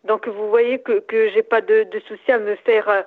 Donc 0.05 0.27
vous 0.27 0.49
voyez 0.49 0.81
que 0.81 0.99
que 0.99 1.29
j'ai 1.29 1.43
pas 1.43 1.61
de, 1.61 1.83
de 1.83 1.99
souci 2.01 2.31
à 2.31 2.39
me 2.39 2.55
faire 2.57 2.87
euh, 2.87 3.01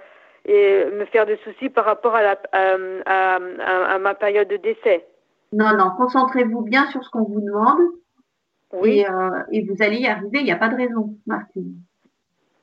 et 0.45 0.85
me 0.87 1.05
faire 1.07 1.27
de 1.27 1.37
soucis 1.37 1.69
par 1.69 1.85
rapport 1.85 2.15
à, 2.15 2.23
la, 2.23 2.39
à, 2.53 3.37
à, 3.37 3.99
ma 3.99 4.15
période 4.15 4.49
de 4.49 4.57
décès. 4.57 5.07
Non, 5.53 5.77
non, 5.77 5.91
concentrez-vous 5.97 6.63
bien 6.63 6.87
sur 6.91 7.05
ce 7.05 7.11
qu'on 7.11 7.25
vous 7.25 7.41
demande. 7.41 7.81
Oui. 8.73 9.01
Et, 9.01 9.09
euh, 9.09 9.43
et, 9.53 9.63
vous 9.65 9.77
allez 9.83 9.99
y 9.99 10.07
arriver, 10.07 10.39
il 10.39 10.45
n'y 10.45 10.53
a 10.53 10.57
pas 10.57 10.69
de 10.69 10.77
raison, 10.77 11.15
Martine. 11.27 11.75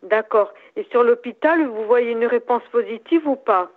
D'accord. 0.04 0.54
Et 0.76 0.84
sur 0.92 1.04
l'hôpital, 1.04 1.68
vous 1.68 1.86
voyez 1.86 2.12
une 2.12 2.26
réponse 2.26 2.63
positive 2.72 3.28
ou 3.28 3.36
pas? 3.36 3.72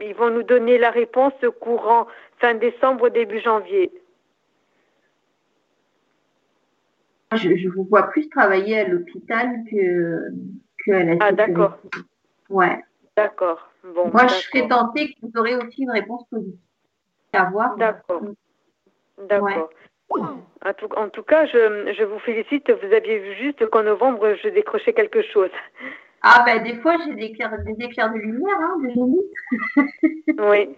Ils 0.00 0.14
vont 0.14 0.30
nous 0.30 0.42
donner 0.42 0.78
la 0.78 0.90
réponse 0.90 1.34
courant 1.60 2.06
fin 2.38 2.54
décembre, 2.54 3.10
début 3.10 3.40
janvier. 3.40 3.92
Je, 7.32 7.56
je 7.56 7.68
vous 7.68 7.84
vois 7.84 8.08
plus 8.10 8.28
travailler 8.28 8.80
à 8.80 8.88
l'hôpital 8.88 9.48
que, 9.70 10.20
que 10.84 10.92
à 10.92 11.04
la 11.04 11.16
Ah, 11.20 11.32
d'accord. 11.32 11.78
Ouais. 12.48 12.80
D'accord. 13.16 13.68
Bon, 13.94 14.10
Moi, 14.12 14.26
je 14.26 14.34
serais 14.34 14.68
tentée 14.68 15.12
que 15.12 15.18
vous 15.22 15.32
aurez 15.36 15.56
aussi 15.56 15.82
une 15.82 15.90
réponse 15.90 16.24
positive. 16.30 16.58
À 17.32 17.44
voir. 17.50 17.76
D'accord. 17.76 18.22
D'accord. 19.28 19.70
En, 20.10 20.72
tout, 20.74 20.88
en, 20.96 21.08
tout, 21.08 21.22
cas, 21.22 21.46
je, 21.46 21.92
je, 21.96 22.04
vous 22.04 22.18
félicite. 22.20 22.70
Vous 22.70 22.94
aviez 22.94 23.18
vu 23.18 23.34
juste 23.34 23.66
qu'en 23.70 23.82
novembre, 23.82 24.36
je 24.42 24.48
décrochais 24.48 24.92
quelque 24.92 25.22
chose. 25.22 25.50
Ah, 26.22 26.42
ben, 26.46 26.62
des 26.62 26.76
fois, 26.76 26.96
j'ai 27.04 27.14
des 27.14 27.24
éclairs, 27.24 27.52
des 27.64 27.84
éclairs 27.84 28.10
de 28.12 28.18
lumière, 28.18 28.58
hein, 28.58 28.76
des 28.82 30.42
Oui. 30.42 30.76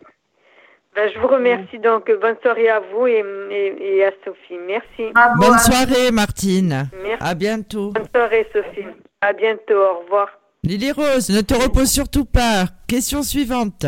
Ben, 0.94 1.11
je 1.12 1.18
vous 1.18 1.29
remercie 1.29 1.79
donc. 1.79 2.11
Bonne 2.20 2.37
soirée 2.42 2.68
à 2.68 2.81
vous 2.81 3.07
et, 3.07 3.22
et, 3.51 3.99
et 3.99 4.05
à 4.05 4.12
Sophie. 4.25 4.59
Merci. 4.66 5.12
Bravo, 5.14 5.42
Bonne 5.42 5.59
soirée, 5.59 6.11
Martine. 6.11 6.88
Merci. 7.03 7.18
À 7.20 7.35
bientôt. 7.35 7.90
Bonne 7.90 8.09
soirée, 8.14 8.49
Sophie. 8.53 8.87
À 9.20 9.33
bientôt. 9.33 9.79
Au 9.79 9.99
revoir. 10.01 10.29
Lily 10.67 10.91
Rose, 10.91 11.31
ne 11.31 11.43
te 11.43 11.55
repose 11.55 11.89
surtout 11.89 12.25
pas. 12.25 12.65
Question 12.89 13.23
suivante. 13.23 13.87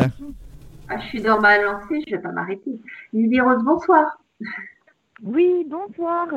Ah, 0.87 0.97
je 0.97 1.07
suis 1.07 1.21
dans 1.21 1.41
ma 1.41 1.61
lancée, 1.61 1.99
je 2.07 2.11
ne 2.11 2.15
vais 2.15 2.21
pas 2.21 2.31
m'arrêter. 2.31 2.79
Lily 3.11 3.41
Rose, 3.41 3.61
bonsoir. 3.65 4.17
Oui, 5.21 5.67
bonsoir. 5.67 6.27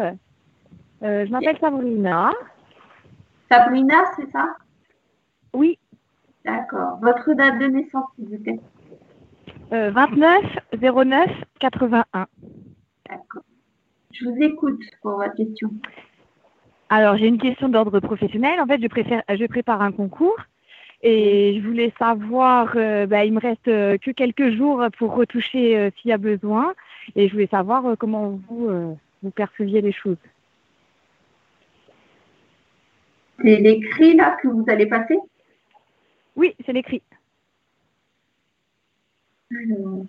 Euh, 1.05 1.27
je 1.27 1.31
m'appelle 1.31 1.57
Sabrina. 1.61 2.33
Sabrina, 3.49 4.03
c'est 4.17 4.29
ça? 4.33 4.57
Oui. 5.55 5.79
D'accord. 6.45 6.99
Votre 7.01 7.35
date 7.35 7.61
de 7.61 7.67
naissance, 7.67 8.07
s'il 8.17 8.29
vous 8.29 8.43
plaît? 8.43 8.59
Euh, 9.73 9.93
29 9.93 10.43
09 10.83 11.31
81. 11.61 12.27
D'accord. 13.09 13.43
Je 14.11 14.25
vous 14.29 14.37
écoute 14.41 14.83
pour 15.03 15.19
votre 15.19 15.37
question. 15.37 15.71
Alors, 16.95 17.17
j'ai 17.17 17.27
une 17.27 17.39
question 17.39 17.71
d'ordre 17.71 18.01
professionnel. 18.01 18.61
En 18.61 18.67
fait, 18.67 18.79
je, 18.83 18.87
préfère, 18.87 19.23
je 19.27 19.47
prépare 19.47 19.81
un 19.81 19.93
concours 19.93 20.37
et 21.03 21.59
je 21.59 21.67
voulais 21.67 21.91
savoir, 21.99 22.75
euh, 22.77 23.07
bah, 23.07 23.25
il 23.25 23.33
me 23.33 23.41
reste 23.41 23.67
euh, 23.69 23.97
que 23.97 24.11
quelques 24.11 24.51
jours 24.51 24.85
pour 24.99 25.15
retoucher 25.15 25.79
euh, 25.79 25.91
s'il 25.97 26.11
y 26.11 26.13
a 26.13 26.19
besoin 26.19 26.75
et 27.17 27.29
je 27.29 27.33
voulais 27.33 27.47
savoir 27.47 27.87
euh, 27.87 27.97
comment 27.99 28.39
vous, 28.47 28.99
vous 29.23 29.31
perceviez 29.31 29.81
les 29.81 29.93
choses. 29.93 30.19
C'est 33.41 33.57
l'écrit 33.57 34.15
là 34.15 34.37
que 34.43 34.49
vous 34.49 34.65
allez 34.69 34.85
passer? 34.85 35.19
Oui, 36.37 36.55
c'est 36.67 36.75
l'écrit. 36.75 37.01
Alors... 39.51 40.05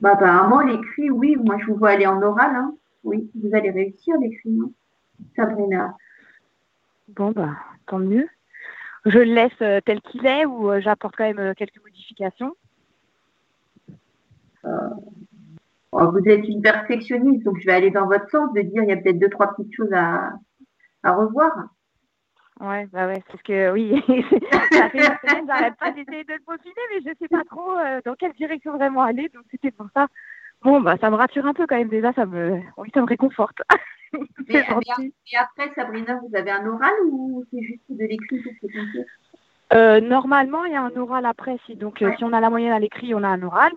Bah, 0.00 0.12
apparemment, 0.14 0.60
l'écrit, 0.60 1.10
oui, 1.10 1.36
moi 1.36 1.58
je 1.60 1.66
vous 1.66 1.76
vois 1.76 1.90
aller 1.90 2.06
en 2.06 2.22
oral. 2.22 2.56
Hein. 2.56 2.74
Oui, 3.04 3.30
vous 3.34 3.54
allez 3.54 3.70
réussir 3.70 4.14
l'écrit, 4.20 4.50
non 4.50 4.72
Sabrina. 5.36 5.96
Bon, 7.08 7.30
bah, 7.30 7.56
tant 7.86 7.98
mieux. 7.98 8.28
Je 9.04 9.18
le 9.18 9.24
laisse 9.24 9.52
euh, 9.60 9.80
tel 9.84 10.00
qu'il 10.00 10.26
est 10.26 10.46
ou 10.46 10.70
euh, 10.70 10.80
j'apporte 10.80 11.14
quand 11.16 11.24
même 11.24 11.38
euh, 11.38 11.54
quelques 11.54 11.82
modifications? 11.82 12.56
Oh, 15.92 16.10
Vous 16.10 16.26
êtes 16.26 16.48
une 16.48 16.62
perfectionniste, 16.62 17.44
donc 17.44 17.58
je 17.60 17.66
vais 17.66 17.74
aller 17.74 17.90
dans 17.90 18.06
votre 18.06 18.28
sens 18.30 18.52
de 18.54 18.62
dire 18.62 18.82
il 18.82 18.88
y 18.88 18.92
a 18.92 18.96
peut-être 18.96 19.18
deux, 19.18 19.28
trois 19.28 19.54
petites 19.54 19.74
choses 19.74 19.92
à, 19.92 20.32
à 21.02 21.12
revoir. 21.12 21.52
Ouais, 22.60 22.86
bah 22.86 23.06
ouais, 23.06 23.22
parce 23.28 23.42
que 23.42 23.72
oui, 23.72 23.92
ça 24.72 24.88
fait 24.88 24.98
une 24.98 25.28
semaine, 25.28 25.46
j'arrête 25.46 25.74
pas 25.76 25.90
d'essayer 25.90 26.24
de 26.24 26.32
le 26.32 26.38
peaufiner, 26.46 26.74
mais 26.92 27.00
je 27.00 27.18
sais 27.18 27.28
pas 27.28 27.44
trop 27.44 27.74
dans 28.06 28.14
quelle 28.14 28.32
direction 28.32 28.76
vraiment 28.76 29.02
aller, 29.02 29.28
donc 29.28 29.44
c'était 29.50 29.72
pour 29.72 29.88
ça. 29.92 30.06
Bon, 30.64 30.80
bah, 30.80 30.96
ça 30.98 31.10
me 31.10 31.16
rassure 31.16 31.44
un 31.44 31.52
peu 31.52 31.66
quand 31.66 31.76
même. 31.76 31.88
Déjà, 31.88 32.12
ça 32.14 32.24
me, 32.24 32.58
oui, 32.78 32.90
ça 32.94 33.02
me 33.02 33.06
réconforte. 33.06 33.58
mais, 34.48 34.64
mais, 34.98 35.12
et 35.30 35.36
après, 35.36 35.70
Sabrina, 35.74 36.18
vous 36.26 36.34
avez 36.34 36.50
un 36.50 36.66
oral 36.66 36.94
ou 37.10 37.44
c'est 37.52 37.62
juste 37.62 37.82
de 37.90 38.04
l'écrit 38.04 38.42
euh, 39.74 40.00
Normalement, 40.00 40.64
il 40.64 40.72
y 40.72 40.76
a 40.76 40.82
un 40.82 40.96
oral 40.96 41.26
après. 41.26 41.58
Si, 41.66 41.76
donc, 41.76 41.98
ouais. 42.00 42.06
euh, 42.06 42.16
si 42.16 42.24
on 42.24 42.32
a 42.32 42.40
la 42.40 42.48
moyenne 42.48 42.72
à 42.72 42.78
l'écrit, 42.78 43.14
on 43.14 43.22
a 43.22 43.28
un 43.28 43.42
oral. 43.42 43.72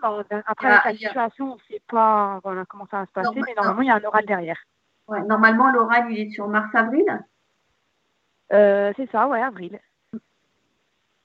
Après, 0.46 0.70
ah, 0.70 0.82
la 0.86 0.96
situation, 0.96 1.52
on 1.52 1.56
ne 1.56 1.62
sait 1.70 1.82
pas 1.90 2.40
voilà, 2.42 2.64
comment 2.66 2.88
ça 2.90 3.00
va 3.00 3.06
se 3.06 3.12
passer. 3.12 3.42
Mais 3.46 3.54
normalement, 3.56 3.82
il 3.82 3.88
y 3.88 3.92
a 3.92 3.96
un 3.96 4.04
oral 4.04 4.26
derrière. 4.26 4.60
Ouais, 5.10 5.22
normalement, 5.24 5.70
l'oral, 5.72 6.08
il 6.10 6.20
est 6.20 6.30
sur 6.32 6.48
mars-avril 6.48 7.06
euh, 8.54 8.94
C'est 8.96 9.10
ça, 9.12 9.28
ouais, 9.28 9.42
avril. 9.42 9.78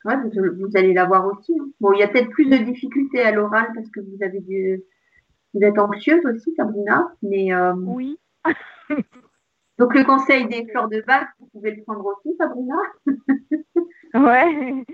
Ouais, 0.04 0.16
vous, 0.16 0.30
vous 0.58 0.76
allez 0.76 0.92
l'avoir 0.92 1.26
aussi. 1.26 1.56
Hein. 1.60 1.68
Bon, 1.80 1.92
il 1.92 2.00
y 2.00 2.02
a 2.02 2.08
peut-être 2.08 2.30
plus 2.30 2.46
de 2.46 2.56
difficultés 2.56 3.22
à 3.22 3.30
l'oral 3.30 3.68
parce 3.74 3.88
que 3.90 4.00
vous 4.00 4.20
avez 4.24 4.40
du 4.40 4.82
vous 5.54 5.60
êtes 5.62 5.78
anxieuse 5.78 6.24
aussi, 6.26 6.54
Sabrina, 6.56 7.12
mais 7.22 7.52
euh... 7.52 7.74
oui. 7.74 8.18
Donc 9.78 9.94
le 9.94 10.04
conseil 10.04 10.46
des 10.48 10.66
fleurs 10.66 10.88
de 10.88 11.00
bac, 11.00 11.28
vous 11.40 11.46
pouvez 11.46 11.74
le 11.74 11.82
prendre 11.82 12.04
aussi, 12.04 12.36
Sabrina. 12.36 12.76
ouais, 14.14 14.52
il 14.52 14.84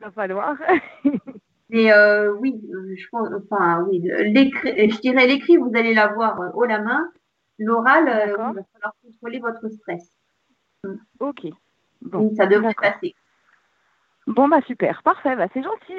va 0.00 0.10
falloir. 0.10 0.56
mais 1.70 1.92
euh, 1.92 2.32
oui, 2.34 2.60
je 2.96 3.06
pense, 3.10 3.28
enfin 3.44 3.84
oui, 3.88 4.00
l'écrit, 4.00 4.90
je 4.90 5.00
dirais 5.00 5.26
l'écrit, 5.26 5.56
vous 5.56 5.72
allez 5.74 5.94
l'avoir 5.94 6.38
haut 6.54 6.64
la 6.64 6.80
main. 6.80 7.10
L'oral, 7.58 8.08
euh, 8.08 8.26
il 8.26 8.54
va 8.54 8.62
falloir 8.72 8.94
contrôler 9.02 9.38
votre 9.38 9.68
stress. 9.68 10.12
Ok. 11.18 11.46
Bon, 12.02 12.34
ça 12.36 12.46
devrait 12.46 12.74
passer. 12.74 13.14
Bon, 14.26 14.48
bah 14.48 14.60
super, 14.66 15.02
parfait, 15.02 15.34
bah, 15.36 15.46
c'est 15.54 15.62
gentil. 15.62 15.94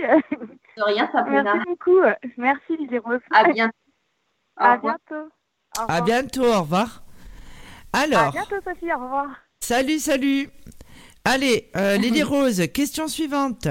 De 0.78 0.84
rien, 0.84 1.10
Sabrina. 1.12 1.44
Merci 1.44 1.66
beaucoup. 1.66 2.00
Merci, 2.38 2.78
Rose. 3.04 3.20
À 3.32 3.52
bientôt. 3.52 3.74
À 4.58 4.78
bientôt. 4.78 5.30
À 5.88 6.02
bientôt, 6.02 6.46
au 6.46 6.62
revoir. 6.62 7.04
Alors. 7.94 8.28
À 8.28 8.32
bientôt, 8.32 8.56
Sophie, 8.64 8.92
au 8.92 8.98
revoir. 9.00 9.28
Salut, 9.60 10.00
salut. 10.00 10.50
Allez, 11.24 11.70
euh, 11.76 11.98
Lily 12.02 12.24
Rose, 12.24 12.62
question 12.74 13.08
suivante. 13.08 13.68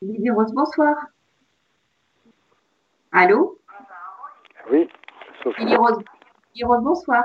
Lily 0.00 0.30
Rose, 0.30 0.52
bonsoir. 0.52 0.94
Allô? 3.12 3.58
Oui, 4.70 4.88
Sophie. 5.42 5.64
Lily 5.64 5.76
Rose, 5.76 5.98
Lily 6.54 6.64
Rose 6.64 6.82
bonsoir. 6.82 7.24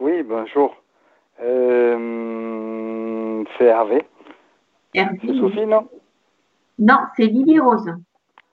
Oui, 0.00 0.22
bonjour. 0.22 0.74
Euh, 1.40 2.64
c'est 3.58 3.66
Hervé. 3.66 4.06
Hervé. 4.94 5.18
C'est 5.20 5.38
Sophie, 5.38 5.66
non? 5.66 5.88
Non, 6.78 6.98
c'est 7.16 7.26
Lily 7.26 7.60
Rose. 7.60 7.92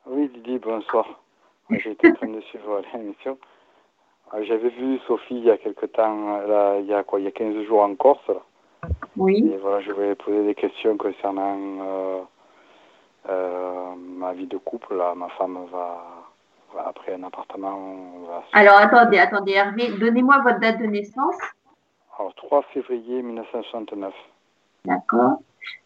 Oui, 0.06 0.30
Lily, 0.34 0.60
bonsoir. 0.60 1.19
J'étais 1.70 2.10
en 2.10 2.14
train 2.14 2.28
de 2.28 2.42
suivre 2.42 2.82
l'émission. 2.94 3.38
J'avais 4.42 4.70
vu 4.70 5.00
Sophie 5.08 5.38
il 5.38 5.46
y 5.46 5.52
a 5.52 5.58
quelque 5.58 5.88
temps, 5.88 6.38
là, 6.48 6.78
il 6.80 6.86
y 6.86 6.94
a 6.94 7.04
quoi, 7.04 7.20
il 7.20 7.26
y 7.26 7.28
a 7.28 7.32
15 7.32 7.66
jours 7.66 7.82
en 7.82 7.96
Corse. 7.96 8.28
Là. 8.28 8.90
Oui. 9.18 9.50
Et 9.52 9.58
voilà, 9.58 9.82
je 9.82 9.92
voulais 9.92 10.16
poser 10.16 10.46
des 10.46 10.56
questions 10.56 10.98
concernant 10.98 11.58
euh, 11.82 12.22
euh, 13.30 13.96
ma 13.98 14.34
vie 14.34 14.46
de 14.48 14.58
couple. 14.58 14.96
Là, 14.96 15.14
ma 15.16 15.30
femme 15.30 15.58
va, 15.72 16.06
va 16.74 16.88
après 16.88 17.16
un 17.16 17.24
appartement. 17.24 17.78
Va 18.28 18.44
Alors 18.54 18.78
attendez, 18.78 19.18
attendez, 19.18 19.54
Hervé, 19.54 19.92
donnez-moi 20.00 20.40
votre 20.44 20.60
date 20.60 20.80
de 20.80 20.86
naissance. 20.86 21.38
Alors 22.18 22.34
3 22.36 22.64
février 22.74 23.22
1969. 23.22 24.14
D'accord. 24.86 25.40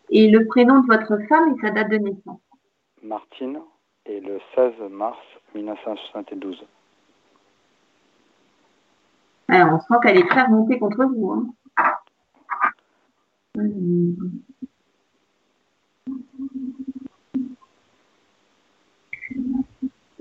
Et 0.10 0.30
le 0.30 0.46
prénom 0.46 0.82
de 0.82 0.88
votre 0.88 1.18
femme 1.28 1.56
et 1.56 1.62
sa 1.62 1.72
date 1.72 1.90
de 1.90 1.98
naissance. 1.98 2.42
Martine 3.02 3.60
et 4.06 4.20
le 4.20 4.40
16 4.56 4.74
mars 4.92 5.18
1972. 5.56 6.66
Alors, 9.48 9.74
on 9.74 9.80
sent 9.80 10.00
qu'elle 10.02 10.18
est 10.18 10.28
très 10.28 10.44
remontée 10.44 10.80
contre 10.80 11.04
vous. 11.06 11.32
Hein. 11.32 11.48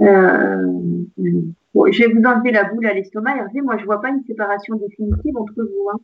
Euh, 0.00 0.66
je 1.18 2.04
vais 2.04 2.12
vous 2.12 2.22
enlever 2.24 2.50
la 2.50 2.64
boule 2.64 2.86
à 2.86 2.94
l'estomac, 2.94 3.36
Hervé. 3.36 3.60
Moi, 3.62 3.78
je 3.78 3.84
vois 3.84 4.00
pas 4.00 4.08
une 4.10 4.24
séparation 4.24 4.76
définitive 4.76 5.36
entre 5.36 5.54
vous. 5.56 5.90
Hein. 5.92 6.00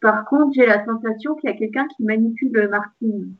Par 0.00 0.24
contre, 0.24 0.52
j'ai 0.54 0.66
la 0.66 0.84
sensation 0.84 1.34
qu'il 1.36 1.50
y 1.50 1.52
a 1.52 1.56
quelqu'un 1.56 1.86
qui 1.88 2.02
manipule 2.02 2.68
Martine. 2.70 3.34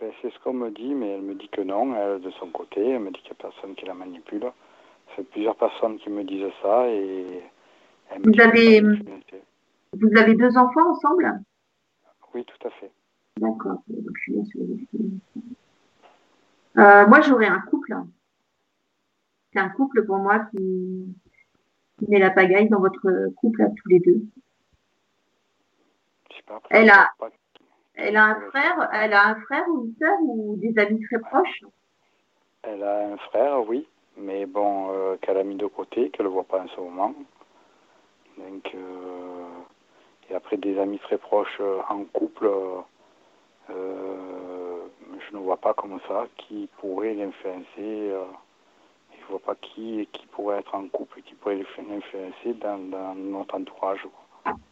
Ben, 0.00 0.12
C'est 0.20 0.32
ce 0.32 0.38
qu'on 0.40 0.52
me 0.52 0.70
dit, 0.70 0.94
mais 0.94 1.10
elle 1.10 1.22
me 1.22 1.34
dit 1.34 1.48
que 1.48 1.62
non, 1.62 1.94
elle, 1.96 2.20
de 2.20 2.30
son 2.32 2.50
côté. 2.50 2.90
Elle 2.90 3.00
me 3.00 3.10
dit 3.10 3.20
qu'il 3.20 3.32
n'y 3.32 3.40
a 3.40 3.50
personne 3.50 3.74
qui 3.74 3.84
la 3.86 3.94
manipule. 3.94 4.50
C'est 5.14 5.28
plusieurs 5.30 5.56
personnes 5.56 5.98
qui 5.98 6.10
me 6.10 6.24
disent 6.24 6.52
ça 6.62 6.88
et 6.88 7.42
vous 8.22 8.40
avez, 8.40 8.80
vous 8.80 10.18
avez 10.18 10.34
deux 10.34 10.56
enfants 10.56 10.90
ensemble? 10.90 11.40
Oui, 12.34 12.44
tout 12.44 12.68
à 12.68 12.70
fait. 12.70 12.90
D'accord. 13.38 13.82
Euh, 16.78 17.06
moi, 17.06 17.20
j'aurais 17.22 17.46
un 17.46 17.60
couple. 17.60 17.94
C'est 19.52 19.58
un 19.58 19.68
couple 19.70 20.04
pour 20.04 20.18
moi 20.18 20.40
qui, 20.50 21.14
qui 21.98 22.10
met 22.10 22.18
la 22.18 22.30
pagaille 22.30 22.68
dans 22.68 22.80
votre 22.80 23.30
couple 23.36 23.62
à 23.62 23.70
tous 23.70 23.88
les 23.88 24.00
deux. 24.00 24.22
elle 26.70 26.90
a, 26.90 27.10
elle 27.96 28.16
a 28.16 28.24
un 28.26 28.40
frère, 28.50 28.88
elle 28.92 29.12
a 29.14 29.28
un 29.28 29.40
frère 29.42 29.64
ou 29.68 29.86
une 29.86 29.94
sœur 29.98 30.16
ou 30.20 30.56
des 30.58 30.78
amis 30.78 31.02
très 31.06 31.18
proches? 31.18 31.64
Elle 32.62 32.82
a 32.82 33.08
un 33.08 33.16
frère, 33.16 33.66
oui, 33.66 33.88
mais 34.16 34.44
bon, 34.44 34.90
euh, 34.90 35.16
qu'elle 35.20 35.38
a 35.38 35.44
mis 35.44 35.56
de 35.56 35.66
côté, 35.66 36.10
qu'elle 36.10 36.26
ne 36.26 36.30
voit 36.30 36.44
pas 36.44 36.60
en 36.60 36.68
ce 36.68 36.80
moment. 36.80 37.14
Donc, 38.36 38.70
euh, 38.74 39.46
et 40.28 40.34
après 40.34 40.58
des 40.58 40.78
amis 40.78 40.98
très 40.98 41.16
proches 41.16 41.56
euh, 41.60 41.80
en 41.88 42.04
couple, 42.04 42.50
je 43.68 45.36
ne 45.36 45.42
vois 45.42 45.56
pas 45.56 45.74
comme 45.74 45.98
ça 46.06 46.26
qui 46.36 46.68
pourrait 46.78 47.14
l'influencer. 47.14 47.66
je 47.76 49.22
ne 49.22 49.28
vois 49.28 49.40
pas 49.40 49.54
qui, 49.56 50.08
qui 50.12 50.26
pourrait 50.26 50.58
être 50.58 50.74
en 50.74 50.86
couple, 50.88 51.22
qui 51.22 51.34
pourrait 51.34 51.56
l'influencer 51.56 52.54
dans, 52.60 52.78
dans, 52.78 53.14
notre 53.14 53.56
entourage. 53.56 54.06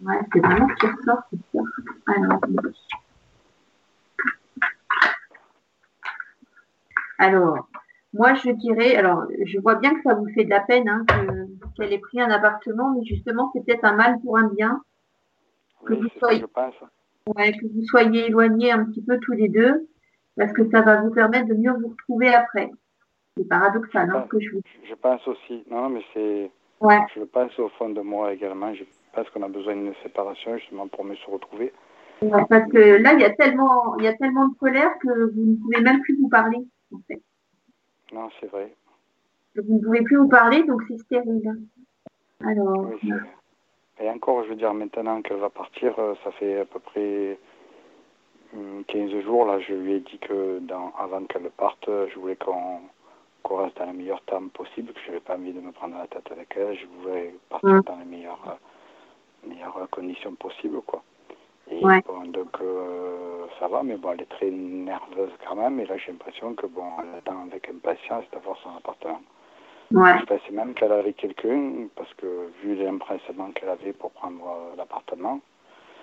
Ouais, 0.02 0.20
c'est 0.32 0.40
vraiment 0.40 0.68
ce 0.68 0.74
qui 0.74 0.86
ressort, 0.86 1.22
c'est 1.30 1.50
sûr. 1.50 1.64
Alors, 2.06 2.38
Alors, 7.18 7.68
moi, 8.14 8.34
je 8.34 8.50
dirais, 8.50 8.94
alors, 8.94 9.24
je 9.44 9.58
vois 9.58 9.74
bien 9.74 9.92
que 9.94 10.02
ça 10.02 10.14
vous 10.14 10.28
fait 10.34 10.44
de 10.44 10.50
la 10.50 10.60
peine 10.60 10.88
hein, 10.88 11.04
qu'elle 11.76 11.92
ait 11.92 11.98
pris 11.98 12.20
un 12.20 12.30
appartement, 12.30 12.94
mais 12.94 13.04
justement, 13.04 13.50
c'est 13.52 13.64
peut-être 13.64 13.84
un 13.84 13.96
mal 13.96 14.20
pour 14.20 14.38
un 14.38 14.48
bien. 14.48 14.80
Que, 15.84 15.94
vous 15.94 16.08
soyez, 16.18 16.40
que 16.40 17.74
vous 17.74 17.84
soyez 17.84 18.26
éloignés 18.26 18.70
un 18.70 18.84
petit 18.84 19.02
peu 19.02 19.18
tous 19.18 19.32
les 19.32 19.48
deux, 19.48 19.88
parce 20.36 20.52
que 20.52 20.70
ça 20.70 20.80
va 20.82 21.02
vous 21.02 21.10
permettre 21.10 21.48
de 21.48 21.54
mieux 21.54 21.72
vous 21.72 21.88
retrouver 21.88 22.32
après. 22.32 22.70
C'est 23.36 23.48
paradoxal, 23.48 24.10
hein, 24.10 24.26
que 24.30 24.38
je 24.38 24.50
vous 24.52 24.60
Je 24.88 24.94
pense 24.94 25.26
aussi. 25.26 25.64
Non, 25.68 25.88
mais 25.88 26.02
c'est. 26.14 26.50
Ouais. 26.80 27.00
Je 27.14 27.20
le 27.20 27.26
pense 27.26 27.58
au 27.58 27.68
fond 27.70 27.90
de 27.90 28.00
moi 28.00 28.32
également. 28.32 28.72
Je 28.74 28.84
pense 29.12 29.28
qu'on 29.30 29.42
a 29.42 29.48
besoin 29.48 29.74
d'une 29.74 29.94
séparation 30.04 30.56
justement 30.56 30.86
pour 30.86 31.04
mieux 31.04 31.16
se 31.16 31.30
retrouver. 31.30 31.72
parce 32.20 32.70
que 32.70 33.02
là, 33.02 33.12
il 33.14 33.20
y 33.20 33.24
a 33.24 33.30
tellement, 33.30 33.96
il 33.98 34.04
y 34.04 34.08
a 34.08 34.14
tellement 34.14 34.48
de 34.48 34.54
colère 34.54 34.92
que 35.00 35.32
vous 35.32 35.44
ne 35.44 35.56
pouvez 35.56 35.80
même 35.80 36.00
plus 36.02 36.16
vous 36.20 36.28
parler. 36.28 36.58
Non, 38.12 38.30
c'est 38.40 38.46
vrai. 38.46 38.74
Vous 39.56 39.74
ne 39.74 39.82
pouvez 39.82 40.02
plus 40.02 40.16
vous 40.16 40.28
parler, 40.28 40.62
donc 40.64 40.82
c'est 40.88 40.98
stérile. 40.98 41.66
Alors. 42.40 42.90
et 44.00 44.10
encore, 44.10 44.44
je 44.44 44.50
veux 44.50 44.56
dire, 44.56 44.74
maintenant 44.74 45.22
qu'elle 45.22 45.38
va 45.38 45.50
partir, 45.50 45.98
euh, 45.98 46.14
ça 46.24 46.32
fait 46.32 46.60
à 46.60 46.64
peu 46.64 46.80
près 46.80 47.38
15 48.52 49.14
hum, 49.14 49.22
jours, 49.22 49.46
là, 49.46 49.60
je 49.60 49.72
lui 49.74 49.94
ai 49.94 50.00
dit 50.00 50.18
que 50.18 50.58
dans, 50.60 50.92
avant 50.98 51.24
qu'elle 51.24 51.50
parte, 51.50 51.86
je 51.86 52.18
voulais 52.18 52.36
qu'on 52.36 53.56
reste 53.56 53.76
dans 53.78 53.86
le 53.86 53.92
meilleur 53.92 54.20
temps 54.22 54.46
possible, 54.48 54.92
que 54.92 55.00
je 55.00 55.08
n'avais 55.08 55.20
pas 55.20 55.36
envie 55.36 55.52
de 55.52 55.60
me 55.60 55.72
prendre 55.72 55.96
la 55.96 56.06
tête 56.06 56.30
avec 56.30 56.54
elle, 56.56 56.76
je 56.76 56.86
voulais 56.86 57.34
partir 57.48 57.70
hum. 57.70 57.82
dans 57.86 57.98
les 57.98 58.04
meilleures, 58.04 58.58
meilleures 59.46 59.88
conditions 59.90 60.34
possibles, 60.34 60.82
quoi. 60.82 61.02
Et 61.74 61.80
bon, 61.80 62.24
donc 62.26 62.56
euh, 62.60 63.46
ça 63.58 63.66
va, 63.68 63.82
mais 63.82 63.96
bon, 63.96 64.12
elle 64.12 64.22
est 64.22 64.30
très 64.30 64.50
nerveuse 64.50 65.32
quand 65.46 65.56
même. 65.56 65.80
Et 65.80 65.86
là, 65.86 65.96
j'ai 65.96 66.12
l'impression 66.12 66.54
que 66.54 66.66
bon, 66.66 66.84
elle 67.02 67.18
attend 67.18 67.46
avec 67.46 67.68
impatience 67.68 68.24
d'avoir 68.32 68.56
son 68.58 68.70
appartement. 68.76 69.20
Ouais. 69.90 70.18
Je 70.20 70.24
pensais 70.24 70.52
même 70.52 70.74
qu'elle 70.74 70.92
avait 70.92 71.12
quelqu'un, 71.12 71.88
parce 71.96 72.12
que 72.14 72.50
vu 72.62 72.76
l'empressement 72.76 73.50
qu'elle 73.52 73.68
avait 73.68 73.92
pour 73.92 74.12
prendre 74.12 74.44
euh, 74.46 74.76
l'appartement. 74.76 75.40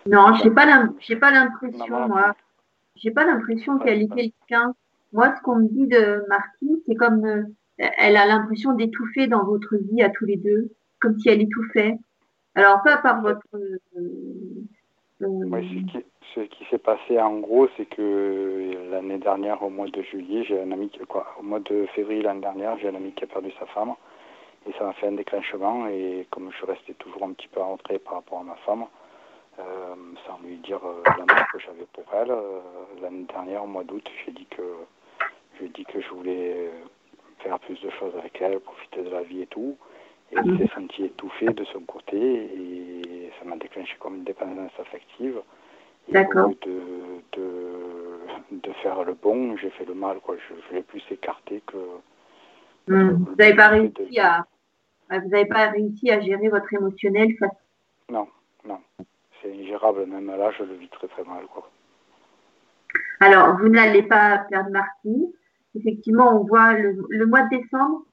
Non, 0.05 0.34
j'ai 0.36 0.51
pas 0.51 0.65
pas 0.65 1.32
l'impression, 1.32 2.07
moi. 2.07 2.36
J'ai 2.95 3.11
pas 3.11 3.26
l'impression 3.26 3.80
qu'elle 3.80 4.01
est 4.01 4.13
quelqu'un. 4.13 4.74
Moi, 5.13 5.34
ce 5.36 5.41
qu'on 5.41 5.57
me 5.57 5.67
dit 5.67 5.88
de 5.88 6.26
Martine, 6.28 6.78
c'est 6.86 6.95
comme 6.95 7.26
euh, 7.26 7.43
elle 7.78 8.17
a 8.17 8.26
l'impression 8.26 8.74
d'étouffer 8.74 9.28
dans 9.28 9.43
votre 9.43 9.76
vie 9.78 10.03
à 10.03 10.09
tous 10.09 10.26
les 10.26 10.38
deux, 10.38 10.69
comme 10.99 11.17
si 11.19 11.30
elle 11.30 11.41
étouffait. 11.41 11.97
Alors 12.55 12.84
pas 12.84 12.97
par 12.97 13.22
votre 13.22 13.47
oui, 15.28 15.86
ce 16.36 16.41
qui, 16.41 16.65
s'est 16.65 16.78
passé 16.78 17.19
en 17.19 17.39
gros, 17.39 17.67
c'est 17.78 17.86
que 17.86 18.89
l'année 18.89 19.17
dernière, 19.17 19.61
au 19.63 19.69
mois 19.69 19.88
de 19.88 20.01
juillet, 20.01 20.43
j'ai 20.43 20.61
un 20.61 20.72
ami 20.72 20.89
qui, 20.89 20.99
quoi, 20.99 21.28
au 21.39 21.43
mois 21.43 21.59
de 21.59 21.86
février 21.95 22.22
l'année 22.22 22.41
dernière, 22.41 22.78
j'ai 22.80 22.88
un 22.88 22.95
ami 22.95 23.11
qui 23.11 23.24
a 23.24 23.28
perdu 23.28 23.51
sa 23.59 23.65
femme. 23.67 23.93
Et 24.67 24.72
ça 24.78 24.86
m'a 24.86 24.93
fait 24.93 25.07
un 25.07 25.13
déclenchement. 25.13 25.88
Et 25.88 26.28
comme 26.30 26.51
je 26.51 26.65
restais 26.65 26.93
toujours 26.93 27.24
un 27.24 27.34
petit 27.34 27.47
peu 27.47 27.59
rentré 27.59 27.99
par 27.99 28.15
rapport 28.15 28.39
à 28.39 28.43
ma 28.43 28.55
femme, 28.65 28.86
euh, 29.59 29.95
sans 30.26 30.39
lui 30.43 30.57
dire 30.57 30.80
euh, 30.86 31.01
l'amour 31.05 31.45
que 31.51 31.59
j'avais 31.59 31.86
pour 31.93 32.05
elle, 32.13 32.32
euh, 32.32 32.59
l'année 33.01 33.26
dernière, 33.26 33.63
au 33.63 33.67
mois 33.67 33.84
d'août, 33.84 34.07
j'ai 34.26 34.32
dit 34.32 34.45
que 34.45 34.63
je 35.59 35.65
dit 35.65 35.84
que 35.86 36.01
je 36.01 36.09
voulais 36.09 36.72
faire 37.39 37.59
plus 37.59 37.80
de 37.82 37.89
choses 37.91 38.15
avec 38.17 38.41
elle, 38.41 38.59
profiter 38.59 39.03
de 39.03 39.09
la 39.09 39.22
vie 39.24 39.41
et 39.41 39.47
tout. 39.47 39.78
Et 40.32 40.38
elle 40.38 40.57
s'est 40.57 40.73
sentie 40.73 41.05
étouffée 41.05 41.47
de 41.47 41.63
son 41.65 41.82
côté 41.82 42.17
et 42.17 43.32
ça 43.38 43.45
m'a 43.45 43.57
déclenché 43.57 43.95
comme 43.99 44.15
une 44.15 44.23
dépendance 44.23 44.71
affective. 44.79 45.41
D'accord. 46.09 46.49
De, 46.65 46.71
de, 47.38 48.19
de, 48.51 48.73
faire 48.82 49.03
le 49.03 49.13
bon, 49.13 49.55
j'ai 49.57 49.69
fait 49.71 49.86
le 49.86 49.93
mal. 49.93 50.19
Quoi. 50.19 50.36
Je, 50.47 50.75
l'ai 50.75 50.82
plus 50.82 51.03
écarté 51.11 51.61
que. 51.67 51.77
Hmm. 52.88 53.25
Vous 53.25 53.36
n'avez 53.36 53.55
pas 53.55 53.67
réussi 53.67 54.19
à. 54.19 54.45
Vous 55.09 55.29
n'avez 55.29 55.45
pas 55.45 55.69
réussi 55.69 56.09
à 56.09 56.19
gérer 56.21 56.49
votre 56.49 56.73
émotionnel 56.73 57.36
face. 57.38 57.51
Non, 58.09 58.27
non. 58.65 58.79
C'est 59.41 59.53
ingérable. 59.53 60.05
Même 60.05 60.27
là, 60.27 60.51
je 60.57 60.63
le 60.63 60.75
vis 60.75 60.89
très 60.89 61.07
très 61.07 61.23
mal. 61.23 61.45
Quoi. 61.53 61.69
Alors, 63.19 63.57
vous 63.57 63.69
n'allez 63.69 64.03
pas 64.03 64.39
perdre 64.49 64.71
Marty. 64.71 65.34
Effectivement, 65.75 66.39
on 66.39 66.43
voit 66.43 66.73
le, 66.73 67.05
le 67.09 67.25
mois 67.25 67.43
de 67.43 67.57
décembre, 67.57 68.03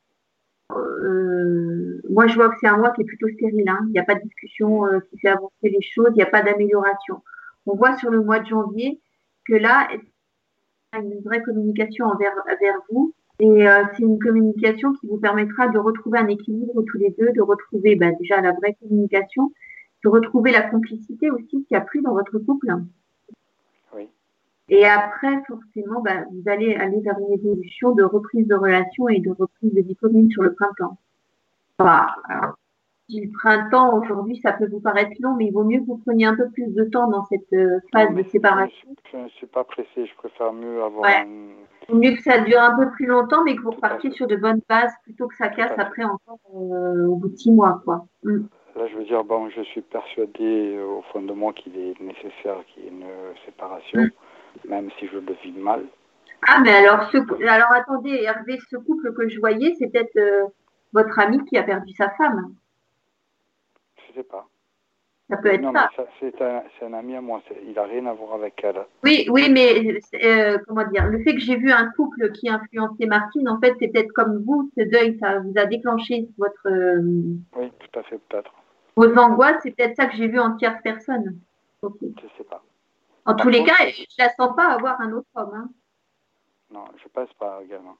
euh, 0.76 2.00
moi, 2.10 2.26
je 2.26 2.34
vois 2.34 2.48
que 2.48 2.56
c'est 2.60 2.68
un 2.68 2.76
mois 2.76 2.90
qui 2.90 3.02
est 3.02 3.04
plutôt 3.04 3.28
stérile. 3.28 3.68
Hein. 3.68 3.80
Il 3.88 3.92
n'y 3.92 3.98
a 3.98 4.04
pas 4.04 4.14
de 4.14 4.22
discussion 4.22 4.86
euh, 4.86 5.00
qui 5.08 5.18
fait 5.18 5.28
avancer 5.28 5.54
les 5.62 5.82
choses, 5.82 6.08
il 6.10 6.16
n'y 6.16 6.22
a 6.22 6.26
pas 6.26 6.42
d'amélioration. 6.42 7.22
On 7.66 7.76
voit 7.76 7.96
sur 7.96 8.10
le 8.10 8.22
mois 8.22 8.40
de 8.40 8.46
janvier 8.46 9.00
que 9.46 9.54
là, 9.54 9.88
il 9.92 10.00
y 10.94 10.96
a 10.96 11.00
une 11.00 11.20
vraie 11.22 11.42
communication 11.42 12.06
envers, 12.06 12.32
vers 12.60 12.80
vous. 12.90 13.14
Et 13.40 13.68
euh, 13.68 13.84
c'est 13.92 14.02
une 14.02 14.18
communication 14.18 14.92
qui 14.94 15.06
vous 15.06 15.18
permettra 15.18 15.68
de 15.68 15.78
retrouver 15.78 16.18
un 16.18 16.26
équilibre 16.26 16.82
tous 16.90 16.98
les 16.98 17.14
deux, 17.18 17.30
de 17.32 17.40
retrouver 17.40 17.94
bah, 17.94 18.10
déjà 18.18 18.40
la 18.40 18.52
vraie 18.52 18.76
communication, 18.80 19.52
de 20.04 20.08
retrouver 20.08 20.50
la 20.50 20.62
complicité 20.62 21.30
aussi 21.30 21.46
qu'il 21.46 21.66
n'y 21.70 21.76
a 21.76 21.82
plus 21.82 22.02
dans 22.02 22.14
votre 22.14 22.38
couple. 22.38 22.72
Et 24.68 24.84
après, 24.84 25.42
forcément, 25.46 26.00
bah, 26.02 26.24
vous 26.30 26.50
allez 26.50 26.74
aller 26.74 27.00
vers 27.00 27.18
une 27.18 27.32
évolution 27.32 27.92
de 27.92 28.02
reprise 28.02 28.46
de 28.46 28.54
relation 28.54 29.08
et 29.08 29.20
de 29.20 29.30
reprise 29.30 29.72
de 29.72 29.80
vie 29.80 29.96
commune 29.96 30.30
sur 30.30 30.42
le 30.42 30.52
printemps. 30.52 30.98
Voilà. 31.78 32.08
le 33.08 33.32
printemps, 33.32 33.96
aujourd'hui, 33.96 34.38
ça 34.42 34.52
peut 34.52 34.68
vous 34.68 34.80
paraître 34.80 35.12
long, 35.20 35.34
mais 35.36 35.46
il 35.46 35.52
vaut 35.52 35.64
mieux 35.64 35.80
que 35.80 35.86
vous 35.86 35.98
preniez 35.98 36.26
un 36.26 36.36
peu 36.36 36.50
plus 36.50 36.74
de 36.74 36.84
temps 36.84 37.08
dans 37.08 37.24
cette 37.26 37.52
euh, 37.54 37.78
phase 37.92 38.12
de 38.14 38.22
séparation. 38.24 38.88
Je 39.10 39.16
ne 39.16 39.28
suis 39.28 39.46
pas 39.46 39.64
pressé, 39.64 40.04
je 40.04 40.14
préfère 40.16 40.52
mieux 40.52 40.82
avoir 40.82 41.02
ouais. 41.02 41.26
un... 41.26 41.94
Mieux 41.94 42.16
que 42.16 42.22
ça 42.22 42.40
dure 42.40 42.60
un 42.60 42.76
peu 42.76 42.90
plus 42.90 43.06
longtemps, 43.06 43.42
mais 43.44 43.56
que 43.56 43.62
vous 43.62 43.70
repartiez 43.70 44.10
sur 44.10 44.26
de 44.26 44.36
bonnes 44.36 44.60
bases 44.68 44.92
plutôt 45.04 45.28
que 45.28 45.36
ça 45.36 45.48
casse 45.48 45.72
après 45.78 46.04
encore 46.04 46.38
euh, 46.54 47.06
au 47.06 47.16
bout 47.16 47.28
de 47.28 47.36
six 47.36 47.50
mois. 47.50 47.80
Quoi. 47.84 48.04
Mm. 48.24 48.40
Là, 48.76 48.86
je 48.88 48.96
veux 48.98 49.04
dire, 49.04 49.24
bon, 49.24 49.48
je 49.48 49.62
suis 49.62 49.80
persuadé 49.80 50.76
euh, 50.76 50.84
au 50.84 51.02
fond 51.10 51.22
de 51.22 51.32
moi 51.32 51.54
qu'il 51.54 51.78
est 51.78 51.98
nécessaire 52.00 52.62
qu'il 52.66 52.82
y 52.82 52.86
ait 52.88 52.90
une 52.90 53.06
séparation. 53.46 54.02
Mm 54.02 54.10
même 54.66 54.90
si 54.98 55.06
je 55.08 55.18
le 55.18 55.32
vis 55.42 55.52
mal. 55.52 55.84
Ah, 56.46 56.60
mais 56.62 56.72
alors, 56.72 57.10
alors 57.48 57.72
attendez, 57.72 58.22
Hervé, 58.22 58.58
ce 58.70 58.76
couple 58.76 59.12
que 59.12 59.28
je 59.28 59.40
voyais, 59.40 59.74
c'est 59.78 59.88
peut-être 59.88 60.16
euh, 60.16 60.46
votre 60.92 61.18
ami 61.18 61.44
qui 61.46 61.56
a 61.58 61.62
perdu 61.62 61.92
sa 61.94 62.10
femme. 62.10 62.54
Je 64.08 64.14
sais 64.14 64.22
pas. 64.22 64.46
Ça 65.30 65.36
peut 65.36 65.52
être 65.52 65.70
ça. 65.72 65.90
c'est 66.20 66.40
un, 66.40 66.62
un, 66.82 66.92
ami 66.94 67.14
à 67.14 67.20
moi, 67.20 67.42
il 67.62 67.74
n'a 67.74 67.82
rien 67.82 68.06
à 68.06 68.14
voir 68.14 68.32
avec 68.32 68.64
elle. 68.64 68.80
Oui, 69.04 69.26
oui, 69.28 69.50
mais 69.52 69.98
euh, 70.24 70.58
comment 70.66 70.86
dire, 70.86 71.06
le 71.06 71.22
fait 71.22 71.34
que 71.34 71.40
j'ai 71.40 71.56
vu 71.56 71.70
un 71.70 71.90
couple 71.90 72.32
qui 72.32 72.48
influençait 72.48 73.04
Martine, 73.04 73.46
en 73.46 73.60
fait, 73.60 73.74
c'est 73.78 73.88
peut-être 73.88 74.12
comme 74.12 74.42
vous, 74.44 74.70
ce 74.78 74.84
deuil, 74.84 75.18
ça 75.20 75.40
vous 75.40 75.52
a 75.56 75.66
déclenché 75.66 76.28
votre. 76.38 76.66
Euh, 76.66 77.02
oui, 77.56 77.70
tout 77.78 77.98
à 77.98 78.02
fait, 78.04 78.18
peut-être. 78.26 78.54
Vos 78.96 79.14
angoisses, 79.18 79.58
c'est 79.62 79.76
peut-être 79.76 79.96
ça 79.96 80.06
que 80.06 80.16
j'ai 80.16 80.28
vu 80.28 80.38
en 80.38 80.56
tierce 80.56 80.80
personne. 80.82 81.38
Je 81.82 81.88
ne 81.88 82.12
sais 82.38 82.44
pas. 82.48 82.62
En 83.28 83.34
tous 83.34 83.50
les 83.50 83.62
cas, 83.62 83.74
je 83.78 84.00
ne 84.00 84.24
la 84.24 84.30
sens 84.30 84.56
pas 84.56 84.68
avoir 84.68 84.98
un 85.02 85.12
autre 85.12 85.28
homme. 85.34 85.52
Hein. 85.54 85.68
Non, 86.70 86.84
je 86.96 87.08
passe 87.08 87.32
pas 87.38 87.60
également. 87.62 87.98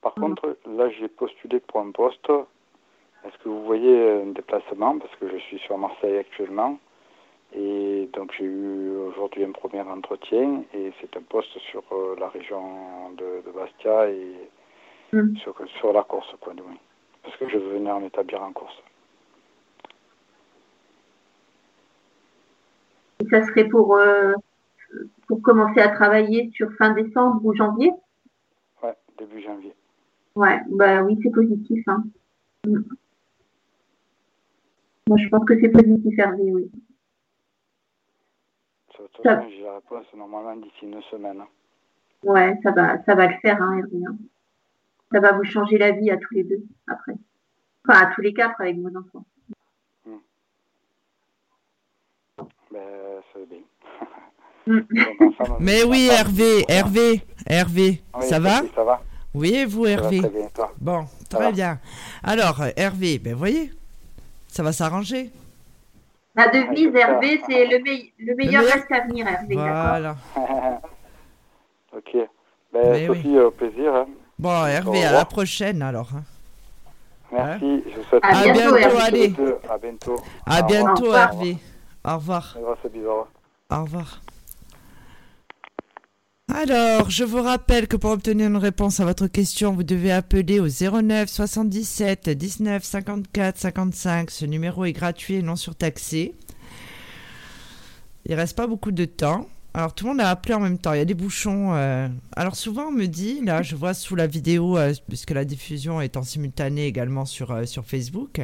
Par 0.00 0.14
mm. 0.16 0.22
contre, 0.22 0.56
là, 0.66 0.88
j'ai 0.88 1.08
postulé 1.08 1.60
pour 1.60 1.80
un 1.80 1.90
poste. 1.90 2.30
Est-ce 3.24 3.36
que 3.44 3.50
vous 3.50 3.62
voyez 3.64 4.22
un 4.22 4.32
déplacement? 4.32 4.98
Parce 4.98 5.14
que 5.16 5.28
je 5.28 5.36
suis 5.36 5.58
sur 5.58 5.76
Marseille 5.76 6.16
actuellement. 6.16 6.78
Et 7.52 8.08
donc 8.12 8.32
j'ai 8.38 8.44
eu 8.44 8.90
aujourd'hui 8.96 9.44
un 9.44 9.50
premier 9.50 9.80
entretien 9.80 10.62
et 10.72 10.92
c'est 11.00 11.16
un 11.16 11.22
poste 11.22 11.58
sur 11.58 11.82
euh, 11.90 12.14
la 12.16 12.28
région 12.28 13.10
de, 13.18 13.42
Bastia 13.52 14.08
et 14.08 14.48
mm. 15.12 15.36
sur, 15.36 15.92
la 15.92 16.04
Corse, 16.04 16.32
quoi, 16.40 16.54
oui. 16.56 16.78
Parce 17.24 17.36
que 17.36 17.48
je 17.48 17.58
veux 17.58 17.74
venir 17.74 17.98
m'établir 17.98 18.40
en 18.40 18.52
Corse. 18.52 18.80
Et 23.18 23.28
ça 23.28 23.42
serait 23.42 23.68
pour, 23.68 23.96
euh, 23.96 24.32
pour 25.26 25.42
commencer 25.42 25.80
à 25.80 25.88
travailler 25.88 26.50
sur 26.52 26.72
fin 26.74 26.92
décembre 26.92 27.44
ou 27.44 27.54
janvier 27.54 27.92
Ouais, 28.82 28.96
début 29.18 29.40
janvier. 29.40 29.74
Ouais, 30.34 30.60
bah 30.68 31.02
oui, 31.02 31.18
c'est 31.22 31.30
positif. 31.30 31.86
Hein. 31.88 32.04
Mm. 32.66 32.80
Moi, 35.08 35.18
je 35.18 35.28
pense 35.28 35.44
que 35.44 35.60
c'est 35.60 35.70
positif, 35.70 36.18
Hervé, 36.18 36.52
oui. 36.52 36.70
Toute 38.94 39.22
façon, 39.22 39.48
j'ai 39.50 39.62
la 39.62 39.74
réponse 39.74 40.06
normalement 40.14 40.56
d'ici 40.56 40.82
une 40.82 41.02
semaine. 41.02 41.42
Ouais, 42.22 42.58
ça 42.62 42.70
va, 42.70 43.02
ça 43.04 43.14
va 43.14 43.26
le 43.26 43.36
faire, 43.38 43.60
hein, 43.60 43.78
Hervé. 43.78 44.04
Hein. 44.06 44.16
Ça 45.12 45.20
va 45.20 45.32
vous 45.32 45.44
changer 45.44 45.78
la 45.78 45.90
vie 45.90 46.10
à 46.10 46.16
tous 46.16 46.34
les 46.34 46.44
deux 46.44 46.62
après. 46.86 47.14
Enfin, 47.84 48.06
à 48.06 48.14
tous 48.14 48.20
les 48.20 48.32
quatre 48.32 48.60
avec 48.60 48.78
vos 48.78 48.96
enfants. 48.96 49.24
Hmm. 50.06 50.18
Ben, 52.70 53.20
c'est 53.32 53.48
bien. 53.48 53.62
Hmm. 54.66 54.80
Mais 55.58 55.84
oui, 55.84 56.08
Hervé, 56.10 56.64
Hervé, 56.68 57.22
Hervé, 57.46 58.02
ça 58.20 58.38
va 58.38 58.62
Ça 58.74 58.84
va. 58.84 59.00
Oui, 59.34 59.64
vous, 59.64 59.86
Hervé 59.86 60.20
très 60.20 60.28
bien, 60.28 60.48
toi. 60.54 60.72
Bon, 60.78 61.04
très 61.28 61.52
bien. 61.52 61.78
Alors, 62.22 62.62
Hervé, 62.76 63.18
ben 63.18 63.34
voyez, 63.34 63.70
ça 64.48 64.62
va 64.62 64.72
s'arranger. 64.72 65.30
La 66.34 66.48
devise, 66.48 66.94
Hervé, 66.94 67.40
c'est 67.48 67.66
le, 67.66 67.78
le, 67.78 68.36
meilleur 68.36 68.64
reste 68.64 68.90
à 68.90 69.06
venir, 69.06 69.26
Hervé. 69.26 69.54
Voilà. 69.54 70.16
ok. 71.96 72.16
Ben, 72.72 73.06
Sophie, 73.06 73.38
au 73.38 73.50
plaisir. 73.50 73.94
Hein. 73.94 74.06
Bon, 74.38 74.66
Hervé, 74.66 75.04
à 75.04 75.12
la 75.12 75.24
prochaine 75.24 75.82
alors. 75.82 76.10
Hein. 76.14 76.22
Merci, 77.32 77.64
hein 77.64 77.80
je 77.86 77.96
vous 77.96 78.04
souhaite 78.04 78.24
à 78.24 78.42
bientôt, 78.42 78.76
bientôt 78.76 78.96
allez. 78.98 79.34
À 79.68 79.78
bientôt. 79.78 80.16
À 80.46 80.62
bientôt, 80.62 81.14
Hervé. 81.14 81.56
Au 82.04 82.14
revoir. 82.14 82.56
Au 83.70 83.82
revoir. 83.82 84.20
Alors, 86.52 87.10
je 87.10 87.22
vous 87.22 87.42
rappelle 87.42 87.86
que 87.86 87.96
pour 87.96 88.10
obtenir 88.10 88.48
une 88.48 88.56
réponse 88.56 88.98
à 88.98 89.04
votre 89.04 89.28
question, 89.28 89.72
vous 89.72 89.84
devez 89.84 90.10
appeler 90.10 90.58
au 90.58 90.66
09 90.66 91.28
77 91.28 92.28
19 92.28 92.82
54 92.82 93.56
55. 93.56 94.30
Ce 94.30 94.44
numéro 94.46 94.84
est 94.84 94.92
gratuit 94.92 95.36
et 95.36 95.42
non 95.42 95.54
surtaxé. 95.54 96.34
Il 98.26 98.34
reste 98.34 98.56
pas 98.56 98.66
beaucoup 98.66 98.90
de 98.90 99.04
temps. 99.04 99.48
Alors 99.74 99.94
tout 99.94 100.04
le 100.04 100.10
monde 100.10 100.20
a 100.20 100.28
appelé 100.28 100.54
en 100.54 100.60
même 100.60 100.78
temps. 100.78 100.92
Il 100.92 100.98
y 100.98 101.02
a 101.02 101.04
des 101.04 101.14
bouchons. 101.14 101.74
Euh. 101.74 102.08
Alors 102.34 102.56
souvent 102.56 102.88
on 102.88 102.92
me 102.92 103.06
dit, 103.06 103.40
là 103.44 103.62
je 103.62 103.76
vois 103.76 103.94
sous 103.94 104.16
la 104.16 104.26
vidéo, 104.26 104.76
euh, 104.76 104.92
puisque 105.08 105.30
la 105.30 105.44
diffusion 105.44 106.00
est 106.00 106.16
en 106.16 106.24
simultané 106.24 106.86
également 106.86 107.26
sur, 107.26 107.52
euh, 107.52 107.64
sur 107.64 107.86
Facebook, 107.86 108.40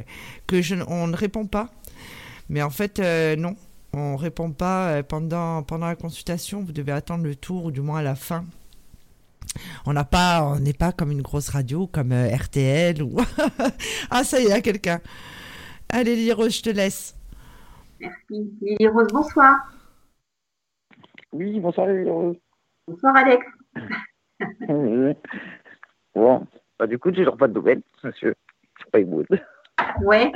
que 0.47 0.63
je, 0.63 0.77
on 0.87 1.09
ne 1.09 1.17
répond 1.17 1.47
pas. 1.47 1.71
Mais 2.49 2.63
en 2.63 2.71
fait 2.71 3.01
non, 3.37 3.57
on 3.97 4.17
répond 4.17 4.53
pas 4.53 4.91
euh, 4.91 5.03
pendant, 5.03 5.63
pendant 5.63 5.87
la 5.87 5.97
consultation. 5.97 6.63
Vous 6.63 6.73
devez 6.73 6.93
attendre 6.93 7.25
le 7.25 7.35
tour 7.35 7.65
ou 7.65 7.71
du 7.71 7.81
moins 7.81 8.01
à 8.01 8.03
la 8.03 8.15
fin. 8.15 8.45
On 9.87 9.93
n'a 9.93 10.05
pas, 10.05 10.45
on 10.45 10.59
n'est 10.59 10.75
pas 10.75 10.93
comme 10.93 11.11
une 11.11 11.23
grosse 11.23 11.49
radio 11.49 11.87
comme 11.87 12.13
euh, 12.13 12.29
RTL 12.35 13.03
ou 13.03 13.17
ah 14.11 14.23
ça 14.23 14.39
y 14.39 14.43
est, 14.43 14.47
il 14.47 14.51
y 14.51 14.53
a 14.53 14.61
quelqu'un. 14.61 15.01
Allez 15.89 16.15
Lily 16.17 16.33
Rose, 16.33 16.57
je 16.57 16.63
te 16.63 16.71
laisse. 16.71 17.17
Merci. 18.01 18.53
Lily 18.61 18.89
Rose, 18.89 19.07
bonsoir. 19.13 19.57
Oui, 21.33 21.59
bonsoir 21.61 21.87
Lily 21.87 22.11
Rose. 22.11 22.37
Bonsoir 22.87 23.17
Alex. 23.17 23.47
bon, 26.15 26.47
bah, 26.79 26.87
du 26.87 26.99
coup, 26.99 27.11
j'ai 27.11 27.25
toujours 27.25 27.37
pas 27.37 27.49
de 27.49 27.55
nouvelles, 27.55 27.83
monsieur. 28.03 28.35
Pas 28.93 28.99
Ouais. 30.03 30.33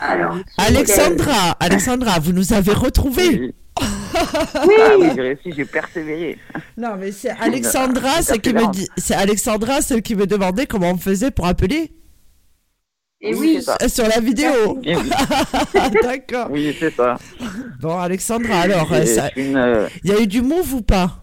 Alors, 0.00 0.36
Alexandra, 0.58 1.56
Alexandra, 1.60 2.18
vous 2.18 2.32
nous 2.32 2.52
avez 2.52 2.72
retrouvés. 2.72 3.40
Oui. 3.40 3.54
Ah 4.12 4.96
oui, 4.98 5.08
j'ai 5.14 5.20
réussi, 5.22 5.52
j'ai 5.56 5.64
persévéré. 5.64 6.36
Non, 6.76 6.96
mais 6.98 7.12
c'est 7.12 7.30
Alexandra, 7.30 8.20
c'est 8.20 8.38
qui 8.38 8.52
me 8.52 8.70
dit, 8.70 8.88
c'est 8.96 9.14
Alexandra, 9.14 9.80
celle 9.80 10.02
qui 10.02 10.14
me 10.14 10.26
demandait 10.26 10.66
comment 10.66 10.90
on 10.90 10.98
faisait 10.98 11.30
pour 11.30 11.46
appeler. 11.46 11.92
Et 13.22 13.34
oui, 13.34 13.62
sur 13.88 14.08
la 14.08 14.20
vidéo. 14.20 14.80
D'accord. 16.02 16.48
Oui, 16.50 16.74
c'est 16.78 16.92
ça. 16.94 17.16
Bon, 17.80 17.98
Alexandra, 17.98 18.60
alors, 18.60 18.90
euh, 18.92 19.88
il 20.04 20.10
y 20.10 20.12
a 20.12 20.20
eu 20.20 20.26
du 20.26 20.42
move 20.42 20.74
ou 20.74 20.82
pas? 20.82 21.22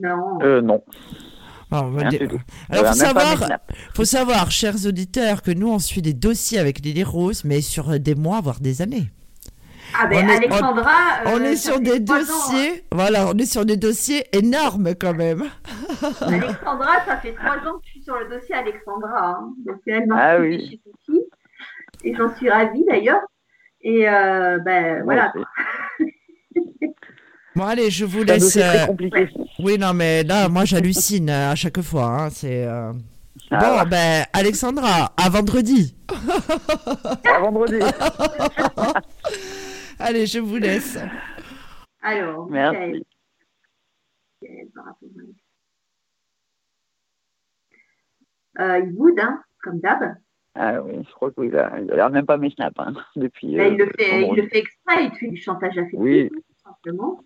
Non. 0.00 0.38
Euh, 0.42 0.60
non. 0.60 0.82
Alors, 1.74 1.90
il 2.70 2.86
faut 2.86 2.92
savoir, 2.92 3.48
faut 3.94 4.04
savoir, 4.04 4.50
chers 4.50 4.86
auditeurs, 4.86 5.42
que 5.42 5.50
nous, 5.50 5.70
on 5.70 5.78
suit 5.78 6.02
des 6.02 6.14
dossiers 6.14 6.58
avec 6.58 6.80
Lily 6.80 7.04
Rose, 7.04 7.44
mais 7.44 7.60
sur 7.60 7.98
des 7.98 8.14
mois, 8.14 8.40
voire 8.40 8.60
des 8.60 8.82
années. 8.82 9.10
Ah 9.96 10.06
ben, 10.06 10.28
Alexandra, 10.28 10.92
on, 11.26 11.40
est 11.40 11.56
sur 11.56 11.78
des 11.78 12.00
dossiers, 12.00 12.70
hein. 12.70 12.88
voilà, 12.90 13.28
on 13.28 13.34
est 13.34 13.46
sur 13.46 13.64
des 13.64 13.76
dossiers 13.76 14.24
énormes 14.32 14.94
quand 14.98 15.14
même. 15.14 15.44
Alexandra, 16.20 17.04
ça 17.06 17.16
fait 17.18 17.32
trois 17.34 17.58
ans 17.58 17.78
que 17.78 17.84
je 17.84 17.90
suis 17.90 18.02
sur 18.02 18.18
le 18.18 18.28
dossier 18.28 18.56
Alexandra, 18.56 19.36
hein. 19.38 19.54
donc 19.64 19.76
elle 19.86 20.06
m'a 20.08 20.16
ah, 20.16 20.40
oui. 20.40 20.80
chez 21.06 21.14
et 22.04 22.14
j'en 22.14 22.34
suis 22.36 22.50
ravie 22.50 22.84
d'ailleurs. 22.88 23.22
Et 23.80 24.08
euh, 24.08 24.58
ben 24.58 25.02
voilà. 25.04 25.32
Bon, 27.56 27.64
allez, 27.64 27.88
je 27.88 28.04
vous 28.04 28.24
laisse. 28.24 28.52
C'est 28.52 28.60
très 28.60 28.82
euh, 28.82 28.86
compliqué. 28.86 29.28
Oui, 29.60 29.78
non, 29.78 29.94
mais 29.94 30.24
là, 30.24 30.48
moi, 30.48 30.64
j'hallucine 30.64 31.30
euh, 31.30 31.52
à 31.52 31.54
chaque 31.54 31.80
fois. 31.82 32.06
Hein, 32.06 32.30
c'est. 32.30 32.66
Euh, 32.66 32.92
ah 33.50 33.84
bon, 33.84 33.90
ben, 33.90 34.24
Alexandra, 34.32 35.12
à 35.16 35.28
vendredi. 35.28 35.96
à 37.24 37.38
vendredi. 37.38 37.78
allez, 40.00 40.26
je 40.26 40.40
vous 40.40 40.56
laisse. 40.56 40.98
Alors, 42.02 42.50
merci. 42.50 43.04
Euh, 48.58 48.78
il 48.78 48.92
boude, 48.92 49.18
hein, 49.20 49.42
comme 49.62 49.78
d'hab. 49.78 50.16
Ah 50.56 50.82
oui, 50.82 51.04
je 51.06 51.12
crois 51.12 51.32
qu'il 51.32 51.56
a, 51.56 51.80
il 51.80 51.90
a 51.90 51.96
l'air 51.96 52.10
même 52.10 52.26
pas 52.26 52.36
mes 52.36 52.50
snaps 52.50 52.74
hein, 52.78 52.94
depuis. 53.16 53.48
il, 53.48 53.56
le 53.56 53.90
fait, 53.98 54.28
il 54.28 54.36
le 54.36 54.48
fait 54.48 54.58
exprès, 54.58 55.06
il 55.06 55.18
fait 55.18 55.28
du 55.28 55.36
chantage 55.36 55.76
affectif, 55.76 55.98
oui. 55.98 56.30
tout 56.30 56.42
simplement. 56.62 57.20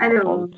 Alors. 0.00 0.48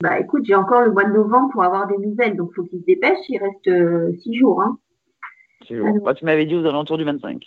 Bah 0.00 0.20
écoute, 0.20 0.44
j'ai 0.44 0.54
encore 0.54 0.82
le 0.82 0.92
mois 0.92 1.04
de 1.04 1.12
novembre 1.12 1.50
pour 1.52 1.64
avoir 1.64 1.88
des 1.88 1.98
nouvelles, 1.98 2.36
donc 2.36 2.50
il 2.52 2.54
faut 2.54 2.62
qu'il 2.62 2.80
se 2.80 2.84
dépêche, 2.84 3.18
il 3.28 3.38
reste 3.38 3.66
euh, 3.66 4.12
six 4.22 4.36
jours. 4.36 4.62
Hein. 4.62 4.78
Bah, 6.04 6.14
tu 6.14 6.24
m'avais 6.24 6.46
dit 6.46 6.54
aux 6.54 6.64
alentours 6.64 6.98
du 6.98 7.04
25. 7.04 7.42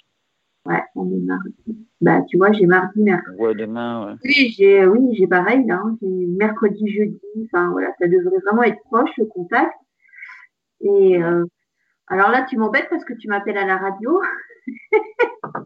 Ouais, 0.65 0.83
on 0.95 1.09
est 1.09 1.21
mardi. 1.21 1.55
Bah 2.01 2.21
tu 2.27 2.37
vois, 2.37 2.51
j'ai 2.51 2.65
mardi, 2.65 3.01
mercredi. 3.01 3.39
Ouais, 3.39 3.55
demain, 3.55 4.05
ouais. 4.05 4.13
Oui, 4.25 4.53
j'ai 4.55 4.85
oui, 4.85 5.15
j'ai 5.17 5.27
pareil 5.27 5.65
là. 5.65 5.81
Hein. 5.83 5.97
mercredi, 6.01 6.87
jeudi. 6.89 7.19
Enfin 7.45 7.71
voilà, 7.71 7.93
ça 7.99 8.07
devrait 8.07 8.39
vraiment 8.45 8.63
être 8.63 8.81
proche 8.83 9.09
le 9.17 9.25
contact. 9.25 9.73
Et 10.81 11.23
euh, 11.23 11.45
alors 12.11 12.29
là, 12.29 12.41
tu 12.43 12.57
m'embêtes 12.57 12.89
parce 12.89 13.05
que 13.05 13.13
tu 13.13 13.29
m'appelles 13.29 13.57
à 13.57 13.65
la 13.65 13.77
radio. 13.77 14.21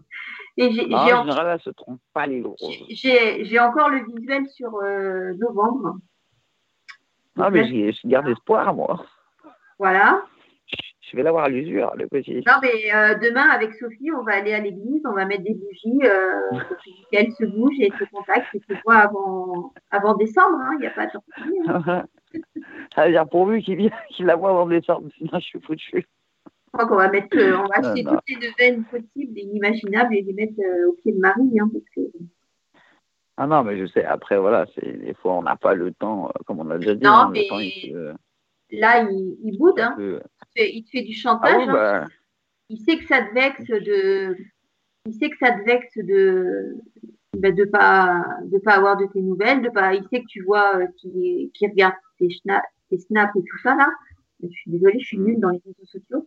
Et 0.58 0.72
j'ai, 0.72 0.94
en 0.94 1.24
général, 1.24 1.60
se 1.60 1.72
trompe 1.72 2.00
pas 2.14 2.28
les 2.28 2.42
J'ai, 2.90 3.60
encore 3.60 3.90
le 3.90 4.06
visuel 4.06 4.48
sur 4.48 4.76
euh, 4.76 5.34
novembre. 5.34 5.98
Non, 7.36 7.50
mais 7.50 7.68
j'ai, 7.68 7.92
je 7.92 8.08
garde 8.08 8.30
espoir, 8.30 8.74
moi. 8.74 9.06
Voilà. 9.80 10.24
Je 11.02 11.18
vais 11.18 11.24
l'avoir 11.24 11.46
à 11.46 11.50
l'usure, 11.50 11.92
le 11.98 12.08
petit. 12.08 12.44
Non, 12.48 12.54
mais 12.62 12.94
euh, 12.94 13.16
demain, 13.16 13.50
avec 13.50 13.74
Sophie, 13.74 14.12
on 14.12 14.24
va 14.24 14.36
aller 14.36 14.54
à 14.54 14.60
l'église, 14.60 15.02
on 15.06 15.14
va 15.14 15.26
mettre 15.26 15.44
des 15.44 15.56
bougies, 15.56 16.00
euh, 16.04 16.60
qu'elle 17.12 17.32
se 17.34 17.44
bouge 17.44 17.76
et 17.80 17.92
se 18.00 18.06
contacte 18.06 18.48
et 18.54 18.60
se 18.60 18.82
voit 18.84 18.98
avant, 18.98 19.74
avant 19.92 20.14
décembre. 20.14 20.58
Il 20.60 20.76
hein, 20.76 20.78
n'y 20.80 20.88
a 20.88 20.92
pas 20.92 21.08
de 21.08 21.12
hein. 21.68 22.06
Ça 22.96 23.06
veut 23.06 23.12
dire 23.12 23.28
pourvu 23.28 23.62
qu'il, 23.62 23.92
qu'il 24.10 24.26
la 24.26 24.36
voit 24.36 24.52
avant 24.52 24.68
décembre, 24.68 25.10
sinon 25.18 25.40
je 25.40 25.46
suis 25.46 25.62
foutu 25.62 26.06
crois 26.76 26.88
qu'on 26.88 26.96
va 26.96 27.10
mettre, 27.10 27.38
euh, 27.38 27.58
on 27.58 27.68
va 27.68 27.88
acheter 27.88 28.04
toutes 28.04 28.22
les 28.28 28.36
neuvaines 28.36 28.84
possibles 28.86 29.38
et 29.38 29.42
inimaginables 29.42 30.16
et 30.16 30.22
les 30.22 30.34
mettre 30.34 30.60
euh, 30.60 30.90
au 30.90 30.94
pied 30.94 31.14
de 31.14 31.20
Marie. 31.20 31.60
Hein, 31.60 31.70
parce 31.72 31.86
que... 31.96 32.02
Ah 33.38 33.48
non, 33.48 33.64
mais 33.64 33.78
je 33.78 33.86
sais, 33.88 34.04
après, 34.04 34.38
voilà, 34.38 34.66
c'est 34.76 34.94
des 34.98 35.14
fois, 35.16 35.34
on 35.34 35.44
n'a 35.44 35.56
pas 35.56 35.74
le 35.74 35.94
temps, 35.94 36.28
euh, 36.28 36.44
comme 36.46 36.60
on 36.60 36.70
a 36.70 36.78
déjà 36.78 36.96
dit. 36.96 37.04
Non, 37.04 37.12
hein, 37.12 37.32
mais 37.32 37.48
là, 38.72 39.08
il, 39.10 39.38
il 39.44 39.58
boude. 39.58 39.80
Hein. 39.80 39.96
Il, 40.56 40.84
te 40.84 40.90
fait, 40.90 41.02
du 41.02 41.14
chantage. 41.14 41.68
Ah 41.68 41.72
bah. 41.72 42.06
Il 42.70 42.80
sait 42.80 42.98
que 42.98 43.06
ça 43.06 43.22
te 43.22 43.34
vexe 43.34 43.68
de. 43.68 44.36
Il 45.06 45.14
sait 45.14 45.30
que 45.30 45.38
ça 45.38 45.52
te 45.52 45.64
vexe 45.66 45.98
de 45.98 46.78
bah, 47.38 47.52
de 47.52 47.66
pas 47.66 48.26
de 48.46 48.58
pas 48.58 48.74
avoir 48.74 48.98
de 48.98 49.06
tes 49.06 49.22
nouvelles, 49.22 49.62
de 49.62 49.70
pas. 49.70 49.94
Il 49.94 50.04
sait 50.08 50.22
que 50.22 50.28
tu 50.28 50.42
vois 50.42 50.88
qui, 50.98 51.52
qui 51.54 51.68
regarde 51.68 51.94
tes, 52.18 52.30
tes 52.90 52.98
snaps 52.98 53.36
et 53.36 53.44
tout 53.44 53.58
ça 53.62 53.76
là. 53.76 53.88
Je 54.42 54.48
suis 54.48 54.72
désolée, 54.72 55.00
je 55.00 55.06
suis 55.06 55.20
nulle 55.20 55.40
dans 55.40 55.50
les 55.50 55.62
réseaux 55.64 55.86
sociaux. 55.86 56.26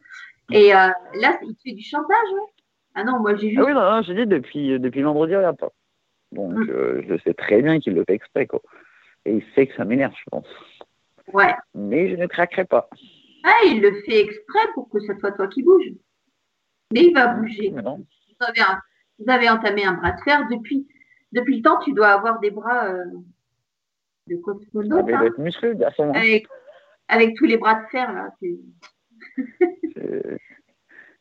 Et 0.53 0.75
euh, 0.75 0.89
là, 1.15 1.39
il 1.43 1.55
te 1.55 1.63
fait 1.63 1.73
du 1.73 1.83
chantage. 1.83 2.17
Hein. 2.33 2.47
ah 2.95 3.05
non, 3.05 3.21
moi 3.21 3.37
j'ai 3.37 3.51
juste. 3.51 3.61
Ah 3.61 3.67
oui, 3.67 3.75
non, 3.75 3.91
non 3.91 4.03
je 4.03 4.13
dis 4.13 4.27
depuis, 4.27 4.79
depuis 4.79 5.03
vendredi, 5.03 5.33
il 5.35 5.39
n'y 5.39 5.45
a 5.45 5.53
pas. 5.53 5.73
Donc 6.33 6.53
mm. 6.53 6.71
euh, 6.71 7.03
je 7.09 7.19
sais 7.23 7.35
très 7.35 7.63
bien 7.63 7.81
qu'il 7.81 7.95
le 7.95 8.05
fait 8.07 8.15
exprès. 8.15 8.47
Quoi. 8.47 8.61
Et 9.25 9.35
il 9.35 9.45
sait 9.55 9.67
que 9.67 9.75
ça 9.77 9.85
m'énerve, 9.85 10.15
je 10.17 10.31
pense. 10.31 10.47
Ouais. 11.33 11.55
Mais 11.75 12.11
je 12.11 12.17
ne 12.17 12.27
craquerai 12.27 12.65
pas. 12.65 12.89
Ah, 13.45 13.67
il 13.67 13.81
le 13.81 13.93
fait 14.03 14.21
exprès 14.21 14.73
pour 14.75 14.89
que 14.91 15.01
ce 15.01 15.15
soit 15.19 15.33
toi 15.33 15.49
qui 15.49 15.63
bouge. 15.63 15.93
Mais 16.93 17.05
il 17.05 17.15
va 17.15 17.29
bouger. 17.29 17.71
non. 17.71 17.97
Vous, 17.97 18.47
avez 18.47 18.61
vous, 19.19 19.31
avez 19.31 19.51
entamé 19.51 19.85
un 19.85 19.95
bras 19.95 20.13
de 20.13 20.21
fer. 20.23 20.47
Depuis, 20.51 20.87
depuis 21.33 21.57
le 21.57 21.63
temps, 21.63 21.79
tu 21.81 21.93
dois 21.93 22.09
avoir 22.09 22.41
des 22.41 22.51
bras 22.51 22.87
euh, 22.89 23.05
de 24.27 24.37
cosmonaute. 24.37 25.39
Musclé, 25.39 25.75
garçon. 25.75 26.13
Avec, 26.15 26.47
avec 27.09 27.37
tous 27.37 27.45
les 27.45 27.59
bras 27.59 27.75
de 27.75 27.87
fer, 27.91 28.13
là. 28.13 28.31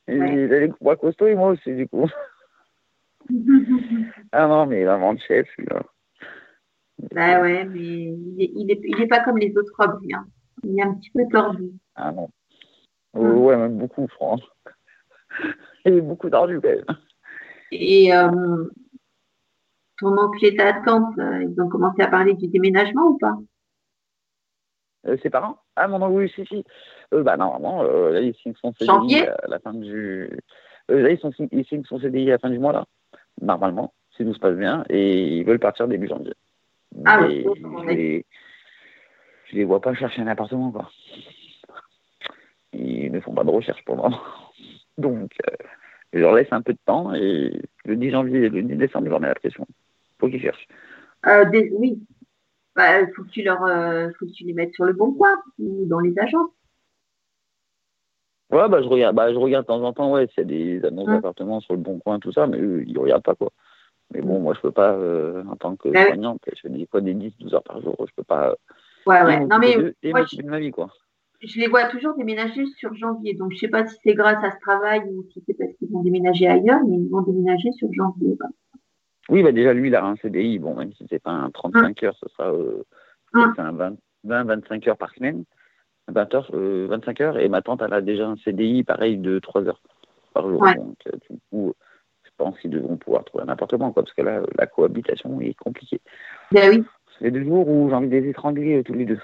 Il 0.07 0.53
a 0.53 0.59
les 0.59 0.67
bras 0.79 0.95
costauds 0.95 1.27
et 1.27 1.35
moi 1.35 1.49
aussi, 1.49 1.73
du 1.73 1.87
coup. 1.87 2.07
ah 4.31 4.47
non, 4.47 4.65
mais 4.65 4.81
il 4.81 4.87
a 4.87 5.13
de 5.13 5.19
chef, 5.19 5.47
celui-là. 5.55 5.83
Bah 7.11 7.41
ouais, 7.41 7.65
mais 7.65 7.79
il 7.79 8.35
n'est 8.35 8.79
il 8.83 9.01
est, 9.01 9.07
pas 9.07 9.19
comme 9.19 9.37
les 9.37 9.55
autres 9.57 9.73
robes, 9.77 10.01
hein. 10.13 10.25
Il 10.63 10.79
est 10.79 10.81
un 10.81 10.95
petit 10.95 11.11
peu 11.11 11.21
tordu. 11.31 11.71
Ah 11.95 12.11
non. 12.11 12.29
ouais, 13.13 13.57
même 13.57 13.77
beaucoup, 13.77 14.07
crois. 14.07 14.37
Il 15.85 15.93
est 15.93 16.01
beaucoup 16.01 16.29
tordu, 16.29 16.59
quand 16.59 16.69
même. 16.69 16.83
Et 17.71 18.13
euh, 18.13 18.65
ton 19.99 20.17
oncle 20.17 20.45
et 20.45 20.55
ta 20.55 20.73
tante, 20.81 21.17
euh, 21.19 21.43
ils 21.43 21.61
ont 21.61 21.69
commencé 21.69 22.01
à 22.01 22.07
parler 22.07 22.33
du 22.33 22.47
déménagement 22.47 23.09
ou 23.09 23.17
pas? 23.17 23.37
Euh, 25.05 25.17
Ses 25.21 25.29
parents? 25.29 25.59
Ah, 25.77 25.87
mon 25.87 26.05
oui, 26.07 26.29
si, 26.33 26.45
si. 26.45 26.65
Euh, 27.13 27.21
bah, 27.23 27.37
normalement, 27.37 27.83
euh, 27.83 28.11
là, 28.11 28.21
ils 28.21 28.33
signent 28.35 28.55
son 28.59 28.73
CDI 28.73 29.21
à 29.21 29.47
la 29.47 29.59
fin 29.59 29.73
du. 29.73 30.27
là, 30.89 31.11
ils, 31.11 31.19
sont, 31.19 31.31
ils 31.51 31.65
signent 31.65 31.85
son 31.85 31.99
CDI 31.99 32.29
à 32.29 32.33
la 32.33 32.39
fin 32.39 32.49
du 32.49 32.57
mois, 32.57 32.73
là. 32.73 32.85
Normalement, 33.41 33.93
si 34.15 34.25
tout 34.25 34.33
se 34.33 34.39
passe 34.39 34.55
bien. 34.55 34.83
Et 34.89 35.37
ils 35.37 35.45
veulent 35.45 35.59
partir 35.59 35.87
début 35.87 36.07
janvier. 36.07 36.33
Ah 37.05 37.21
oui. 37.21 37.45
Je 37.45 37.87
les, 37.89 38.25
je 39.45 39.55
les 39.55 39.63
vois 39.65 39.81
pas 39.81 39.93
chercher 39.93 40.21
un 40.23 40.27
appartement, 40.27 40.71
quoi. 40.71 40.89
Ils 42.73 43.11
ne 43.11 43.19
font 43.19 43.33
pas 43.33 43.43
de 43.43 43.51
recherche 43.51 43.83
pour 43.85 43.97
moi. 43.97 44.09
Donc, 44.97 45.31
je 46.11 46.19
leur 46.19 46.33
laisse 46.33 46.51
un 46.51 46.63
peu 46.63 46.73
de 46.73 46.79
temps 46.85 47.13
et 47.13 47.61
le 47.85 47.95
10 47.95 48.09
janvier, 48.09 48.49
le 48.49 48.63
10 48.63 48.75
décembre, 48.75 49.05
je 49.05 49.11
leur 49.11 49.19
mets 49.19 49.27
la 49.27 49.35
pression. 49.35 49.67
Faut 50.19 50.27
qu'ils 50.27 50.41
cherchent. 50.41 50.67
Euh, 51.27 51.45
oui. 51.73 51.99
Bah, 52.77 53.07
faut 53.15 53.23
que 53.23 53.29
tu 53.29 53.41
leur, 53.41 53.63
euh, 53.63 54.09
faut 54.19 54.27
que 54.27 54.31
tu 54.31 54.43
les 54.43 54.53
mettes 54.53 54.75
sur 54.75 54.85
le 54.85 54.93
bon 54.93 55.11
coin 55.11 55.35
ou 55.57 55.85
dans 55.87 55.99
les 55.99 56.17
agences. 56.19 56.51
Ouais, 58.51 58.69
bah 58.69 58.83
je 58.83 58.87
regarde, 58.87 59.15
bah 59.15 59.33
je 59.33 59.37
regarde 59.37 59.65
de 59.65 59.67
temps 59.67 59.81
en 59.81 59.93
temps, 59.93 60.13
ouais, 60.13 60.27
s'il 60.27 60.37
y 60.37 60.41
a 60.41 60.79
des 60.79 60.85
annonces 60.85 61.07
d'appartements 61.07 61.59
sur 61.59 61.73
le 61.73 61.81
bon 61.81 61.97
coin, 61.99 62.19
tout 62.19 62.31
ça, 62.31 62.45
mais 62.45 62.59
eux, 62.59 62.83
ils 62.87 62.97
regardent 62.97 63.23
pas 63.23 63.33
quoi. 63.33 63.51
Mais 64.13 64.21
bon, 64.21 64.39
moi 64.39 64.53
je 64.53 64.61
peux 64.61 64.71
pas, 64.71 64.93
euh, 64.93 65.43
en 65.49 65.55
tant 65.55 65.75
que 65.75 65.89
bah 65.89 66.05
soignante, 66.05 66.39
je 66.47 66.61
fais 66.61 66.69
des 66.69 66.85
fois 66.85 67.01
des 67.01 67.15
10, 67.15 67.33
12 67.39 67.55
heures 67.55 67.63
par 67.63 67.81
jour, 67.81 67.95
je 67.99 68.13
peux 68.15 68.23
pas. 68.23 68.55
Ouais, 69.07 69.23
ouais. 69.23 69.39
Non 69.47 69.57
mais 69.57 69.75
moi, 70.11 70.23
je, 70.25 70.41
ma 70.43 70.59
vie 70.59 70.71
quoi. 70.71 70.87
Je 71.41 71.59
les 71.59 71.67
vois 71.67 71.85
toujours 71.85 72.15
déménager 72.15 72.65
sur 72.77 72.93
janvier, 72.93 73.33
donc 73.33 73.53
je 73.53 73.57
sais 73.57 73.67
pas 73.67 73.87
si 73.87 73.97
c'est 74.03 74.13
grâce 74.13 74.43
à 74.43 74.51
ce 74.51 74.59
travail 74.61 75.01
ou 75.09 75.25
si 75.33 75.43
c'est 75.45 75.55
parce 75.55 75.73
qu'ils 75.73 75.89
vont 75.89 76.03
déménager 76.03 76.47
ailleurs, 76.47 76.81
mais 76.87 76.97
ils 76.97 77.09
vont 77.09 77.23
déménager 77.23 77.71
sur 77.71 77.91
janvier. 77.91 78.37
Oui, 79.29 79.43
bah 79.43 79.51
déjà 79.51 79.73
lui 79.73 79.89
il 79.89 79.95
a 79.95 80.05
un 80.05 80.15
CDI, 80.17 80.59
bon 80.59 80.75
même 80.75 80.93
si 80.93 81.05
c'est 81.09 81.21
pas 81.21 81.31
un 81.31 81.49
35 81.49 82.03
heures, 82.03 82.17
ce 82.21 82.29
sera 82.29 82.51
euh, 82.51 82.83
un 83.33 83.71
20, 83.71 83.95
20, 84.23 84.43
25 84.43 84.87
heures 84.87 84.97
par 84.97 85.11
semaine. 85.13 85.43
20 86.09 86.35
heures, 86.35 86.49
25 86.51 86.53
euh, 86.53 87.23
heures, 87.23 87.37
et 87.37 87.49
ma 87.49 87.61
tante, 87.61 87.81
elle 87.81 87.93
a 87.93 88.01
déjà 88.01 88.27
un 88.27 88.37
CDI 88.37 88.83
pareil 88.83 89.17
de 89.17 89.39
3 89.39 89.67
heures 89.67 89.81
par 90.33 90.47
jour. 90.47 90.61
Donc, 90.61 90.97
euh, 91.07 91.17
du 91.29 91.39
coup, 91.49 91.73
je 92.23 92.29
pense 92.37 92.57
qu'ils 92.59 92.71
devront 92.71 92.97
pouvoir 92.97 93.25
trouver 93.25 93.43
un 93.43 93.49
appartement, 93.49 93.91
quoi, 93.91 94.03
parce 94.03 94.13
que 94.13 94.21
là, 94.21 94.41
la 94.57 94.67
cohabitation 94.67 95.41
est 95.41 95.53
compliquée. 95.55 96.01
Ben 96.51 96.69
oui. 96.69 96.85
C'est 97.19 97.31
deux 97.31 97.43
jours 97.43 97.67
où 97.67 97.89
j'ai 97.89 97.95
envie 97.95 98.07
de 98.07 98.17
les 98.17 98.29
étrangler 98.29 98.77
euh, 98.77 98.83
tous 98.83 98.93
les 98.93 99.05
deux. 99.05 99.19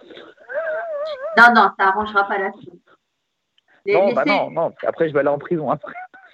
Non, 1.37 1.53
non, 1.55 1.69
ça 1.79 1.87
arrangera 1.87 2.27
pas 2.27 2.37
la 2.37 2.51
chose. 2.51 2.79
non, 3.85 4.13
bah 4.13 4.23
non, 4.25 4.51
non, 4.51 4.73
après, 4.85 5.07
je 5.07 5.13
vais 5.13 5.19
aller 5.19 5.29
en 5.29 5.37
prison 5.37 5.69
après. 5.69 5.93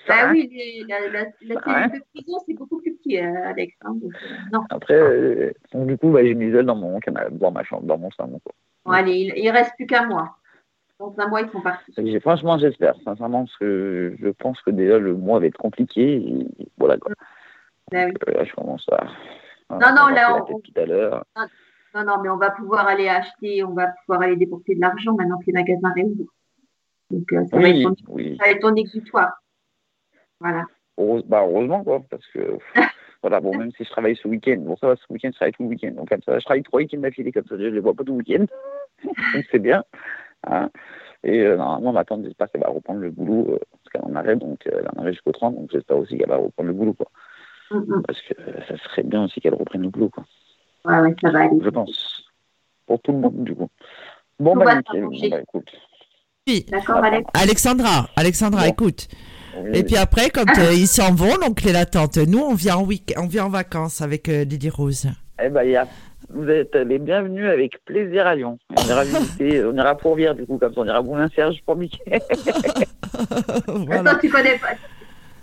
Bah 0.09 0.31
oui, 0.31 0.85
la, 0.87 1.07
la, 1.07 1.25
la 1.41 1.55
de 1.87 2.03
prison, 2.13 2.39
c'est 2.45 2.53
beaucoup 2.53 2.77
plus 2.81 2.95
petit, 2.95 3.17
Alex. 3.17 3.75
Hein, 3.85 3.95
non. 4.51 4.61
Après, 4.69 5.53
du 5.73 5.97
coup, 5.97 6.11
bah, 6.11 6.23
j'ai 6.23 6.35
mis 6.35 6.45
elle 6.45 6.65
dans 6.65 6.75
mon 6.75 6.99
dans 7.31 7.51
ma 7.51 7.63
chambre, 7.63 7.83
dans 7.83 7.97
mon 7.97 8.11
salon. 8.11 8.41
Quoi. 8.43 8.53
Bon, 8.85 8.91
allez, 8.91 9.13
il, 9.13 9.33
il 9.37 9.49
reste 9.49 9.73
plus 9.75 9.85
qu'un 9.85 10.05
mois. 10.07 10.35
Dans 10.99 11.13
un 11.17 11.27
mois, 11.29 11.41
ils 11.41 11.49
sont 11.49 11.61
partis. 11.61 12.19
Franchement, 12.19 12.57
j'espère, 12.57 12.95
sincèrement, 13.05 13.45
parce 13.45 13.57
que 13.57 14.17
je 14.19 14.29
pense 14.29 14.61
que 14.61 14.71
déjà 14.71 14.99
le 14.99 15.15
mois 15.15 15.39
va 15.39 15.45
être 15.45 15.57
compliqué. 15.57 16.15
Et 16.15 16.47
voilà 16.77 16.97
quoi. 16.97 17.13
Ben 17.91 18.09
oui. 18.09 18.15
Euh, 18.27 18.39
là, 18.39 18.43
je 18.43 18.53
commence 18.53 18.85
à. 18.91 19.05
Non, 19.71 19.95
non, 19.95 20.07
là, 20.07 20.43
on... 20.43 20.59
tout 20.59 20.73
à 20.75 20.85
l'heure. 20.85 21.25
Non, 21.95 22.03
non, 22.03 22.21
mais 22.21 22.29
on 22.29 22.37
va 22.37 22.51
pouvoir 22.51 22.87
aller 22.87 23.07
acheter, 23.07 23.63
on 23.63 23.73
va 23.73 23.87
pouvoir 23.87 24.21
aller 24.21 24.35
déporter 24.35 24.75
de 24.75 24.81
l'argent 24.81 25.15
maintenant 25.15 25.37
que 25.39 25.45
les 25.47 25.53
magasins 25.53 25.91
réouvrent. 25.93 26.33
Donc, 27.09 27.31
euh, 27.33 27.45
ça, 27.45 27.57
va 27.57 27.69
être 27.69 27.81
ton, 27.81 27.95
oui. 28.09 28.37
ça 28.37 28.45
va 28.45 28.51
être 28.51 28.61
ton 28.61 28.75
exutoire. 28.75 29.41
Voilà. 30.39 30.65
bah, 31.25 31.45
heureusement, 31.47 31.83
quoi, 31.83 32.01
parce 32.09 32.25
que. 32.27 32.57
voilà, 33.21 33.39
bon, 33.39 33.57
même 33.57 33.71
si 33.71 33.83
je 33.83 33.89
travaille 33.89 34.15
ce 34.15 34.27
week-end, 34.27 34.57
bon, 34.59 34.75
ça 34.77 34.87
va, 34.87 34.95
ce 34.95 35.13
week-end, 35.13 35.29
je 35.31 35.35
travaille 35.35 35.53
tout 35.53 35.63
le 35.63 35.69
week-end. 35.69 35.91
Donc, 35.91 36.09
comme 36.09 36.21
ça, 36.23 36.39
je 36.39 36.45
travaille 36.45 36.63
trois 36.63 36.79
week-ends 36.79 36.99
d'affilée, 36.99 37.31
comme 37.31 37.45
ça, 37.45 37.57
je 37.57 37.63
ne 37.63 37.69
les 37.69 37.79
vois 37.79 37.93
pas 37.93 38.03
tout 38.03 38.13
le 38.13 38.19
week-end. 38.19 38.45
Donc, 39.03 39.45
c'est 39.51 39.59
bien. 39.59 39.83
Hein. 40.47 40.69
Et 41.23 41.41
euh, 41.41 41.57
normalement, 41.57 41.91
ma 41.91 42.05
tante, 42.05 42.23
j'espère 42.23 42.49
qu'elle 42.49 42.61
va 42.61 42.69
reprendre 42.69 43.01
le 43.01 43.11
boulot, 43.11 43.47
euh, 43.49 43.59
parce 43.71 43.89
qu'elle 43.91 44.09
en 44.09 44.15
arrête, 44.15 44.39
donc 44.39 44.65
euh, 44.67 44.79
elle 44.79 44.87
en 44.95 45.01
arrête 45.01 45.13
jusqu'au 45.13 45.33
30, 45.33 45.55
donc 45.55 45.69
j'espère 45.71 45.97
aussi 45.97 46.17
qu'elle 46.17 46.29
va 46.29 46.37
reprendre 46.37 46.67
le 46.69 46.73
boulot, 46.73 46.93
quoi. 46.93 47.07
Parce 48.07 48.21
que 48.21 48.33
ça 48.67 48.77
serait 48.77 49.03
bien 49.03 49.25
aussi 49.25 49.41
qu'elle 49.41 49.53
reprenne 49.53 49.81
le 49.81 49.89
boulot, 49.89 50.09
quoi. 50.09 50.23
Ouais, 50.85 50.99
ouais, 51.01 51.15
ça 51.21 51.29
va 51.29 51.41
aller. 51.41 51.59
Je 51.61 51.69
pense. 51.69 52.23
Pour 52.87 53.01
tout 53.01 53.11
le 53.11 53.19
monde, 53.19 53.43
du 53.43 53.53
coup. 53.53 53.69
Bon, 54.39 54.55
bah, 54.55 54.77
nickel. 54.77 55.03
Bon, 55.03 55.29
bah, 55.29 55.41
écoute. 55.41 55.69
D'accord, 56.69 57.03
Alex. 57.03 57.25
Alexandra, 57.33 58.09
Alexandra, 58.15 58.67
écoute. 58.67 59.07
Et 59.73 59.83
puis 59.83 59.97
après, 59.97 60.29
quand 60.29 60.45
ah. 60.47 60.71
ils 60.71 60.87
s'en 60.87 61.13
vont, 61.13 61.37
donc 61.37 61.63
les 61.63 61.73
latentes, 61.73 62.17
nous, 62.17 62.39
on 62.39 62.53
vient 62.53 62.77
en, 62.77 62.83
week 62.83 63.13
on 63.17 63.27
vient 63.27 63.45
en 63.45 63.49
vacances 63.49 64.01
avec 64.01 64.27
Lily 64.27 64.69
Rose. 64.69 65.07
Eh 65.41 65.49
ben, 65.49 65.63
il 65.63 65.71
y 65.71 65.75
a 65.75 65.87
vous 66.29 66.47
êtes 66.47 66.75
les 66.75 66.99
bienvenus 66.99 67.49
avec 67.49 67.83
plaisir 67.85 68.27
à 68.27 68.35
Lyon. 68.35 68.59
On 68.77 68.87
ira 68.87 69.03
visiter, 69.03 69.65
on 69.65 69.73
ira 69.73 69.95
pour 69.95 70.15
Vire 70.15 70.35
du 70.35 70.45
coup, 70.45 70.57
comme 70.57 70.73
ça 70.73 70.81
on 70.81 70.85
ira 70.85 71.01
boulin 71.01 71.27
Serge 71.29 71.61
pour 71.65 71.75
Mickey. 71.75 72.03
voilà. 73.67 74.11
Attends, 74.11 74.19
tu 74.19 74.29
connais 74.29 74.57
pas, 74.57 74.75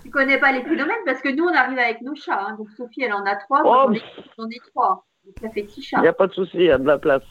tu 0.05 0.11
connais 0.11 0.39
pas 0.39 0.53
les 0.53 0.63
kilomètres 0.63 1.03
parce 1.05 1.21
que 1.21 1.35
nous 1.35 1.45
on 1.45 1.55
arrive 1.55 1.79
avec 1.79 2.03
nos 2.03 2.15
chats. 2.15 2.41
Hein. 2.41 2.57
Donc 2.57 2.71
Sophie 2.77 3.03
elle 3.03 3.15
en 3.15 3.25
a 3.25 3.35
trois, 3.37 3.63
moi 3.63 3.87
oh, 3.89 3.95
j'en 4.39 4.49
ai 4.49 4.61
trois. 4.71 5.05
Donc 5.25 5.35
ça 5.41 5.51
fait 5.51 5.67
six 5.69 5.83
chats. 5.83 5.99
Il 5.99 6.03
n'y 6.03 6.09
a 6.09 6.13
pas 6.13 6.29
de 6.29 6.33
souci, 6.33 6.53
il 6.55 6.65
y 6.67 6.71
a 6.71 6.79
de 6.79 6.87
la 6.87 6.99
place. 6.99 7.25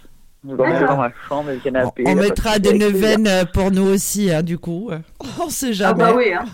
Nous 0.46 0.56
dans 0.56 0.98
ma 0.98 1.12
chambre, 1.28 1.50
le 1.50 1.58
canapé. 1.58 2.04
On, 2.06 2.14
mettra 2.14 2.60
des 2.60 2.78
neuvaines 2.78 3.26
euh, 3.26 3.46
pour 3.46 3.72
nous 3.72 3.88
aussi, 3.88 4.32
hein, 4.32 4.44
du 4.44 4.60
coup. 4.60 4.92
On 5.42 5.50
sait 5.50 5.74
jamais. 5.74 6.04
Ah 6.04 6.12
bah 6.12 6.16
oui. 6.16 6.34
Hein. 6.34 6.46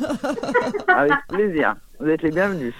avec 0.88 1.14
plaisir. 1.28 1.76
Vous 2.00 2.08
êtes 2.08 2.22
les 2.22 2.32
bienvenus. 2.32 2.74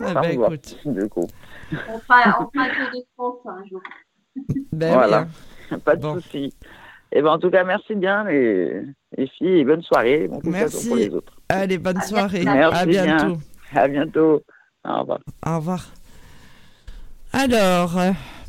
Ah 0.00 0.14
bah, 0.14 0.30
écoute. 0.30 0.78
Du 0.86 1.08
coup. 1.10 1.26
On 1.72 1.98
fera, 1.98 2.38
on 2.40 2.50
fera 2.50 2.64
un 2.64 2.68
tour 2.68 2.90
de 2.94 3.04
France 3.14 3.38
un 3.46 3.68
jour. 3.68 3.82
Ben 4.72 4.92
voilà, 4.92 5.26
pas 5.82 5.96
de 5.96 6.20
souci. 6.20 6.44
Et 6.44 7.18
eh 7.18 7.22
ben, 7.22 7.30
en 7.30 7.38
tout 7.38 7.50
cas, 7.50 7.64
merci 7.64 7.94
bien 7.94 8.24
les, 8.24 8.82
les 9.16 9.26
filles 9.28 9.60
et 9.60 9.64
bonne 9.64 9.80
soirée. 9.80 10.28
Bon 10.28 10.40
merci. 10.44 10.88
Pour 10.88 10.96
les 10.96 11.08
autres. 11.08 11.32
Allez, 11.48 11.78
bonne 11.78 12.00
soirée. 12.02 12.42
Merci 12.44 12.76
à 12.76 12.84
bientôt. 12.84 13.38
Bien. 13.72 13.82
À 13.82 13.88
bientôt. 13.88 14.42
Au 14.84 15.00
revoir. 15.00 15.20
Au 15.46 15.56
revoir. 15.56 15.86
Alors, 17.32 17.98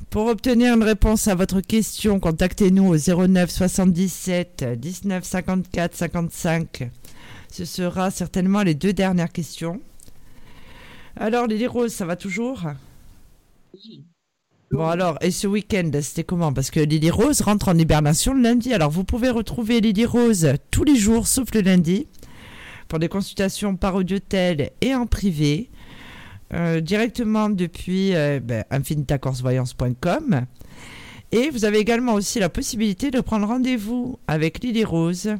pour 0.10 0.28
obtenir 0.28 0.74
une 0.74 0.84
réponse 0.84 1.28
à 1.28 1.36
votre 1.36 1.62
question, 1.62 2.20
contactez-nous 2.20 2.96
au 2.96 3.28
09 3.28 3.50
77 3.50 4.66
19 4.78 5.24
54 5.24 5.96
55. 5.96 6.90
Ce 7.52 7.66
sera 7.66 8.12
certainement 8.12 8.64
les 8.64 8.74
deux 8.74 8.94
dernières 8.94 9.32
questions. 9.32 9.82
Alors, 11.16 11.48
Lily 11.48 11.68
Rose, 11.68 11.94
ça 11.94 12.06
va 12.06 12.16
toujours? 12.16 12.64
Bon 14.72 14.86
alors, 14.86 15.18
et 15.22 15.32
ce 15.32 15.48
week-end, 15.48 15.90
c'était 16.02 16.26
comment? 16.26 16.52
Parce 16.52 16.72
que 16.72 16.82
Lily 16.82 17.10
Rose 17.10 17.42
rentre 17.42 17.70
en 17.70 17.78
hibernation 17.78 18.34
le 18.34 18.42
lundi. 18.42 18.74
Alors 18.74 18.92
vous 18.92 19.06
pouvez 19.06 19.30
retrouver 19.30 19.80
Lily 19.80 20.06
Rose 20.06 20.54
tous 20.72 20.84
les 20.84 20.98
jours, 20.98 21.26
sauf 21.26 21.54
le 21.54 21.62
lundi, 21.62 22.08
pour 22.90 23.00
des 23.00 23.08
consultations 23.08 23.78
par 23.78 23.96
audiotel 23.96 24.72
et 24.82 24.94
en 24.94 25.06
privé, 25.06 25.70
euh, 26.54 26.80
directement 26.80 27.50
depuis 27.50 28.16
euh, 28.16 28.40
ben. 28.40 28.64
Et 31.34 31.50
vous 31.50 31.66
avez 31.66 31.80
également 31.80 32.14
aussi 32.14 32.40
la 32.40 32.48
possibilité 32.48 33.12
de 33.12 33.20
prendre 33.20 33.48
rendez-vous 33.48 34.18
avec 34.28 34.64
Lily 34.64 34.86
Rose 34.86 35.36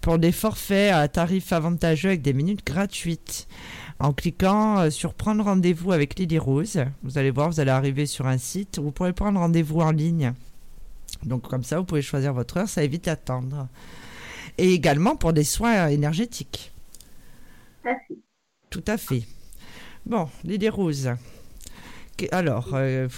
pour 0.00 0.18
des 0.18 0.32
forfaits 0.32 0.94
à 0.94 1.06
tarifs 1.08 1.52
avantageux 1.52 2.08
avec 2.08 2.22
des 2.22 2.32
minutes 2.32 2.64
gratuites 2.64 3.46
en 3.98 4.14
cliquant 4.14 4.78
euh, 4.78 4.90
sur 4.90 5.12
prendre 5.12 5.44
rendez-vous 5.44 5.92
avec 5.92 6.18
Lily 6.18 6.38
Rose. 6.38 6.82
Vous 7.02 7.18
allez 7.18 7.30
voir, 7.30 7.50
vous 7.50 7.60
allez 7.60 7.70
arriver 7.70 8.06
sur 8.06 8.26
un 8.26 8.38
site 8.38 8.78
où 8.78 8.84
vous 8.84 8.92
pourrez 8.92 9.12
prendre 9.12 9.38
rendez-vous 9.38 9.80
en 9.80 9.90
ligne 9.90 10.32
Donc 11.22 11.48
comme 11.48 11.64
ça, 11.64 11.78
vous 11.78 11.84
pouvez 11.84 12.02
choisir 12.02 12.32
votre 12.32 12.56
heure, 12.56 12.68
ça 12.68 12.82
évite 12.82 13.04
d'attendre. 13.04 13.68
Et 14.56 14.72
également 14.72 15.16
pour 15.16 15.34
des 15.34 15.44
soins 15.44 15.88
énergétiques. 15.88 16.72
Tout 18.70 18.84
à 18.86 18.96
fait. 18.96 19.22
Bon, 20.06 20.28
Lily 20.44 20.68
Rose. 20.68 21.10
Alors, 22.30 22.68
euh, 22.74 23.08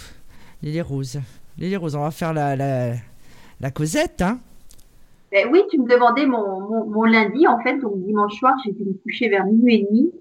Lily 0.62 0.80
Rose. 0.80 1.20
Lily 1.58 1.76
Rose, 1.76 1.94
on 1.94 2.00
va 2.00 2.10
faire 2.10 2.32
la, 2.32 2.56
la, 2.56 2.94
la 3.60 3.70
causette, 3.70 4.22
hein 4.22 4.40
ben 5.30 5.46
oui, 5.52 5.60
tu 5.70 5.78
me 5.78 5.86
demandais 5.86 6.24
mon, 6.24 6.86
mon, 6.88 7.02
lundi, 7.02 7.46
en 7.46 7.60
fait, 7.60 7.78
donc 7.78 8.02
dimanche 8.02 8.38
soir, 8.38 8.54
j'ai 8.64 8.72
dû 8.72 8.84
me 8.84 8.94
coucher 8.94 9.28
vers 9.28 9.44
minuit 9.44 9.74
et 9.74 9.84
demi. 9.84 10.12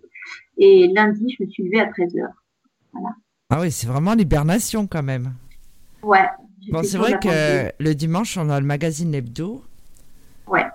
Et 0.57 0.88
lundi, 0.93 1.34
je 1.38 1.45
me 1.45 1.49
suis 1.49 1.63
levée 1.63 1.80
à 1.80 1.86
13h. 1.86 2.28
Voilà. 2.91 3.15
Ah 3.49 3.61
oui, 3.61 3.72
c'est 3.72 3.88
vraiment 3.88 4.15
l'hibernation 4.15 4.86
quand 4.86 5.03
même. 5.03 5.34
Ouais. 6.03 6.28
Bon, 6.70 6.84
c'est 6.84 6.97
vrai 6.97 7.18
que 7.20 7.72
le 7.82 7.95
dimanche, 7.95 8.38
on 8.38 8.49
a 8.49 8.59
le 8.59 8.65
magazine 8.65 9.15
Hebdo. 9.15 9.63
Ouais. 10.45 10.65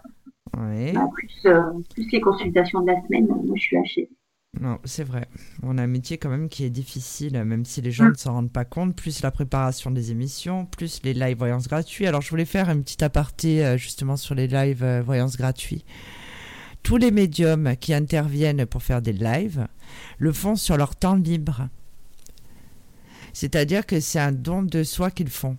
Ouais. 0.58 0.92
Bah, 0.92 1.10
plus, 1.12 1.40
euh, 1.44 1.60
plus, 1.92 2.10
les 2.10 2.20
consultations 2.22 2.80
de 2.80 2.86
la 2.86 3.02
semaine, 3.02 3.26
moi 3.26 3.54
je 3.56 3.60
suis 3.60 3.76
hachée. 3.76 4.08
Non, 4.60 4.78
c'est 4.84 5.02
vrai. 5.04 5.26
On 5.62 5.78
a 5.78 5.82
un 5.82 5.86
métier 5.86 6.18
quand 6.18 6.28
même 6.28 6.50
qui 6.50 6.64
est 6.64 6.70
difficile, 6.70 7.42
même 7.42 7.64
si 7.64 7.80
les 7.80 7.90
gens 7.90 8.10
ne 8.10 8.14
s'en 8.14 8.34
rendent 8.34 8.52
pas 8.52 8.66
compte, 8.66 8.94
plus 8.94 9.22
la 9.22 9.30
préparation 9.30 9.90
des 9.90 10.10
émissions, 10.10 10.66
plus 10.66 11.00
les 11.04 11.14
live 11.14 11.38
voyances 11.38 11.68
gratuits. 11.68 12.06
Alors 12.06 12.20
je 12.20 12.28
voulais 12.28 12.44
faire 12.44 12.68
un 12.68 12.80
petit 12.80 13.02
aparté 13.02 13.64
euh, 13.64 13.78
justement 13.78 14.16
sur 14.16 14.34
les 14.34 14.46
live 14.48 14.84
euh, 14.84 15.02
voyances 15.02 15.38
gratuits. 15.38 15.84
Tous 16.82 16.98
les 16.98 17.10
médiums 17.10 17.76
qui 17.80 17.94
interviennent 17.94 18.66
pour 18.66 18.82
faire 18.82 19.00
des 19.00 19.14
lives 19.14 19.66
le 20.18 20.32
font 20.32 20.54
sur 20.54 20.76
leur 20.76 20.96
temps 20.96 21.16
libre. 21.16 21.68
C'est-à-dire 23.32 23.86
que 23.86 24.00
c'est 24.00 24.20
un 24.20 24.32
don 24.32 24.62
de 24.62 24.82
soi 24.84 25.10
qu'ils 25.10 25.30
font. 25.30 25.56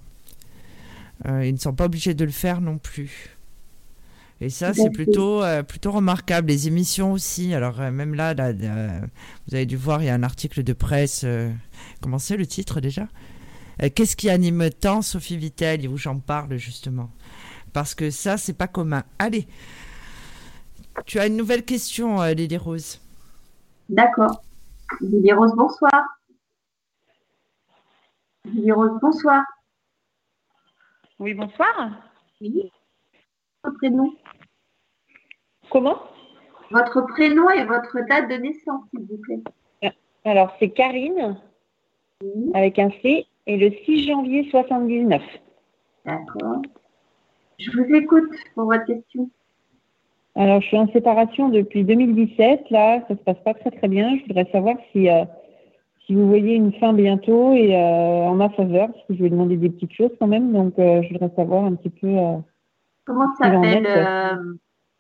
Euh, 1.26 1.46
ils 1.46 1.54
ne 1.54 1.60
sont 1.60 1.74
pas 1.74 1.86
obligés 1.86 2.14
de 2.14 2.26
le 2.26 2.32
faire 2.32 2.62
non 2.62 2.78
plus. 2.78 3.38
Et 4.42 4.50
ça, 4.50 4.74
c'est 4.74 4.90
plutôt, 4.90 5.42
euh, 5.42 5.64
plutôt 5.64 5.92
remarquable. 5.92 6.50
Les 6.50 6.68
émissions 6.68 7.14
aussi. 7.14 7.54
Alors, 7.54 7.80
euh, 7.80 7.92
même 7.92 8.14
là, 8.14 8.34
vous 8.34 9.56
avez 9.56 9.66
dû 9.66 9.78
voir, 9.78 10.02
il 10.02 10.06
y 10.08 10.10
a 10.10 10.14
un 10.14 10.24
article 10.24 10.64
de 10.64 10.74
presse. 10.74 11.26
comment 12.02 12.20
c'est 12.20 12.38
le 12.38 12.46
titre 12.46 12.82
déjà? 12.82 13.08
Qu'est-ce 13.96 14.16
qui 14.16 14.30
anime 14.30 14.70
tant 14.70 15.02
Sophie 15.02 15.38
Vittel? 15.38 15.88
Où 15.88 15.98
j'en 15.98 16.20
parle 16.20 16.58
justement. 16.58 17.10
Parce 17.72 17.96
que 17.96 18.12
ça, 18.12 18.38
c'est 18.38 18.54
pas 18.54 18.68
commun. 18.68 19.04
Allez, 19.18 19.48
tu 21.06 21.20
as 21.20 21.28
une 21.28 21.38
nouvelle 21.38 21.64
question, 21.64 22.22
Lily 22.22 22.58
Rose. 22.58 23.00
D'accord. 23.90 24.44
Lily 25.02 25.34
Rose, 25.34 25.54
bonsoir. 25.56 26.20
Lily 28.46 28.72
Rose, 28.72 29.00
bonsoir. 29.02 29.44
Oui, 31.20 31.34
bonsoir. 31.34 31.74
Oui. 32.42 32.72
Votre 33.64 33.78
prénom? 33.78 34.14
Comment? 35.70 35.96
Votre 36.72 37.02
prénom 37.02 37.50
et 37.52 37.64
votre 37.64 37.98
date 38.10 38.30
de 38.30 38.36
naissance, 38.36 38.82
s'il 38.90 39.06
vous 39.06 39.18
plaît. 39.18 39.40
Euh, 39.86 39.90
alors, 40.26 40.54
c'est 40.60 40.70
Karine, 40.70 41.38
avec 42.54 42.78
un 42.80 42.90
C, 43.02 43.26
et 43.48 43.58
le 43.58 43.72
6 43.86 44.08
janvier 44.08 44.50
79. 44.50 45.22
D'accord. 46.06 46.62
Je 47.58 47.72
vous 47.72 47.96
écoute 47.96 48.32
pour 48.54 48.66
votre 48.66 48.86
question. 48.86 49.30
Alors, 50.36 50.60
je 50.62 50.68
suis 50.68 50.78
en 50.78 50.88
séparation 50.92 51.48
depuis 51.48 51.86
2017. 51.86 52.70
Là, 52.70 53.02
ça 53.08 53.16
se 53.16 53.22
passe 53.22 53.40
pas 53.46 53.54
très 53.54 53.72
très 53.72 53.88
bien. 53.88 54.18
Je 54.18 54.24
voudrais 54.24 54.50
savoir 54.52 54.76
si, 54.92 55.10
euh, 55.10 55.24
si 56.06 56.16
vous 56.16 56.28
voyez 56.28 56.56
une 56.56 56.74
fin 56.74 56.92
bientôt 56.92 57.54
et 57.54 57.76
euh, 57.76 57.80
en 57.80 58.36
ma 58.36 58.50
faveur, 58.50 58.92
parce 58.92 59.06
que 59.06 59.16
je 59.16 59.24
vais 59.24 59.30
demander 59.30 59.56
des 59.56 59.70
petites 59.70 59.94
choses 59.94 60.12
quand 60.20 60.28
même. 60.28 60.52
Donc, 60.52 60.74
je 60.78 61.08
voudrais 61.14 61.34
savoir 61.36 61.64
un 61.64 61.76
petit 61.76 61.92
peu. 61.92 62.18
Comment 63.06 63.36
s'appelle 63.36 63.88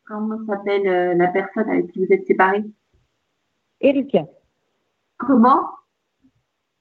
Comment 0.05 0.45
s'appelle 0.45 0.87
euh, 0.87 1.13
la 1.15 1.27
personne 1.29 1.69
avec 1.69 1.91
qui 1.91 2.05
vous 2.05 2.11
êtes 2.11 2.27
séparés? 2.27 2.63
Eric. 3.79 4.17
Comment? 5.17 5.69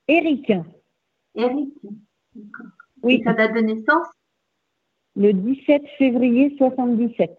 Eric. 0.08 0.52
Eric. 1.34 1.72
Oui. 3.02 3.14
Et 3.14 3.22
sa 3.24 3.32
date 3.32 3.54
de 3.54 3.60
naissance? 3.60 4.08
Le 5.14 5.32
17 5.32 5.82
février 5.98 6.54
77. 6.58 7.30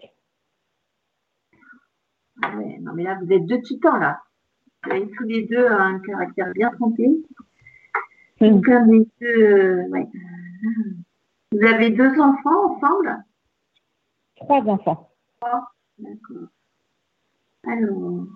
Ah 2.42 2.58
ouais, 2.58 2.78
non 2.82 2.94
mais 2.94 3.04
là 3.04 3.18
vous 3.22 3.32
êtes 3.32 3.46
deux 3.46 3.62
titans 3.62 4.00
là. 4.00 4.22
Vous 4.84 4.92
avez 4.92 5.10
tous 5.12 5.24
les 5.24 5.44
deux 5.44 5.68
un 5.68 6.00
caractère 6.00 6.52
bien 6.54 6.72
un 8.42 8.86
des 8.88 9.08
deux, 9.22 9.28
euh, 9.28 9.88
ouais. 9.90 10.08
Vous 11.52 11.64
avez 11.66 11.90
deux 11.92 12.20
enfants 12.20 12.76
ensemble? 12.76 13.24
Trois 14.48 14.62
enfants. 14.70 15.10
D'accord. 15.98 16.50
Alors. 17.68 18.28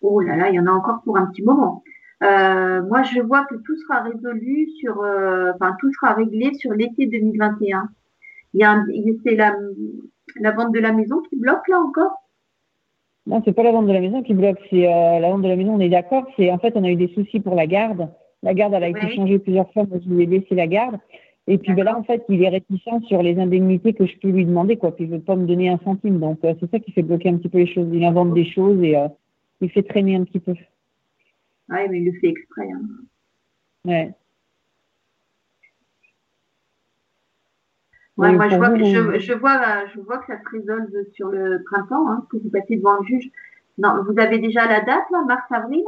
Oh 0.00 0.20
là 0.20 0.36
là, 0.36 0.48
il 0.50 0.54
y 0.54 0.60
en 0.60 0.66
a 0.66 0.70
encore 0.70 1.02
pour 1.02 1.16
un 1.16 1.26
petit 1.26 1.42
moment. 1.42 1.82
Euh, 2.22 2.82
moi, 2.82 3.02
je 3.02 3.20
vois 3.20 3.44
que 3.46 3.56
tout 3.56 3.76
sera 3.76 4.02
résolu 4.02 4.68
sur, 4.80 5.00
euh, 5.02 5.52
enfin, 5.54 5.76
tout 5.80 5.92
sera 5.92 6.14
réglé 6.14 6.54
sur 6.54 6.72
l'été 6.72 7.06
2021. 7.06 7.88
Il 8.54 8.60
y 8.60 8.64
a, 8.64 8.82
c'est 9.24 9.34
la, 9.36 9.54
la 10.40 10.52
vente 10.52 10.72
de 10.72 10.78
la 10.80 10.92
maison 10.92 11.20
qui 11.22 11.36
bloque 11.36 11.66
là 11.68 11.80
encore? 11.80 12.25
Non, 13.26 13.42
c'est 13.44 13.52
pas 13.52 13.64
la 13.64 13.72
vente 13.72 13.88
de 13.88 13.92
la 13.92 14.00
maison 14.00 14.22
qui 14.22 14.34
bloque, 14.34 14.58
c'est 14.70 14.86
euh, 14.86 15.18
la 15.18 15.30
vente 15.30 15.42
de 15.42 15.48
la 15.48 15.56
maison, 15.56 15.74
on 15.74 15.80
est 15.80 15.88
d'accord. 15.88 16.26
C'est 16.36 16.50
en 16.50 16.58
fait, 16.58 16.72
on 16.76 16.84
a 16.84 16.90
eu 16.90 16.96
des 16.96 17.08
soucis 17.08 17.40
pour 17.40 17.56
la 17.56 17.66
garde. 17.66 18.08
La 18.42 18.54
garde, 18.54 18.74
elle 18.74 18.84
a 18.84 18.88
été 18.88 19.14
changée 19.14 19.38
plusieurs 19.38 19.70
fois. 19.72 19.84
Moi, 19.84 19.98
je 20.04 20.08
lui 20.08 20.22
ai 20.22 20.26
laissé 20.26 20.54
la 20.54 20.68
garde. 20.68 20.96
Et 21.48 21.58
puis 21.58 21.72
ben 21.74 21.84
là, 21.84 21.96
en 21.96 22.02
fait, 22.02 22.24
il 22.28 22.42
est 22.42 22.48
réticent 22.48 23.04
sur 23.06 23.22
les 23.22 23.38
indemnités 23.38 23.92
que 23.92 24.06
je 24.06 24.16
peux 24.18 24.28
lui 24.28 24.44
demander, 24.44 24.76
quoi. 24.76 24.94
Puis 24.94 25.04
il 25.04 25.10
veut 25.10 25.20
pas 25.20 25.36
me 25.36 25.46
donner 25.46 25.68
un 25.68 25.78
centime. 25.78 26.18
Donc 26.18 26.38
euh, 26.44 26.54
c'est 26.60 26.70
ça 26.70 26.78
qui 26.78 26.92
fait 26.92 27.02
bloquer 27.02 27.28
un 27.28 27.36
petit 27.36 27.48
peu 27.48 27.58
les 27.58 27.72
choses. 27.72 27.88
Il 27.92 28.04
invente 28.04 28.34
des 28.34 28.44
choses 28.44 28.82
et 28.82 28.96
euh, 28.96 29.08
il 29.60 29.70
fait 29.70 29.82
traîner 29.82 30.16
un 30.16 30.24
petit 30.24 30.40
peu. 30.40 30.54
Oui, 31.68 31.78
mais 31.90 31.98
il 31.98 32.06
le 32.06 32.12
fait 32.20 32.28
exprès. 32.28 32.68
Hein. 32.70 32.82
Ouais. 33.84 34.14
Ouais, 38.16 38.32
moi, 38.32 38.48
je 38.48 38.56
vois, 38.56 38.70
que, 38.70 38.84
je, 38.84 39.18
je, 39.18 39.32
vois, 39.34 39.86
je 39.94 40.00
vois 40.00 40.18
que 40.18 40.26
ça 40.32 40.38
se 40.40 40.56
résolve 40.56 40.90
sur 41.12 41.28
le 41.28 41.62
printemps, 41.64 42.08
hein, 42.08 42.26
que 42.30 42.38
vous 42.38 42.48
passez 42.48 42.76
devant 42.76 42.96
le 42.98 43.04
juge. 43.04 43.30
Non, 43.76 44.02
vous 44.04 44.18
avez 44.18 44.38
déjà 44.38 44.66
la 44.66 44.80
date, 44.80 45.04
là, 45.10 45.22
mars-avril? 45.26 45.84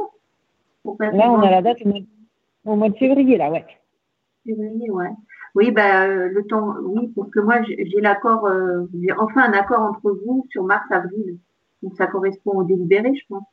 Là, 0.85 1.31
on 1.31 1.41
a 1.41 1.49
la 1.49 1.61
date 1.61 1.79
au 2.65 2.75
mois 2.75 2.89
de 2.89 2.97
février, 2.97 3.37
là, 3.37 3.49
ouais. 3.49 3.65
Février, 4.45 4.91
ouais. 4.91 5.09
Oui, 5.55 5.71
bah, 5.71 6.03
euh, 6.03 6.29
le 6.29 6.45
temps, 6.45 6.75
oui, 6.83 7.11
parce 7.15 7.31
que 7.31 7.39
moi, 7.39 7.63
j'ai 7.63 8.01
l'accord, 8.01 8.45
euh, 8.45 8.85
j'ai 9.01 9.11
enfin 9.13 9.45
un 9.45 9.53
accord 9.53 9.81
entre 9.81 10.11
vous 10.23 10.45
sur 10.51 10.63
mars-avril. 10.63 11.39
Donc, 11.81 11.95
ça 11.95 12.05
correspond 12.05 12.51
au 12.51 12.63
délibéré, 12.63 13.15
je 13.15 13.25
pense. 13.27 13.43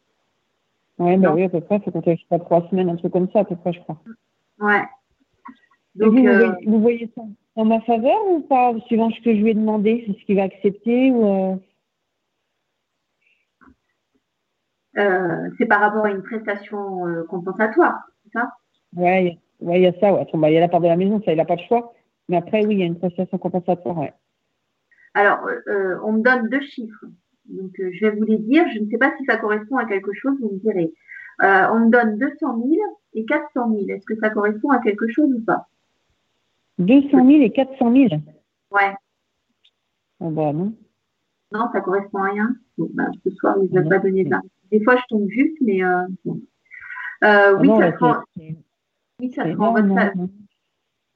Ouais, 0.98 1.16
bah 1.16 1.32
oui, 1.34 1.44
à 1.44 1.48
peu 1.48 1.60
près. 1.60 1.80
Ça 1.84 1.90
compte 1.90 2.04
pas 2.28 2.38
trois 2.38 2.68
semaines, 2.68 2.90
un 2.90 2.96
truc 2.96 3.12
comme 3.12 3.30
ça, 3.30 3.40
à 3.40 3.44
peu 3.44 3.56
près, 3.56 3.72
je 3.72 3.80
crois. 3.80 3.96
Ouais. 4.60 4.82
Donc, 5.94 6.12
vous, 6.12 6.26
euh, 6.26 6.46
voyez, 6.46 6.66
vous 6.66 6.80
voyez 6.80 7.10
ça? 7.16 7.22
En 7.56 7.64
ma 7.64 7.80
faveur 7.80 8.18
ou 8.28 8.40
pas, 8.40 8.74
suivant 8.86 9.10
ce 9.10 9.20
que 9.22 9.34
je 9.34 9.40
lui 9.40 9.50
ai 9.50 9.54
demandé, 9.54 10.04
c'est 10.06 10.12
ce 10.12 10.24
qu'il 10.26 10.36
va 10.36 10.42
accepter 10.42 11.10
ou 11.10 11.26
euh? 11.26 11.56
Euh, 14.98 15.50
c'est 15.58 15.66
par 15.66 15.80
rapport 15.80 16.06
à 16.06 16.10
une 16.10 16.22
prestation 16.22 17.06
euh, 17.06 17.24
compensatoire, 17.24 17.98
c'est 18.24 18.38
ça? 18.38 18.52
Oui, 18.94 19.38
il 19.60 19.82
y 19.82 19.86
a 19.86 19.92
ça, 20.00 20.12
ouais. 20.12 20.26
il 20.32 20.52
y 20.52 20.56
a 20.56 20.60
la 20.60 20.68
part 20.68 20.80
de 20.80 20.86
la 20.86 20.96
maison, 20.96 21.20
ça, 21.22 21.32
il 21.32 21.36
n'a 21.36 21.44
pas 21.44 21.56
de 21.56 21.62
choix. 21.62 21.92
Mais 22.28 22.36
après, 22.36 22.64
oui, 22.64 22.74
il 22.74 22.80
y 22.80 22.82
a 22.82 22.86
une 22.86 22.98
prestation 22.98 23.36
compensatoire, 23.38 23.98
ouais. 23.98 24.12
Alors, 25.14 25.46
on 26.04 26.12
me 26.12 26.22
donne 26.22 26.48
deux 26.48 26.60
chiffres. 26.60 27.04
Donc, 27.46 27.72
je 27.78 28.06
vais 28.06 28.10
vous 28.10 28.24
les 28.24 28.38
dire. 28.38 28.64
Je 28.74 28.80
ne 28.80 28.90
sais 28.90 28.98
pas 28.98 29.12
si 29.16 29.24
ça 29.24 29.36
correspond 29.36 29.76
à 29.76 29.86
quelque 29.86 30.12
chose, 30.14 30.36
vous 30.40 30.50
me 30.50 30.58
direz. 30.58 30.92
on 31.40 31.86
me 31.86 31.90
donne 31.90 32.18
200 32.18 32.36
000 32.40 32.74
et 33.14 33.24
400 33.24 33.70
000. 33.70 33.84
Est-ce 33.88 34.04
que 34.04 34.18
ça 34.18 34.30
correspond 34.30 34.70
à 34.70 34.78
quelque 34.80 35.08
chose 35.08 35.32
ou 35.32 35.44
pas? 35.44 35.68
200 36.78 37.08
000 37.10 37.28
et 37.42 37.50
400 37.50 37.92
000 37.92 38.08
Ouais. 38.70 38.94
Oh 40.20 40.30
bah 40.30 40.52
non. 40.52 40.72
Non, 41.52 41.68
ça 41.72 41.80
correspond 41.80 42.18
à 42.18 42.30
rien. 42.32 42.56
bah, 42.78 43.04
ce 43.24 43.30
soir, 43.30 43.56
ils 43.62 43.72
ne 43.72 43.80
veulent 43.80 43.88
pas 43.88 43.98
donner 43.98 44.28
ça. 44.28 44.40
Des 44.70 44.82
fois, 44.82 44.96
je 44.96 45.02
tombe 45.08 45.28
juste, 45.28 45.56
mais 45.60 45.82
euh, 45.82 46.02
euh, 47.24 47.56
oui, 47.60 47.68
ça 47.68 47.92
sera, 47.92 48.24
oui, 49.20 49.32
ça 49.32 49.44
en 49.44 49.72
votre 49.72 49.88
faveur. 49.94 50.26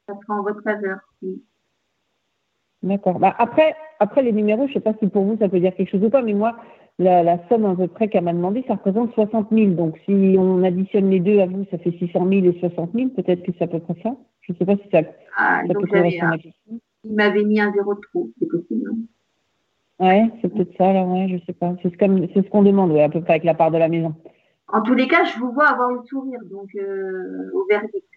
Ça 0.07 0.15
sera 0.21 0.39
en 0.39 0.43
votre 0.43 0.61
faveur, 0.63 0.99
oui. 1.21 1.43
D'accord. 2.83 3.19
Bah, 3.19 3.35
après, 3.37 3.75
après, 3.99 4.23
les 4.23 4.31
numéros, 4.31 4.65
je 4.65 4.69
ne 4.69 4.73
sais 4.75 4.79
pas 4.79 4.93
si 4.99 5.07
pour 5.07 5.23
vous, 5.23 5.37
ça 5.37 5.49
peut 5.49 5.59
dire 5.59 5.75
quelque 5.75 5.91
chose 5.91 6.03
ou 6.03 6.09
pas, 6.09 6.23
mais 6.23 6.33
moi, 6.33 6.57
la, 6.97 7.21
la 7.21 7.47
somme 7.47 7.65
à 7.65 7.75
peu 7.75 7.87
près 7.87 8.07
qu'elle 8.07 8.23
m'a 8.23 8.33
demandé, 8.33 8.63
ça 8.67 8.75
représente 8.75 9.13
60 9.13 9.49
000. 9.51 9.71
Donc, 9.73 9.99
si 10.05 10.35
on 10.39 10.63
additionne 10.63 11.09
les 11.09 11.19
deux 11.19 11.39
à 11.39 11.45
vous, 11.45 11.65
ça 11.69 11.77
fait 11.77 11.91
600 11.91 12.27
000 12.27 12.45
et 12.45 12.59
60 12.59 12.91
000. 12.93 13.09
Peut-être 13.09 13.43
que 13.43 13.51
c'est 13.57 13.65
à 13.65 13.67
peu 13.67 13.79
près 13.79 13.95
ça. 14.01 14.15
Je 14.51 14.63
ne 14.63 14.69
sais 14.69 14.77
pas 14.77 14.83
si 14.83 14.89
ça, 14.89 15.09
ah, 15.37 15.63
donc 15.65 15.89
peut 15.89 16.03
Il 17.03 17.15
m'avait 17.15 17.43
mis 17.43 17.59
un 17.59 17.71
zéro 17.73 17.95
de 17.95 17.99
trop, 18.01 18.29
c'est 18.39 18.47
possible. 18.47 18.91
Ouais, 19.99 20.29
c'est 20.41 20.53
peut-être 20.53 20.75
ça, 20.77 20.91
là, 20.93 21.03
ouais, 21.03 21.27
je 21.29 21.45
sais 21.45 21.53
pas. 21.53 21.75
C'est 21.81 21.89
ce, 21.89 22.27
c'est 22.33 22.43
ce 22.43 22.49
qu'on 22.49 22.63
demande, 22.63 22.91
ouais, 22.91 23.03
à 23.03 23.09
peu 23.09 23.21
près 23.21 23.33
avec 23.33 23.43
la 23.43 23.53
part 23.53 23.71
de 23.71 23.77
la 23.77 23.87
maison. 23.87 24.15
En 24.67 24.81
tous 24.81 24.95
les 24.95 25.07
cas, 25.07 25.23
je 25.25 25.39
vous 25.39 25.51
vois 25.51 25.67
avoir 25.67 25.91
le 25.91 26.01
sourire, 26.05 26.39
donc 26.49 26.69
euh, 26.75 27.51
au 27.53 27.65
verdict. 27.69 28.07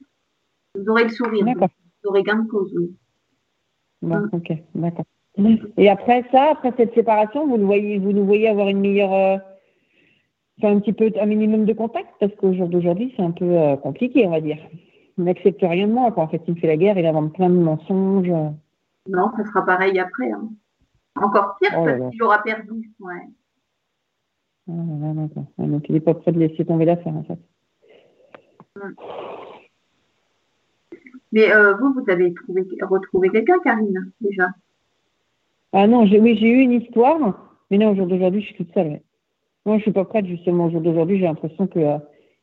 Vous 0.74 0.88
aurez 0.88 1.04
le 1.04 1.10
sourire. 1.10 1.44
Vous 1.44 2.10
aurez 2.10 2.22
gain 2.22 2.42
de 2.42 2.48
cause, 2.48 2.72
oui. 2.76 2.96
Bon, 4.02 4.16
mm. 4.16 4.30
ok, 4.32 4.52
d'accord. 4.74 5.04
Et 5.76 5.88
après 5.88 6.24
ça, 6.30 6.50
après 6.52 6.72
cette 6.76 6.94
séparation, 6.94 7.46
vous, 7.46 7.56
le 7.56 7.64
voyez, 7.64 7.98
vous 7.98 8.12
nous 8.12 8.24
voyez 8.24 8.48
avoir 8.48 8.68
une 8.68 8.80
meilleure. 8.80 9.12
Euh, 9.12 9.36
un 10.62 10.78
petit 10.78 10.92
peu, 10.92 11.10
un 11.20 11.26
minimum 11.26 11.64
de 11.64 11.72
contact, 11.72 12.08
parce 12.20 12.34
qu'au 12.36 12.54
jour 12.54 12.68
d'aujourd'hui, 12.68 13.12
c'est 13.16 13.22
un 13.22 13.32
peu 13.32 13.44
euh, 13.44 13.76
compliqué, 13.76 14.26
on 14.26 14.30
va 14.30 14.40
dire. 14.40 14.58
Il 15.16 15.24
n'accepte 15.24 15.60
rien 15.60 15.86
de 15.86 15.92
moi, 15.92 16.10
quoi. 16.10 16.24
En 16.24 16.28
fait, 16.28 16.42
il 16.46 16.54
me 16.54 16.58
fait 16.58 16.66
la 16.66 16.76
guerre, 16.76 16.98
il 16.98 17.06
invente 17.06 17.34
plein 17.34 17.48
de 17.48 17.54
mensonges. 17.54 18.32
Non, 19.08 19.30
ça 19.36 19.44
sera 19.44 19.64
pareil 19.64 19.98
après. 19.98 20.30
Hein. 20.32 20.48
Encore 21.16 21.56
pire, 21.60 21.70
oh 21.78 21.84
parce 21.84 22.10
qu'il 22.10 22.22
aura 22.22 22.42
perdu. 22.42 22.90
Ouais. 22.98 23.28
Ah, 24.68 24.72
donc, 25.58 25.88
il 25.88 25.92
n'est 25.92 26.00
pas 26.00 26.14
prêt 26.14 26.32
de 26.32 26.38
laisser 26.38 26.64
tomber 26.64 26.84
l'affaire, 26.84 27.14
en 27.14 27.22
fait. 27.22 27.38
Mais 31.32 31.52
euh, 31.52 31.74
vous, 31.74 31.92
vous 31.92 32.10
avez 32.10 32.32
trouvé, 32.34 32.66
retrouvé 32.82 33.30
quelqu'un, 33.30 33.58
Karine, 33.62 34.12
déjà? 34.20 34.48
Ah 35.72 35.86
non, 35.86 36.02
oui, 36.02 36.36
j'ai 36.40 36.48
eu 36.48 36.60
une 36.60 36.72
histoire, 36.72 37.18
mais 37.70 37.78
non, 37.78 37.90
au 37.90 37.94
jour 37.96 38.06
d'aujourd'hui, 38.06 38.40
je 38.40 38.46
suis 38.46 38.56
toute 38.56 38.72
seule. 38.72 39.00
Moi, 39.66 39.78
je 39.78 39.82
suis 39.82 39.92
pas 39.92 40.04
prête, 40.04 40.26
justement, 40.26 40.66
au 40.66 40.70
jour 40.70 40.80
d'aujourd'hui, 40.80 41.18
j'ai 41.18 41.24
l'impression 41.24 41.66
que 41.66 41.78
euh, 41.78 41.98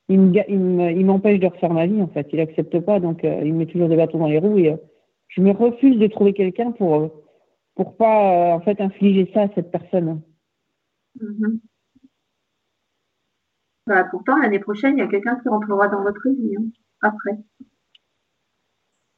il 0.10 1.06
m'empêche 1.06 1.40
de 1.40 1.48
refaire 1.48 1.74
ma 1.74 1.86
vie, 1.86 2.02
en 2.02 2.08
fait. 2.08 2.28
Il 2.32 2.38
n'accepte 2.38 2.80
pas, 2.82 3.00
donc 3.00 3.24
euh, 3.24 3.42
il 3.44 3.54
met 3.54 3.66
toujours 3.66 3.90
des 3.90 3.96
bâtons 3.96 4.20
dans 4.20 4.28
les 4.28 4.40
roues 4.40 4.60
et 4.60 4.76
je 5.30 5.42
me 5.42 5.52
refuse 5.52 5.98
de 5.98 6.08
trouver 6.08 6.34
quelqu'un 6.34 6.72
pour 6.72 7.22
pour 7.76 7.96
pas, 7.96 8.54
en 8.54 8.60
fait, 8.62 8.82
infliger 8.82 9.32
ça 9.34 9.44
à 9.44 9.50
cette 9.56 9.72
personne. 9.72 10.22
Mm-hmm. 11.20 11.60
Bah, 13.88 14.04
pourtant, 14.06 14.38
l'année 14.38 14.60
prochaine, 14.60 14.98
il 14.98 15.00
y 15.00 15.04
a 15.04 15.08
quelqu'un 15.08 15.40
qui 15.42 15.50
rentrera 15.50 15.88
dans 15.88 16.04
votre 16.04 16.30
vie, 16.30 16.56
hein, 16.58 16.66
après. 17.02 17.38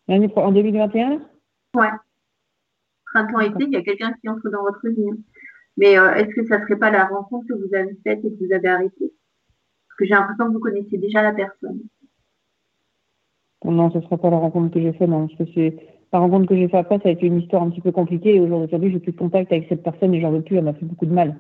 L'année 0.08 0.32
en 0.36 0.52
2021 0.52 1.22
Ouais. 1.76 1.90
Printemps-été, 3.06 3.66
il 3.66 3.72
y 3.72 3.76
a 3.76 3.82
quelqu'un 3.82 4.14
qui 4.14 4.30
entre 4.30 4.50
dans 4.50 4.64
votre 4.64 4.88
vie. 4.88 5.10
Hein. 5.10 5.18
Mais 5.78 5.98
euh, 5.98 6.14
est-ce 6.14 6.36
que 6.36 6.46
ça 6.46 6.60
ne 6.60 6.64
serait 6.64 6.78
pas 6.78 6.92
la 6.92 7.06
rencontre 7.06 7.48
que 7.48 7.54
vous 7.54 7.74
avez 7.74 7.96
faite 8.04 8.20
et 8.24 8.30
que 8.30 8.46
vous 8.46 8.54
avez 8.54 8.68
arrêtée? 8.68 9.14
Parce 9.94 10.00
que 10.00 10.06
j'ai 10.06 10.20
l'impression 10.20 10.48
que 10.48 10.54
vous 10.54 10.60
connaissez 10.60 10.98
déjà 10.98 11.22
la 11.22 11.34
personne. 11.34 11.82
Non, 13.64 13.92
ce 13.92 14.00
ne 14.00 14.04
sera 14.04 14.18
pas 14.18 14.32
la 14.32 14.38
rencontre 14.38 14.74
que 14.74 14.82
j'ai 14.82 14.92
faite, 14.94 15.08
non. 15.08 15.28
Parce 15.28 15.38
que 15.38 15.54
c'est 15.54 15.76
la 16.12 16.18
rencontre 16.18 16.48
que 16.48 16.56
j'ai 16.56 16.68
faite 16.68 16.80
après, 16.80 16.98
ça 16.98 17.10
a 17.10 17.12
été 17.12 17.28
une 17.28 17.40
histoire 17.40 17.62
un 17.62 17.70
petit 17.70 17.82
peu 17.82 17.92
compliquée. 17.92 18.36
Et 18.36 18.40
aujourd'hui, 18.40 18.92
j'ai 18.92 19.00
plus 19.00 19.12
de 19.12 19.18
contact 19.18 19.52
avec 19.52 19.68
cette 19.70 19.84
personne 19.84 20.16
et 20.16 20.20
j'en 20.20 20.32
veux 20.32 20.42
plus. 20.42 20.58
Elle 20.58 20.64
m'a 20.64 20.74
fait 20.74 20.86
beaucoup 20.86 21.06
de 21.06 21.14
mal. 21.14 21.38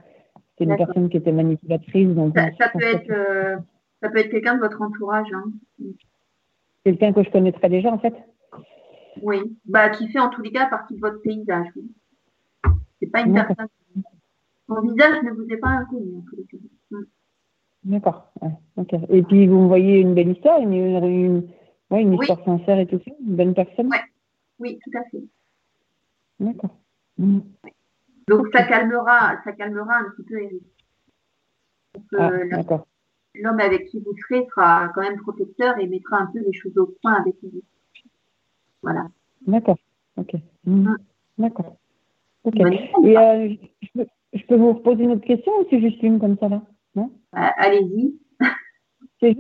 C'est 0.57 0.65
une 0.65 0.77
personne 0.77 1.09
qui 1.09 1.17
était 1.17 1.31
manipulatrice. 1.31 2.09
Donc 2.09 2.37
ça, 2.37 2.69
peut 2.69 2.83
être, 2.83 3.09
euh, 3.09 3.57
ça 4.03 4.09
peut 4.09 4.19
être 4.19 4.29
quelqu'un 4.29 4.53
de 4.55 4.59
votre 4.59 4.79
entourage. 4.83 5.27
Hein. 5.33 5.45
Quelqu'un 6.85 7.11
que 7.11 7.23
je 7.23 7.31
connaîtrais 7.31 7.69
déjà, 7.69 7.91
en 7.91 7.97
fait 7.97 8.13
Oui, 9.23 9.57
bah, 9.65 9.89
qui 9.89 10.09
fait 10.09 10.19
en 10.19 10.29
tous 10.29 10.43
les 10.43 10.51
cas 10.51 10.67
partie 10.67 10.93
de 10.93 10.99
votre 10.99 11.21
paysage. 11.23 11.67
Oui. 11.75 11.89
C'est 12.99 13.11
pas 13.11 13.21
une 13.21 13.33
personne. 13.33 13.67
Son 14.67 14.79
visage 14.81 15.23
ne 15.23 15.31
vous 15.31 15.47
est 15.49 15.57
pas 15.57 15.69
inconnu, 15.69 16.17
en 16.17 16.21
tous 16.21 16.35
les 16.35 16.43
cas. 16.43 16.57
D'accord. 17.85 18.31
Ouais. 18.41 18.51
Et 19.09 19.23
puis, 19.23 19.47
vous 19.47 19.59
me 19.59 19.67
voyez 19.67 19.99
une 19.99 20.13
belle 20.13 20.29
histoire, 20.29 20.59
une, 20.59 20.73
une, 20.73 21.47
une 21.91 22.13
histoire 22.13 22.43
sincère 22.45 22.79
et 22.79 22.87
tout 22.87 22.99
ça, 23.05 23.11
une 23.19 23.35
bonne 23.35 23.53
personne 23.53 23.87
ouais. 23.87 24.01
Oui, 24.59 24.79
tout 24.83 24.97
à 24.97 25.03
fait. 25.09 25.23
D'accord. 26.39 26.77
Donc 28.27 28.47
ça 28.53 28.63
calmera, 28.63 29.41
ça 29.43 29.51
calmera 29.51 29.97
un 29.97 30.09
petit 30.11 30.23
peu 30.23 30.41
Eric. 30.41 30.63
Ah, 32.17 32.31
l'homme 33.35 33.59
avec 33.59 33.87
qui 33.87 33.99
vous 33.99 34.15
serez 34.17 34.47
sera 34.49 34.89
quand 34.95 35.01
même 35.01 35.19
protecteur 35.21 35.77
et 35.77 35.87
mettra 35.87 36.17
un 36.17 36.27
peu 36.27 36.39
les 36.39 36.53
choses 36.53 36.77
au 36.77 36.87
point 37.01 37.13
avec 37.13 37.35
vous. 37.43 37.61
Voilà. 38.81 39.07
D'accord. 39.45 39.77
Ok. 40.17 40.33
Mmh. 40.65 40.89
Mmh. 40.89 40.97
D'accord. 41.37 41.77
Ok. 42.43 42.55
Et 42.55 43.17
euh, 43.17 43.55
je, 44.33 44.45
peux, 44.47 44.55
vous 44.55 44.73
reposer 44.73 45.03
une 45.03 45.11
autre 45.11 45.25
question 45.25 45.51
ou 45.59 45.65
c'est 45.69 45.81
juste 45.81 46.01
une 46.03 46.19
comme 46.19 46.37
ça 46.37 46.49
là? 46.49 46.61
Allez-y. 47.33 48.15
C'est 49.19 49.35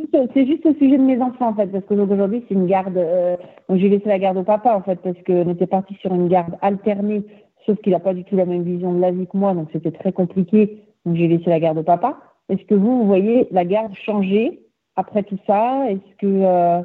juste, 0.45 0.65
au 0.65 0.73
sujet 0.75 0.97
de 0.97 1.03
mes 1.03 1.21
enfants 1.21 1.49
en 1.49 1.55
fait, 1.55 1.67
parce 1.67 1.83
que 1.85 1.93
aujourd'hui 1.93 2.45
c'est 2.47 2.53
une 2.53 2.67
garde. 2.67 2.97
Euh, 2.97 3.35
j'ai 3.69 3.89
laissé 3.89 4.07
la 4.07 4.17
garde 4.17 4.37
au 4.37 4.43
papa 4.43 4.73
en 4.73 4.81
fait, 4.81 4.95
parce 5.01 5.17
qu'on 5.25 5.49
était 5.51 5.67
parti 5.67 5.93
sur 5.95 6.13
une 6.13 6.29
garde 6.29 6.55
alternée 6.61 7.23
sauf 7.65 7.79
qu'il 7.81 7.91
n'a 7.91 7.99
pas 7.99 8.13
du 8.13 8.23
tout 8.23 8.35
la 8.35 8.45
même 8.45 8.63
vision 8.63 8.93
de 8.93 8.99
la 8.99 9.11
vie 9.11 9.27
que 9.27 9.37
moi, 9.37 9.53
donc 9.53 9.69
c'était 9.71 9.91
très 9.91 10.11
compliqué. 10.11 10.83
Donc 11.05 11.15
j'ai 11.15 11.27
laissé 11.27 11.49
la 11.49 11.59
garde 11.59 11.77
au 11.77 11.83
papa. 11.83 12.19
Est-ce 12.49 12.63
que 12.65 12.75
vous, 12.75 13.05
voyez 13.05 13.47
la 13.51 13.65
garde 13.65 13.93
changer 14.05 14.61
après 14.95 15.23
tout 15.23 15.37
ça? 15.47 15.89
Est-ce 15.89 16.15
que, 16.17 16.27
euh, 16.27 16.81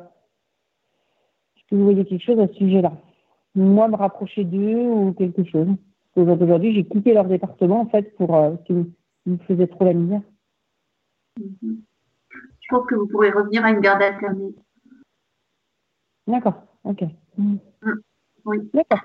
que 1.71 1.77
vous 1.77 1.85
voyez 1.85 2.05
quelque 2.05 2.25
chose 2.25 2.39
à 2.41 2.49
ce 2.49 2.55
sujet-là? 2.55 2.93
Moi, 3.55 3.89
me 3.89 3.97
rapprocher 3.97 4.45
d'eux 4.45 4.89
ou 4.89 5.13
quelque 5.13 5.45
chose 5.45 5.69
Aujourd'hui, 6.17 6.75
j'ai 6.75 6.85
quitté 6.85 7.15
leur 7.15 7.27
département 7.27 7.81
en 7.81 7.87
fait 7.87 8.17
pour 8.17 8.35
euh, 8.35 8.57
qu'ils 8.67 8.87
me 9.27 9.37
faisaient 9.47 9.69
trop 9.69 9.85
la 9.85 9.93
misère. 9.93 10.21
Je 11.39 12.69
pense 12.69 12.87
que 12.87 12.95
vous 12.95 13.07
pourrez 13.07 13.31
revenir 13.31 13.65
à 13.65 13.71
une 13.71 13.81
garde 13.81 14.03
alternée. 14.03 14.55
D'accord, 16.27 16.63
ok. 16.85 17.05
Mm. 17.37 17.57
Oui. 18.45 18.71
D'accord. 18.75 19.01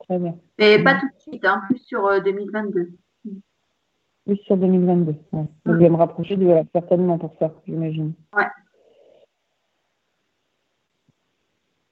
Très 0.00 0.18
bien. 0.18 0.38
Mais 0.58 0.82
pas 0.82 0.98
tout 0.98 1.06
de 1.06 1.20
suite, 1.20 1.44
hein, 1.44 1.62
plus 1.68 1.78
sur 1.78 2.22
2022. 2.22 2.80
Euh, 2.80 3.30
plus 4.24 4.36
sur 4.38 4.56
2022, 4.56 5.14
ouais. 5.32 5.44
Je 5.66 5.72
vais 5.72 5.90
me 5.90 5.96
rapprocher 5.96 6.36
de 6.36 6.46
la 6.46 6.64
certainement 6.72 7.18
pour 7.18 7.34
ça, 7.38 7.52
j'imagine. 7.66 8.14
Ouais. 8.34 8.46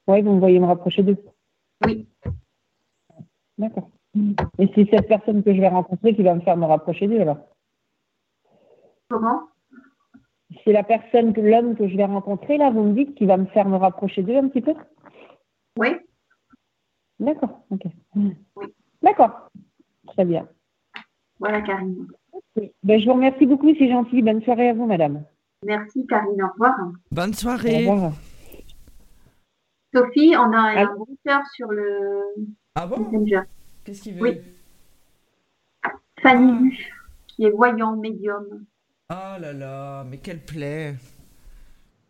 Oui, 0.06 0.22
vous 0.22 0.32
me 0.32 0.40
voyez 0.40 0.60
me 0.60 0.66
rapprocher 0.66 1.02
d'eux. 1.02 1.18
Oui. 1.84 2.06
D'accord. 3.58 3.90
Et 4.58 4.70
c'est 4.74 4.88
cette 4.90 5.08
personne 5.08 5.42
que 5.42 5.54
je 5.54 5.60
vais 5.60 5.68
rencontrer 5.68 6.14
qui 6.14 6.22
va 6.22 6.34
me 6.34 6.40
faire 6.40 6.56
me 6.56 6.64
rapprocher 6.64 7.06
d'eux 7.06 7.20
alors 7.20 7.38
Comment? 9.08 9.48
C'est 10.64 10.72
la 10.72 10.82
personne, 10.82 11.32
que 11.32 11.40
l'homme 11.40 11.76
que 11.76 11.88
je 11.88 11.96
vais 11.96 12.04
rencontrer 12.04 12.56
là, 12.56 12.70
vous 12.70 12.82
me 12.82 12.94
dites, 12.94 13.14
qui 13.14 13.26
va 13.26 13.36
me 13.36 13.46
faire 13.46 13.68
me 13.68 13.76
rapprocher 13.76 14.22
d'eux 14.22 14.36
un 14.36 14.48
petit 14.48 14.62
peu? 14.62 14.74
Oui. 15.78 15.88
D'accord, 17.18 17.64
ok. 17.70 17.82
D'accord, 19.02 19.50
très 20.08 20.24
bien. 20.24 20.48
Voilà, 21.38 21.60
Karine. 21.62 22.06
Ben, 22.82 23.00
je 23.00 23.06
vous 23.06 23.14
remercie 23.14 23.46
beaucoup, 23.46 23.74
c'est 23.78 23.88
gentil. 23.88 24.22
Bonne 24.22 24.42
soirée 24.42 24.70
à 24.70 24.74
vous, 24.74 24.86
madame. 24.86 25.24
Merci, 25.64 26.06
Karine. 26.06 26.42
Au 26.42 26.48
revoir. 26.52 26.74
Bonne 27.10 27.34
soirée. 27.34 27.86
Au 27.86 27.92
revoir. 27.92 28.12
Sophie, 29.94 30.34
on 30.36 30.52
a 30.52 30.82
un 30.82 30.86
routeur 30.94 31.40
sur 31.54 31.68
le 31.68 32.22
ah 32.74 32.86
bon? 32.86 32.98
Messenger. 33.00 33.42
Qu'est-ce 33.84 34.02
qu'il 34.02 34.14
veut? 34.14 34.20
Oui. 34.22 34.40
Fanny, 36.20 36.78
qui 37.28 37.44
est 37.44 37.50
voyant, 37.50 37.96
médium. 37.96 38.64
Oh 39.08 39.38
là 39.40 39.52
là, 39.52 40.04
mais 40.04 40.18
quelle 40.18 40.44
plaie. 40.44 40.96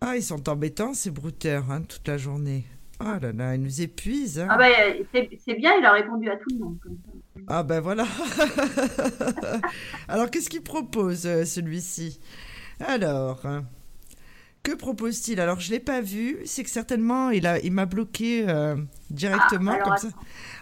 Ah, 0.01 0.17
ils 0.17 0.23
sont 0.23 0.49
embêtants, 0.49 0.95
ces 0.95 1.11
brouteurs, 1.11 1.71
hein, 1.71 1.83
toute 1.83 2.09
la 2.09 2.17
journée. 2.17 2.65
Ah 2.99 3.19
là 3.21 3.33
là, 3.33 3.55
il 3.55 3.61
nous 3.61 3.83
épuise. 3.83 4.39
Hein. 4.39 4.49
Ah 4.49 4.57
ben, 4.57 5.05
c'est 5.13 5.55
bien, 5.57 5.75
il 5.79 5.85
a 5.85 5.93
répondu 5.93 6.31
à 6.31 6.37
tout 6.37 6.49
le 6.53 6.59
monde. 6.59 6.79
Ah 7.49 7.63
ben 7.63 7.81
voilà. 7.81 8.07
Alors, 10.09 10.31
qu'est-ce 10.31 10.49
qu'il 10.49 10.63
propose, 10.63 11.27
euh, 11.27 11.45
celui-ci? 11.45 12.19
Alors, 12.81 13.45
hein, 13.45 13.65
que 14.63 14.73
propose-t-il? 14.73 15.39
Alors, 15.39 15.61
je 15.61 15.69
ne 15.69 15.73
l'ai 15.75 15.81
pas 15.81 16.01
vu. 16.01 16.39
C'est 16.47 16.65
que 16.65 16.71
certainement, 16.71 17.29
il 17.29 17.43
m'a 17.43 17.59
il 17.59 17.75
bloqué 17.85 18.49
euh, 18.49 18.75
directement 19.11 19.77
ah, 19.79 19.83
comme 19.83 19.97
ça. 19.99 20.09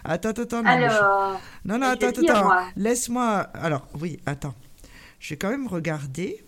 Attends, 0.03 0.29
attends, 0.31 0.63
non. 0.63 0.69
Alors, 0.69 1.41
non, 1.63 1.77
non, 1.77 1.87
attends, 1.87 2.09
attends. 2.09 2.51
Laisse-moi. 2.75 3.37
Alors, 3.53 3.87
oui, 4.01 4.19
attends. 4.25 4.53
Je 5.19 5.33
vais 5.33 5.37
quand 5.37 5.49
même 5.49 5.67
regarder 5.67 6.43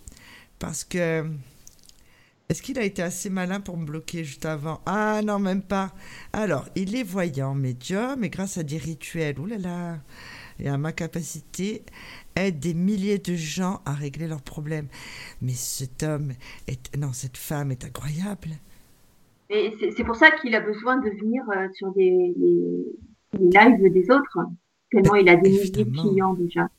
parce 0.59 0.83
que 0.83 1.25
est-ce 2.49 2.61
qu'il 2.61 2.79
a 2.79 2.83
été 2.83 3.01
assez 3.01 3.29
malin 3.29 3.59
pour 3.59 3.75
me 3.75 3.85
bloquer 3.85 4.23
juste 4.23 4.45
avant? 4.45 4.79
Ah 4.85 5.21
non, 5.21 5.37
même 5.37 5.61
pas. 5.61 5.91
Alors, 6.31 6.69
il 6.75 6.95
est 6.95 7.03
voyant, 7.03 7.53
médium, 7.53 8.23
et 8.23 8.29
grâce 8.29 8.57
à 8.57 8.63
des 8.63 8.77
rituels, 8.77 9.37
oulala, 9.37 9.97
et 10.59 10.69
à 10.69 10.77
ma 10.77 10.93
capacité, 10.93 11.83
aide 12.37 12.59
des 12.59 12.73
milliers 12.73 13.17
de 13.17 13.35
gens 13.35 13.81
à 13.85 13.93
régler 13.93 14.27
leurs 14.27 14.41
problèmes. 14.41 14.87
Mais 15.41 15.51
cet 15.51 16.03
homme, 16.03 16.31
est, 16.67 16.95
non, 16.97 17.11
cette 17.11 17.35
femme 17.35 17.71
est 17.71 17.83
incroyable. 17.83 18.51
Et 19.49 19.73
c'est 19.95 20.03
pour 20.05 20.15
ça 20.15 20.31
qu'il 20.31 20.55
a 20.55 20.61
besoin 20.61 20.97
de 20.97 21.09
venir 21.09 21.43
euh, 21.49 21.67
sur 21.73 21.91
des, 21.93 22.33
lives 23.39 23.91
des 23.91 24.09
autres, 24.09 24.39
tellement 24.89 25.15
il 25.15 25.27
a 25.27 25.35
des 25.35 25.49
milliers 25.49 25.69
de 25.69 25.83
clients 25.83 26.33
déjà. 26.33 26.69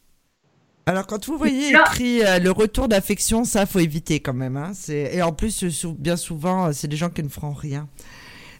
Alors, 0.89 1.07
quand 1.07 1.27
vous 1.27 1.37
voyez 1.37 1.71
écrit 1.71 2.23
euh, 2.25 2.39
le 2.39 2.51
retour 2.51 2.89
d'affection, 2.89 3.45
ça, 3.45 3.67
faut 3.67 3.79
éviter 3.79 4.21
quand 4.21 4.35
même. 4.35 4.57
Hein. 4.57 4.73
Et 4.89 5.23
en 5.23 5.33
plus, 5.33 5.85
bien 5.99 6.17
souvent, 6.17 6.67
euh, 6.67 6.71
c'est 6.73 6.89
des 6.89 6.97
gens 6.97 7.11
qui 7.11 7.23
ne 7.23 7.29
feront 7.29 7.53
rien. 7.53 7.89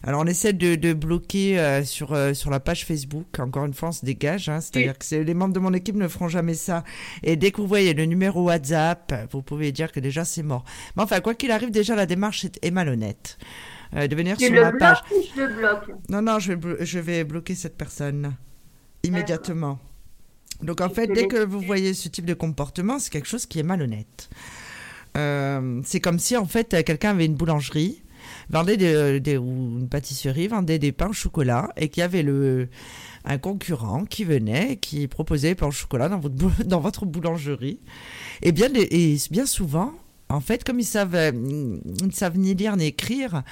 Alors 0.03 0.21
on 0.21 0.25
essaie 0.25 0.53
de, 0.53 0.93
bloquer 0.93 1.59
euh, 1.59 1.83
sur, 1.83 2.13
euh, 2.13 2.33
sur 2.33 2.49
la 2.49 2.59
page 2.59 2.85
Facebook. 2.85 3.39
Encore 3.39 3.65
une 3.65 3.73
fois, 3.73 3.89
on 3.89 3.91
se 3.93 4.05
dégage. 4.05 4.49
Hein. 4.49 4.61
C'est-à-dire 4.61 4.97
que 4.97 5.15
les 5.15 5.33
membres 5.33 5.53
de 5.53 5.59
mon 5.59 5.73
équipe 5.73 5.95
ne 5.95 6.07
feront 6.07 6.27
jamais 6.27 6.53
ça. 6.53 6.83
Et 7.23 7.35
dès 7.35 7.51
que 7.51 7.61
vous 7.61 7.67
voyez 7.67 7.93
le 7.93 8.05
numéro 8.05 8.43
WhatsApp, 8.43 9.27
vous 9.31 9.41
pouvez 9.41 9.71
dire 9.71 9.91
que 9.91 9.99
déjà 9.99 10.25
c'est 10.25 10.43
mort. 10.43 10.63
Mais 10.95 11.03
enfin, 11.03 11.19
quoi 11.19 11.33
qu'il 11.35 11.51
arrive, 11.51 11.71
déjà 11.71 11.95
la 11.95 12.05
démarche 12.05 12.45
est, 12.61 12.71
malhonnête. 12.71 13.37
Euh, 13.95 14.07
de 14.07 14.15
venir 14.15 14.39
sur 14.39 14.51
ma 14.51 14.71
page. 14.71 14.97
je 15.35 15.41
le 15.41 15.53
bloque 15.55 15.91
Non, 16.09 16.21
non, 16.21 16.39
je 16.39 16.53
vais, 16.53 16.85
je 16.85 16.99
vais 16.99 17.23
bloquer 17.23 17.55
cette 17.55 17.75
personne 17.75 18.35
immédiatement. 19.03 19.79
Donc 20.61 20.81
en 20.81 20.89
fait, 20.89 21.07
dès 21.07 21.27
que 21.27 21.43
vous 21.43 21.61
voyez 21.61 21.93
ce 21.93 22.09
type 22.09 22.25
de 22.25 22.33
comportement, 22.33 22.99
c'est 22.99 23.11
quelque 23.11 23.27
chose 23.27 23.45
qui 23.45 23.59
est 23.59 23.63
malhonnête. 23.63 24.29
c'est 25.15 25.99
comme 25.99 26.19
si 26.19 26.37
en 26.37 26.45
fait 26.45 26.83
quelqu'un 26.83 27.11
avait 27.11 27.25
une 27.25 27.35
boulangerie 27.35 28.03
vendait 28.49 28.77
des, 28.77 29.37
ou 29.37 29.79
une 29.79 29.89
pâtisserie 29.89 30.47
vendait 30.47 30.79
des 30.79 30.91
pains 30.91 31.09
au 31.09 31.13
chocolat 31.13 31.69
et 31.77 31.89
qu'il 31.89 32.01
y 32.01 32.03
avait 32.03 32.23
le, 32.23 32.69
un 33.25 33.37
concurrent 33.37 34.05
qui 34.05 34.23
venait 34.23 34.77
qui 34.77 35.07
proposait 35.07 35.49
des 35.49 35.55
pains 35.55 35.67
au 35.67 35.71
chocolat 35.71 36.09
dans 36.09 36.19
votre, 36.19 36.63
dans 36.65 36.79
votre 36.79 37.05
boulangerie. 37.05 37.79
Et 38.41 38.51
bien, 38.51 38.69
et 38.73 39.17
bien 39.31 39.45
souvent, 39.45 39.93
en 40.29 40.41
fait, 40.41 40.63
comme 40.63 40.79
ils 40.79 40.85
savent, 40.85 41.15
ils 41.33 42.05
ne 42.05 42.11
savent 42.11 42.37
ni 42.37 42.53
lire 42.53 42.77
ni 42.77 42.85
écrire, 42.85 43.43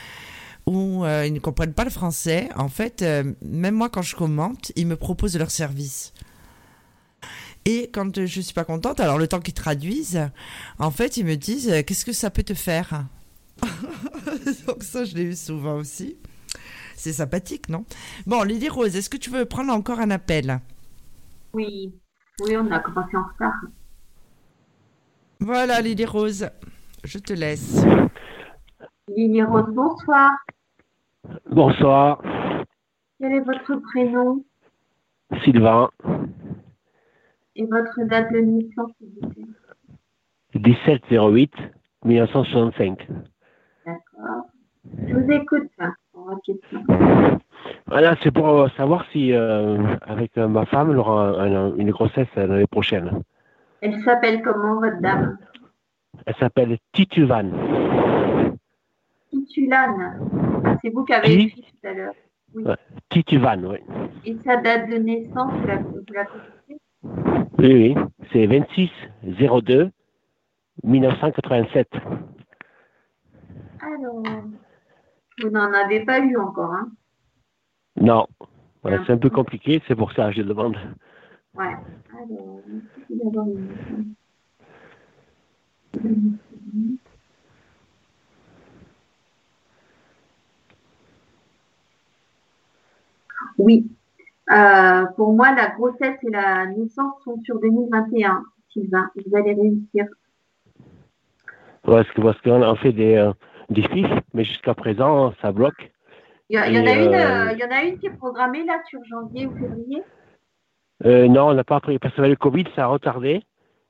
ou 0.65 1.05
euh, 1.05 1.25
ils 1.25 1.33
ne 1.33 1.39
comprennent 1.39 1.73
pas 1.73 1.85
le 1.85 1.89
français, 1.89 2.49
en 2.55 2.67
fait, 2.67 3.01
euh, 3.01 3.33
même 3.41 3.75
moi, 3.75 3.89
quand 3.89 4.01
je 4.01 4.15
commente, 4.15 4.71
ils 4.75 4.85
me 4.85 4.97
proposent 4.97 5.37
leur 5.37 5.49
service. 5.49 6.13
Et 7.69 7.89
quand 7.91 8.25
je 8.25 8.39
suis 8.39 8.53
pas 8.53 8.63
contente, 8.63 9.01
alors 9.01 9.17
le 9.17 9.27
temps 9.27 9.41
qu'ils 9.41 9.53
traduisent, 9.53 10.31
en 10.79 10.89
fait, 10.89 11.17
ils 11.17 11.25
me 11.25 11.35
disent 11.35 11.83
qu'est-ce 11.85 12.05
que 12.05 12.13
ça 12.13 12.29
peut 12.29 12.43
te 12.43 12.53
faire 12.53 13.03
Donc 14.67 14.83
ça, 14.83 15.03
je 15.03 15.13
l'ai 15.15 15.23
eu 15.23 15.35
souvent 15.35 15.75
aussi. 15.75 16.15
C'est 16.95 17.11
sympathique, 17.11 17.67
non? 17.67 17.83
Bon, 18.25 18.43
Lily 18.43 18.69
Rose, 18.69 18.95
est-ce 18.95 19.09
que 19.09 19.17
tu 19.17 19.29
veux 19.29 19.43
prendre 19.43 19.73
encore 19.73 19.99
un 19.99 20.11
appel? 20.11 20.61
Oui. 21.51 21.93
Oui, 22.39 22.55
on 22.55 22.71
a 22.71 22.79
commencé 22.79 23.17
en 23.17 23.23
retard. 23.23 23.59
Voilà, 25.41 25.81
Lily 25.81 26.05
Rose, 26.05 26.49
je 27.03 27.19
te 27.19 27.33
laisse. 27.33 27.83
Lily 29.09 29.43
Rose, 29.43 29.67
bonsoir. 29.73 30.31
Bonsoir. 31.51 32.21
Quel 33.19 33.33
est 33.33 33.41
votre 33.41 33.75
prénom? 33.91 34.41
Sylvain. 35.43 35.89
Et 37.57 37.65
votre 37.65 38.03
date 38.03 38.31
de 38.31 38.39
naissance, 38.39 38.91
s'il 38.99 39.09
vous 39.19 39.29
plaît 39.29 39.43
17 40.53 41.01
08 41.09 41.51
1965. 42.05 43.07
Je 45.07 45.13
vous 45.13 45.31
écoute, 45.31 45.69
Voilà, 47.87 48.15
c'est 48.21 48.31
pour 48.31 48.47
euh, 48.47 48.67
savoir 48.77 49.05
si, 49.11 49.33
euh, 49.33 49.77
avec 50.01 50.37
euh, 50.37 50.47
ma 50.47 50.65
femme, 50.65 50.91
elle 50.91 50.97
aura 50.97 51.47
une 51.77 51.89
grossesse 51.89 52.27
l'année 52.35 52.67
prochaine. 52.67 53.23
Elle 53.81 53.99
s'appelle 54.03 54.41
comment, 54.43 54.75
votre 54.75 55.01
dame? 55.01 55.37
Elle 56.25 56.35
s'appelle 56.35 56.77
Tituvan. 56.93 57.49
Titulane. 59.29 60.77
C'est 60.81 60.89
vous 60.89 61.03
qui 61.05 61.13
avez 61.13 61.33
écrit 61.33 61.61
tout 61.61 61.87
à 61.87 61.93
l'heure. 61.93 62.13
Oui. 62.55 62.63
Tituvan, 63.09 63.63
oui. 63.63 63.77
Et 64.25 64.37
sa 64.45 64.57
date 64.57 64.89
de 64.89 64.97
naissance, 64.97 65.51
vous 65.53 65.67
la, 65.67 65.77
vous 65.77 67.46
Oui, 67.59 67.73
oui. 67.73 67.95
C'est 68.31 68.45
26 68.45 68.89
02 69.23 69.91
1987. 70.83 71.87
Alors, 73.81 74.23
vous 75.41 75.49
n'en 75.49 75.73
avez 75.73 76.05
pas 76.05 76.19
eu 76.19 76.37
encore, 76.37 76.73
hein? 76.73 76.91
Non. 77.99 78.27
c'est 78.83 79.09
un 79.11 79.17
peu 79.17 79.29
compliqué, 79.29 79.81
c'est 79.87 79.95
pour 79.95 80.11
ça 80.13 80.29
que 80.29 80.37
je 80.37 80.41
demande. 80.43 80.77
Ouais. 81.55 81.73
Alors, 82.13 82.61
Oui. 93.57 93.89
Euh, 94.49 95.05
pour 95.15 95.33
moi, 95.33 95.53
la 95.53 95.69
grossesse 95.69 96.17
et 96.23 96.29
la 96.29 96.65
naissance 96.67 97.13
sont 97.23 97.39
sur 97.43 97.59
2021, 97.59 98.43
Sylvain. 98.71 99.09
Vous 99.15 99.35
allez 99.35 99.53
réussir. 99.53 100.05
Parce 101.83 102.09
qu'on 102.41 102.61
a 102.61 102.75
fait 102.75 102.93
des, 102.93 103.15
euh, 103.15 103.31
des 103.69 103.83
mais 104.33 104.43
jusqu'à 104.43 104.73
présent, 104.73 105.33
ça 105.41 105.51
bloque. 105.51 105.91
Il 106.49 106.55
y, 106.55 106.59
en 106.59 106.63
a 106.63 106.65
une, 106.65 107.13
euh, 107.13 107.51
il 107.51 107.59
y 107.59 107.63
en 107.65 107.71
a 107.71 107.83
une 107.83 107.99
qui 107.99 108.07
est 108.07 108.17
programmée 108.17 108.63
là 108.63 108.81
sur 108.89 109.03
janvier 109.03 109.47
ou 109.47 109.57
février? 109.57 110.01
Euh, 111.05 111.27
Non, 111.27 111.49
on 111.49 111.53
n'a 111.53 111.65
pas 111.65 111.81
pris, 111.81 111.99
parce 111.99 112.15
que 112.15 112.21
le 112.21 112.37
Covid, 112.37 112.65
ça 112.73 112.85
a 112.85 112.87
retardé 112.87 113.43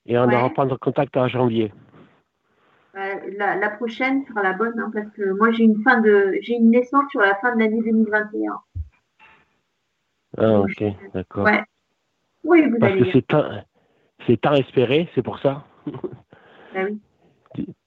et 0.08 0.18
on 0.18 0.26
va 0.26 0.42
reprendre 0.42 0.78
contact 0.80 1.16
en 1.18 1.28
janvier. 1.28 1.72
La, 3.38 3.70
prochaine 3.70 4.26
sera 4.26 4.42
la 4.42 4.54
bonne 4.54 4.74
hein, 4.80 4.90
parce 4.92 5.10
que 5.12 5.38
moi 5.38 5.52
j'ai 5.52 5.66
une 5.66 5.84
fin 5.84 6.02
de 6.02 6.34
j'ai 6.42 6.56
une 6.56 6.72
naissance 6.72 7.04
sur 7.12 7.20
la 7.20 7.36
fin 7.36 7.56
de 7.56 7.60
l'année 7.60 7.80
2021. 7.84 8.54
Ah 10.38 10.60
ok, 10.60 10.84
d'accord. 11.14 11.46
Ouais. 11.46 11.64
Oui, 12.44 12.70
vous 12.70 12.80
Parce 12.80 12.96
que 12.96 13.12
c'est 13.12 13.28
tant, 13.28 13.44
c'est 14.26 14.40
tant 14.40 14.54
espéré, 14.54 15.10
c'est 15.16 15.24
pour 15.24 15.40
ça. 15.40 15.66
oui 16.76 17.00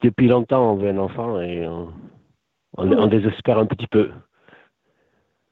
depuis 0.02 0.28
longtemps, 0.28 0.72
on 0.72 0.76
veut 0.76 0.88
un 0.88 0.98
enfant 0.98 1.40
et 1.40 1.66
on, 1.66 3.06
désespère 3.06 3.58
un 3.58 3.66
petit 3.66 3.86
peu. 3.86 4.10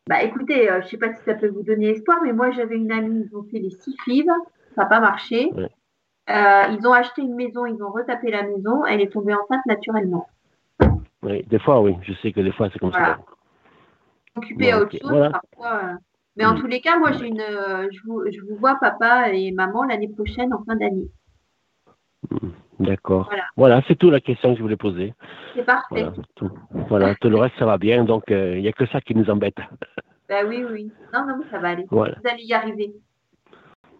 Bah 0.08 0.22
écoutez, 0.22 0.70
euh, 0.70 0.80
je 0.80 0.86
ne 0.86 0.90
sais 0.90 0.96
pas 0.96 1.12
si 1.12 1.22
ça 1.24 1.34
peut 1.34 1.48
vous 1.48 1.62
donner 1.62 1.90
espoir, 1.90 2.18
mais 2.22 2.32
moi 2.32 2.50
j'avais 2.50 2.76
une 2.76 2.90
amie, 2.90 3.26
ils 3.30 3.36
ont 3.36 3.44
fait 3.44 3.58
les 3.58 3.70
six 3.70 3.94
fives, 4.04 4.32
ça 4.74 4.82
n'a 4.82 4.88
pas 4.88 5.00
marché. 5.00 5.50
Euh, 5.54 6.62
ils 6.70 6.86
ont 6.86 6.92
acheté 6.92 7.22
une 7.22 7.34
maison, 7.34 7.66
ils 7.66 7.82
ont 7.82 7.90
retapé 7.90 8.30
la 8.30 8.42
maison, 8.42 8.84
elle 8.86 9.00
est 9.00 9.12
tombée 9.12 9.34
enceinte 9.34 9.64
naturellement. 9.66 10.26
Oui, 11.22 11.42
des 11.44 11.58
fois, 11.58 11.82
oui, 11.82 11.96
je 12.02 12.12
sais 12.14 12.32
que 12.32 12.40
des 12.40 12.52
fois 12.52 12.68
c'est 12.72 12.78
comme 12.78 12.92
ça. 12.92 13.18
Occupé 14.36 14.72
à 14.72 14.80
autre 14.80 14.96
chose, 14.96 15.30
parfois. 15.32 15.84
Euh, 15.84 15.94
mais 16.38 16.46
en 16.46 16.54
mm. 16.54 16.60
tous 16.60 16.66
les 16.66 16.80
cas, 16.80 16.98
moi 16.98 17.12
j'ai 17.12 17.26
une, 17.26 17.40
je 17.40 17.98
vous, 18.06 18.22
je, 18.30 18.40
vous, 18.48 18.56
vois 18.56 18.76
papa 18.80 19.30
et 19.32 19.52
maman 19.52 19.84
l'année 19.84 20.08
prochaine 20.08 20.54
en 20.54 20.64
fin 20.64 20.76
d'année. 20.76 21.10
Mm. 22.30 22.48
D'accord. 22.80 23.28
Voilà, 23.56 23.82
c'est 23.88 23.96
tout 23.96 24.10
la 24.10 24.20
question 24.20 24.52
que 24.52 24.58
je 24.58 24.62
voulais 24.62 24.76
poser. 24.76 25.12
C'est 25.54 25.64
parfait. 25.64 26.06
Voilà, 26.88 27.14
tout, 27.16 27.28
le 27.28 27.36
reste, 27.36 27.56
ça 27.58 27.66
va 27.66 27.76
bien. 27.76 28.04
Donc, 28.04 28.24
il 28.28 28.34
euh, 28.34 28.60
n'y 28.60 28.68
a 28.68 28.72
que 28.72 28.86
ça 28.86 29.00
qui 29.00 29.14
nous 29.14 29.28
embête. 29.28 29.56
Ben 30.28 30.46
oui, 30.46 30.64
oui. 30.70 30.92
Non, 31.12 31.26
non, 31.26 31.40
ça 31.50 31.58
va 31.58 31.70
aller. 31.70 31.86
Vous 31.90 32.00
allez 32.00 32.44
y 32.44 32.54
arriver. 32.54 32.92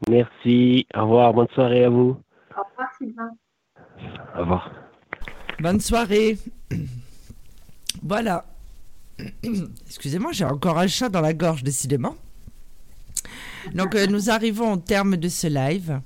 Merci. 0.09 0.87
Au 0.95 1.03
revoir. 1.03 1.35
Bonne 1.35 1.49
soirée 1.49 1.85
à 1.85 1.89
vous. 1.89 2.17
Au 2.57 2.63
revoir, 2.71 2.89
Sylvain. 2.99 3.31
Au 4.37 4.41
revoir. 4.41 4.71
Bonne 5.59 5.81
soirée. 5.81 6.37
Voilà. 8.03 8.45
Excusez-moi, 9.89 10.31
j'ai 10.31 10.45
encore 10.45 10.79
un 10.79 10.87
chat 10.87 11.09
dans 11.09 11.21
la 11.21 11.33
gorge, 11.33 11.65
décidément. 11.65 12.15
Donc, 13.75 13.95
euh, 13.95 14.07
nous 14.07 14.31
arrivons 14.31 14.73
au 14.73 14.77
terme 14.77 15.17
de 15.17 15.29
ce 15.29 15.47
live. 15.47 16.01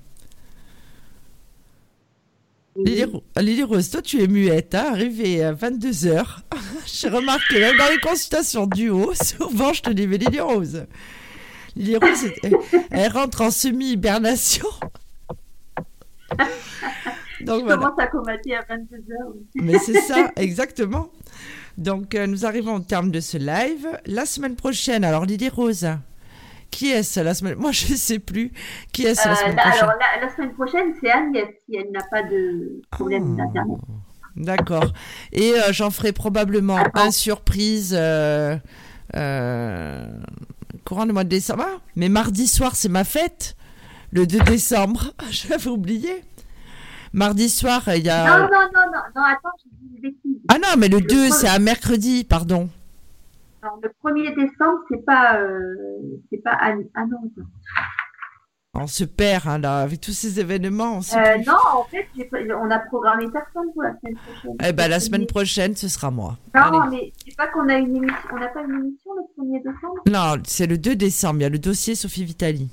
Lily, 2.77 3.63
Rose, 3.65 3.91
toi 3.91 4.01
tu 4.01 4.23
es 4.23 4.27
muette, 4.27 4.75
hein, 4.75 4.93
arrivée 4.93 5.43
à 5.43 5.53
22h. 5.53 6.25
J'ai 6.87 7.09
remarqué, 7.09 7.61
même 7.61 7.77
dans 7.77 7.91
les 7.91 7.99
consultations 7.99 8.67
du 8.67 8.89
haut, 8.89 9.13
souvent 9.23 9.75
je 9.75 9.83
te 9.83 9.91
dis, 9.91 10.07
mais 10.07 10.17
Lily 10.17 10.41
Rose, 10.41 10.87
Lily 11.77 11.97
Rose, 11.97 12.33
elle, 12.91 13.13
rentre 13.13 13.43
en 13.43 13.51
semi-hibernation. 13.51 14.69
Donc, 17.43 17.69
je 17.69 17.75
commence 17.75 17.99
à 17.99 18.07
combattre 18.07 18.49
à 18.53 18.75
22h. 18.75 19.35
Mais 19.57 19.79
c'est 19.79 20.01
ça, 20.01 20.31
exactement. 20.37 21.11
Donc 21.79 22.15
euh, 22.15 22.27
nous 22.27 22.45
arrivons 22.45 22.77
au 22.77 22.81
terme 22.81 23.11
de 23.11 23.21
ce 23.21 23.39
live. 23.39 23.89
La 24.07 24.27
semaine 24.27 24.57
prochaine, 24.57 25.05
alors 25.05 25.25
Lily 25.25 25.49
Rose, 25.49 25.89
qui 26.73 26.91
est-ce 26.91 27.21
la 27.21 27.35
semaine 27.35 27.55
Moi, 27.57 27.71
je 27.73 27.93
ne 27.93 27.97
sais 27.97 28.19
plus. 28.19 28.51
Qui 28.93 29.05
est-ce 29.05 29.29
la 29.29 29.35
euh, 29.35 29.37
semaine 29.37 29.57
prochaine? 29.57 29.83
Alors, 29.85 29.95
la, 30.21 30.35
semaine 30.35 30.53
prochaine, 30.55 30.95
c'est 31.01 31.11
Agnès, 31.13 31.47
si 31.65 31.77
elle 31.77 31.93
n'a 31.93 32.03
pas 32.11 32.25
de 32.25 32.83
problème 32.91 33.37
ah. 33.39 33.45
d'Internet. 33.45 33.79
D'accord. 34.35 34.93
Et 35.31 35.53
euh, 35.53 35.73
j'en 35.73 35.91
ferai 35.91 36.13
probablement 36.13 36.79
un 36.95 37.11
surprise 37.11 37.95
euh, 37.95 38.57
courant 40.85 41.07
du 41.07 41.13
mois 41.13 41.25
de 41.25 41.29
décembre. 41.29 41.65
Ah, 41.67 41.79
mais 41.95 42.09
mardi 42.09 42.49
soir, 42.49 42.75
c'est 42.75 42.89
ma 42.89 43.05
fête. 43.05 43.55
Le 44.11 44.27
2 44.27 44.41
décembre. 44.41 45.13
J'avais 45.31 45.69
oublié. 45.69 46.25
Mardi 47.13 47.51
soir, 47.51 47.83
il 47.95 48.05
y 48.05 48.09
a. 48.09 48.25
Non, 48.25 48.45
non, 48.45 48.49
non, 48.49 48.87
non, 48.87 49.03
non 49.15 49.23
attends, 49.23 49.51
je 49.63 49.69
dis 49.69 49.95
une 49.95 50.01
bêtise. 50.01 50.41
Ah 50.49 50.55
non, 50.55 50.79
mais 50.79 50.89
le, 50.89 51.03
2, 51.03 51.29
c'est 51.31 51.49
un 51.49 51.59
mercredi, 51.59 52.25
pardon. 52.25 52.71
Alors, 53.63 53.79
le 53.81 53.91
1er 54.05 54.35
décembre, 54.35 54.81
c'est 54.91 55.05
pas, 55.05 55.37
euh, 55.39 55.75
c'est 56.31 56.43
pas 56.43 56.59
ah, 56.61 56.75
non. 57.07 57.19
On 58.75 58.89
se 58.89 59.05
perd 59.05 59.47
hein, 59.47 59.59
là 59.59 59.83
avec 59.83 60.01
tous 60.01 60.13
ces 60.13 60.41
événements. 60.41 60.99
Euh, 61.15 61.37
non, 61.47 61.55
en 61.75 61.85
fait, 61.85 62.09
on 62.33 62.71
a 62.71 62.79
programmé 62.81 63.27
personne 63.31 63.71
pour 63.73 63.85
la 63.85 63.95
semaine 64.01 64.17
prochaine. 64.17 64.57
Eh 64.67 64.73
ben 64.73 64.89
la 64.89 64.99
semaine 64.99 65.27
prochaine, 65.27 65.77
ce 65.77 65.87
sera 65.89 66.11
moi. 66.11 66.39
Non, 66.55 66.89
mais 66.91 67.13
c'est 67.25 67.37
pas 67.37 67.47
qu'on 67.49 67.69
a 67.69 67.75
une 67.75 67.95
émission, 67.97 68.17
on 68.33 68.39
n'a 68.39 68.49
pas 68.49 68.63
une 68.63 68.75
émission 68.75 69.11
1er 69.39 69.59
décembre? 69.59 70.03
Non, 70.11 70.43
c'est 70.45 70.67
le 70.67 70.79
2 70.79 70.97
décembre. 70.97 71.41
Il 71.41 71.43
y 71.43 71.47
a 71.47 71.51
le 71.51 71.59
dossier 71.61 71.95
Sophie 71.95 72.25
Vitali. 72.25 72.69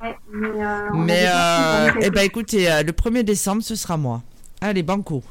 Ouais, 0.00 0.16
mais. 0.30 0.64
Euh, 0.64 0.90
mais, 0.94 1.24
euh, 1.26 1.90
eh 2.02 2.10
ben 2.10 2.22
écoutez, 2.22 2.68
le 2.84 2.92
1er 2.92 3.24
décembre, 3.24 3.62
ce 3.62 3.74
sera 3.74 3.96
moi. 3.96 4.22
Allez, 4.60 4.84
banco. 4.84 5.24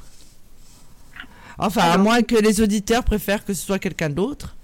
Enfin, 1.57 1.83
à 1.83 1.97
moins 1.97 2.21
que 2.21 2.35
les 2.35 2.61
auditeurs 2.61 3.03
préfèrent 3.03 3.45
que 3.45 3.53
ce 3.53 3.65
soit 3.65 3.79
quelqu'un 3.79 4.09
d'autre. 4.09 4.56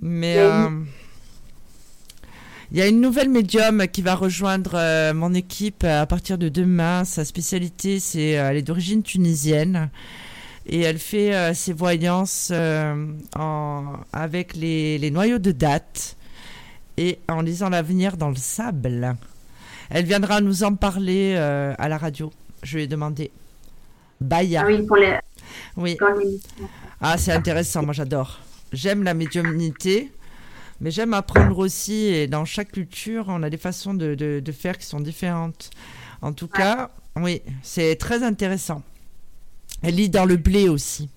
Mais. 0.00 0.38
Euh, 0.38 0.68
il 2.70 2.76
y 2.76 2.82
a 2.82 2.86
une 2.86 3.00
nouvelle 3.00 3.30
médium 3.30 3.88
qui 3.88 4.02
va 4.02 4.14
rejoindre 4.14 4.72
euh, 4.74 5.14
mon 5.14 5.32
équipe 5.32 5.84
à 5.84 6.04
partir 6.04 6.36
de 6.36 6.50
demain. 6.50 7.06
Sa 7.06 7.24
spécialité, 7.24 7.98
c'est 7.98 8.38
euh, 8.38 8.50
elle 8.50 8.58
est 8.58 8.62
d'origine 8.62 9.02
tunisienne 9.02 9.88
et 10.66 10.82
elle 10.82 10.98
fait 10.98 11.34
euh, 11.34 11.54
ses 11.54 11.72
voyances 11.72 12.52
en, 13.34 13.94
avec 14.12 14.54
les, 14.54 14.98
les, 14.98 15.10
noyaux 15.10 15.38
de 15.38 15.50
date 15.50 16.18
et 16.98 17.20
en 17.26 17.40
lisant 17.40 17.70
l'avenir 17.70 18.18
dans 18.18 18.28
le 18.28 18.36
sable. 18.36 19.16
Elle 19.88 20.04
viendra 20.04 20.42
nous 20.42 20.62
en 20.62 20.74
parler 20.74 21.36
à 21.36 21.88
la 21.88 21.96
radio. 21.96 22.30
Je 22.62 22.76
lui 22.76 22.84
ai 22.84 22.86
demandé. 22.86 23.30
Baya. 24.20 24.64
Ah 24.64 24.66
oui, 24.68 24.82
pour 24.82 24.96
les. 24.96 25.14
Oui. 25.74 25.96
Ah, 27.00 27.16
c'est 27.16 27.32
intéressant. 27.32 27.82
Moi, 27.82 27.94
j'adore. 27.94 28.40
J'aime 28.72 29.02
la 29.02 29.14
médiumnité. 29.14 30.10
Mais 30.80 30.92
j'aime 30.92 31.12
apprendre 31.12 31.58
aussi, 31.58 32.06
et 32.06 32.28
dans 32.28 32.44
chaque 32.44 32.70
culture, 32.70 33.24
on 33.28 33.42
a 33.42 33.50
des 33.50 33.56
façons 33.56 33.94
de, 33.94 34.14
de, 34.14 34.52
faire 34.52 34.78
qui 34.78 34.86
sont 34.86 35.00
différentes. 35.00 35.70
En 36.22 36.32
tout 36.32 36.46
cas, 36.46 36.90
oui, 37.16 37.42
c'est 37.62 37.96
très 37.96 38.22
intéressant. 38.22 38.82
Elle 39.82 39.96
lit 39.96 40.08
dans 40.08 40.24
le 40.24 40.36
blé 40.36 40.68
aussi. 40.68 41.10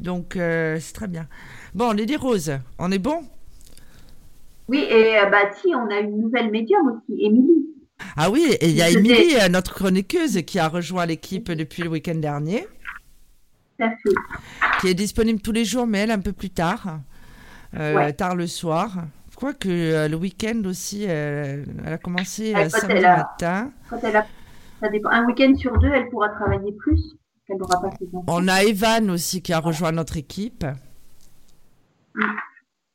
Donc, 0.00 0.34
euh, 0.34 0.78
c'est 0.80 0.92
très 0.92 1.06
bien. 1.06 1.28
Bon, 1.72 1.92
Lady 1.92 2.16
Rose, 2.16 2.58
on 2.78 2.90
est 2.90 2.98
bon? 2.98 3.22
Oui, 4.66 4.86
et 4.90 5.18
euh, 5.18 5.26
bah 5.26 5.52
si, 5.60 5.68
on 5.74 5.88
a 5.90 6.00
une 6.00 6.20
nouvelle 6.20 6.50
médium 6.50 6.82
aussi, 6.88 7.24
Émilie. 7.24 7.66
Ah 8.16 8.30
oui, 8.30 8.44
et 8.60 8.68
il 8.68 8.74
y 8.74 8.82
a 8.82 8.90
Émilie, 8.90 9.36
euh, 9.40 9.48
notre 9.48 9.72
chroniqueuse, 9.72 10.42
qui 10.42 10.58
a 10.58 10.68
rejoint 10.68 11.06
l'équipe 11.06 11.52
depuis 11.52 11.84
le 11.84 11.90
week-end 11.90 12.16
dernier. 12.16 12.66
Qui 14.80 14.88
est 14.88 14.94
disponible 14.94 15.40
tous 15.40 15.52
les 15.52 15.64
jours, 15.64 15.86
mais 15.86 15.98
elle 15.98 16.10
un 16.10 16.20
peu 16.20 16.32
plus 16.32 16.50
tard. 16.50 17.00
Euh, 17.74 18.12
tard 18.12 18.36
le 18.36 18.46
soir. 18.46 19.04
Quoique 19.36 19.68
euh, 19.68 20.08
le 20.08 20.16
week-end 20.16 20.62
aussi, 20.66 21.04
elle 21.04 21.64
a 21.84 21.98
commencé 21.98 22.54
à 22.54 22.68
samedi 22.68 23.02
matin. 23.02 23.70
Quand 23.88 23.98
elle 24.02 24.16
a, 24.16 24.26
ça 24.80 24.88
dépend. 24.88 25.10
Un 25.10 25.26
week-end 25.26 25.54
sur 25.56 25.78
deux, 25.78 25.90
elle 25.92 26.08
pourra 26.10 26.28
travailler 26.30 26.72
plus. 26.72 27.00
Elle 27.48 27.58
pas 27.58 27.80
On 28.28 28.48
a 28.48 28.62
Evan 28.64 29.10
aussi 29.10 29.42
qui 29.42 29.52
a 29.52 29.58
rejoint 29.58 29.92
notre 29.92 30.16
équipe. 30.16 30.64
Mm. 32.14 32.22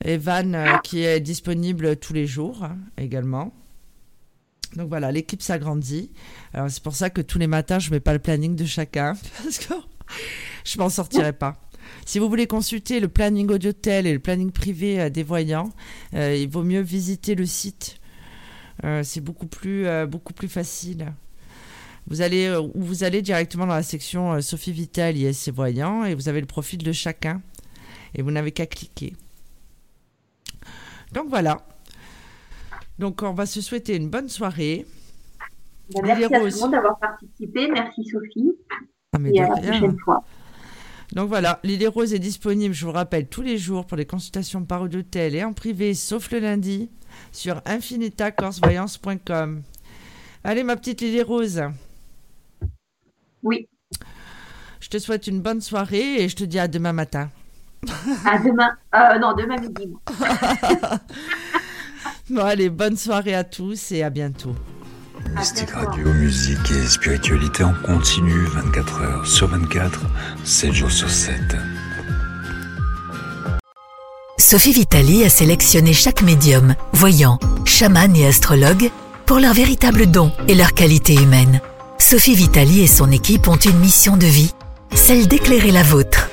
Evan 0.04 0.56
euh, 0.56 0.78
qui 0.84 1.04
est 1.04 1.20
disponible 1.20 1.98
tous 1.98 2.14
les 2.14 2.28
jours 2.28 2.64
hein, 2.64 2.78
également. 2.98 3.54
Donc 4.76 4.90
voilà, 4.90 5.12
l'équipe 5.12 5.42
s'agrandit. 5.42 6.12
Alors 6.54 6.70
c'est 6.70 6.84
pour 6.84 6.96
ça 6.96 7.10
que 7.10 7.22
tous 7.22 7.40
les 7.40 7.48
matins, 7.48 7.80
je 7.80 7.92
mets 7.92 8.00
pas 8.00 8.14
le 8.14 8.20
planning 8.20 8.56
de 8.56 8.66
chacun 8.66 9.14
parce 9.44 9.60
que 9.60 9.74
je 10.68 10.78
m'en 10.80 10.90
sortirai 10.90 11.34
pas. 11.34 11.56
Si 12.06 12.20
vous 12.20 12.28
voulez 12.28 12.48
consulter 12.48 13.00
le 13.00 13.08
planning 13.08 13.50
audiotel 13.50 14.06
et 14.08 14.14
le 14.14 14.20
planning 14.20 14.52
privé 14.52 15.00
euh, 15.00 15.10
des 15.10 15.24
voyants, 15.24 15.70
euh, 16.14 16.36
il 16.36 16.50
vaut 16.50 16.64
mieux 16.64 16.82
visiter 16.82 17.36
le 17.36 17.46
site. 17.46 18.00
Euh, 18.84 19.02
c'est 19.04 19.22
beaucoup 19.22 19.48
plus, 19.48 19.88
beaucoup 20.08 20.34
plus 20.34 20.50
facile. 20.50 21.14
Vous 22.08 22.22
allez, 22.22 22.56
vous 22.76 23.04
allez 23.04 23.22
directement 23.22 23.66
dans 23.66 23.74
la 23.74 23.84
section 23.84 24.40
Sophie 24.42 24.72
Vital 24.72 25.18
et 25.18 25.34
ses 25.34 25.52
voyants 25.52 26.06
et 26.06 26.14
vous 26.16 26.30
avez 26.30 26.40
le 26.40 26.48
profil 26.48 26.84
de 26.84 26.92
chacun 26.92 27.42
et 28.14 28.22
vous 28.22 28.32
n'avez 28.32 28.52
qu'à 28.52 28.66
cliquer. 28.66 29.14
Donc 31.12 31.28
voilà. 31.30 31.58
Donc 33.00 33.24
on 33.24 33.34
va 33.34 33.46
se 33.46 33.62
souhaiter 33.62 33.96
une 33.96 34.10
bonne 34.10 34.30
soirée. 34.30 34.86
Ben, 35.94 36.02
merci 36.04 36.24
à 36.26 36.40
tout 36.40 36.46
le 36.46 36.60
monde 36.60 36.72
d'avoir 36.72 37.00
participé. 37.00 37.68
Merci 37.72 38.06
Sophie. 38.06 38.52
Ah, 39.14 39.20
et 39.26 39.42
à 39.42 39.50
la 39.50 39.56
prochaine 39.56 39.98
fois. 40.00 40.24
Donc 41.14 41.30
voilà, 41.30 41.60
l'idée 41.64 41.88
rose 41.88 42.14
est 42.14 42.20
disponible, 42.20 42.74
je 42.74 42.86
vous 42.86 42.92
rappelle, 42.92 43.28
tous 43.28 43.42
les 43.42 43.58
jours 43.58 43.86
pour 43.86 43.96
les 43.98 44.06
consultations 44.06 44.66
par 44.66 44.90
d'hôtel 44.90 45.36
et 45.36 45.44
en 45.44 45.54
privé, 45.54 45.94
sauf 45.94 46.32
le 46.32 46.40
lundi, 46.40 46.90
sur 47.32 47.62
infinitacorsevoyance.com. 47.66 49.62
Allez, 50.44 50.64
ma 50.64 50.76
petite 50.76 51.02
Lily 51.02 51.22
Rose. 51.22 51.62
Oui. 53.44 53.68
Je 54.80 54.90
te 54.90 55.00
souhaite 55.00 55.28
une 55.28 55.42
bonne 55.42 55.62
soirée 55.62 56.22
et 56.22 56.30
je 56.30 56.36
te 56.36 56.44
dis 56.44 56.60
à 56.60 56.68
demain 56.68 56.94
matin. 56.94 57.30
À 58.26 58.40
demain. 58.40 58.76
Euh, 58.96 59.20
non, 59.20 59.34
demain 59.34 59.58
midi. 59.58 59.94
bon, 62.30 62.42
allez, 62.42 62.70
bonne 62.70 62.98
soirée 62.98 63.36
à 63.36 63.44
tous 63.44 63.92
et 63.92 64.04
à 64.04 64.10
bientôt. 64.10 64.56
Mystique 65.36 65.72
Radio, 65.72 66.14
musique 66.14 66.72
et 66.72 66.88
spiritualité 66.88 67.64
en 67.64 67.74
continu 67.86 68.46
24 68.54 69.02
heures 69.02 69.28
sur 69.28 69.48
24, 69.48 70.02
7 70.44 70.74
jours 70.74 70.92
sur 70.92 71.10
7. 71.10 71.34
Sophie 74.38 74.74
Vitali 74.74 75.24
a 75.24 75.30
sélectionné 75.30 75.94
chaque 75.94 76.22
médium, 76.22 76.76
voyant, 76.94 77.40
chaman 77.66 78.16
et 78.16 78.28
astrologue 78.28 78.92
pour 79.26 79.40
leur 79.40 79.54
véritable 79.54 80.06
don 80.06 80.32
et 80.48 80.56
leur 80.56 80.74
qualité 80.74 81.16
humaine. 81.16 81.62
Sophie 81.98 82.36
Vitali 82.36 82.82
et 82.82 82.88
son 82.88 83.12
équipe 83.12 83.48
ont 83.48 83.58
une 83.58 83.80
mission 83.80 84.18
de 84.18 84.28
vie, 84.28 84.54
celle 84.94 85.28
d'éclairer 85.28 85.72
la 85.72 85.84
vôtre. 85.84 86.30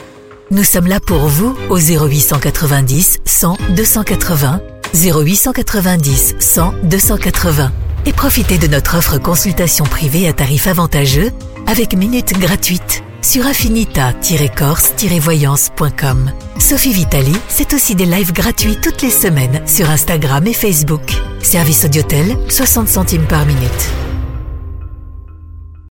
Nous 0.50 0.64
sommes 0.64 0.88
là 0.88 1.00
pour 1.00 1.26
vous 1.26 1.56
au 1.70 1.78
0890 1.78 3.20
100 3.24 3.56
280, 3.70 4.60
0890 4.94 6.36
100 6.38 6.74
280 6.84 7.72
et 8.06 8.12
profitez 8.12 8.58
de 8.58 8.66
notre 8.66 8.96
offre 8.96 9.18
consultation 9.18 9.84
privée 9.84 10.26
à 10.28 10.32
tarif 10.32 10.66
avantageux 10.66 11.30
avec 11.66 11.94
minutes 11.94 12.38
gratuites 12.38 13.02
sur 13.22 13.46
affinita-corse-voyance.com. 13.46 16.32
Sophie 16.58 16.92
Vitali, 16.92 17.36
c'est 17.48 17.72
aussi 17.72 17.94
des 17.94 18.06
lives 18.06 18.32
gratuits 18.32 18.78
toutes 18.82 19.02
les 19.02 19.10
semaines 19.10 19.62
sur 19.66 19.88
Instagram 19.90 20.44
et 20.46 20.52
Facebook. 20.52 21.02
Service 21.40 21.84
Audiotel, 21.84 22.36
60 22.48 22.88
centimes 22.88 23.26
par 23.26 23.46
minute. 23.46 23.90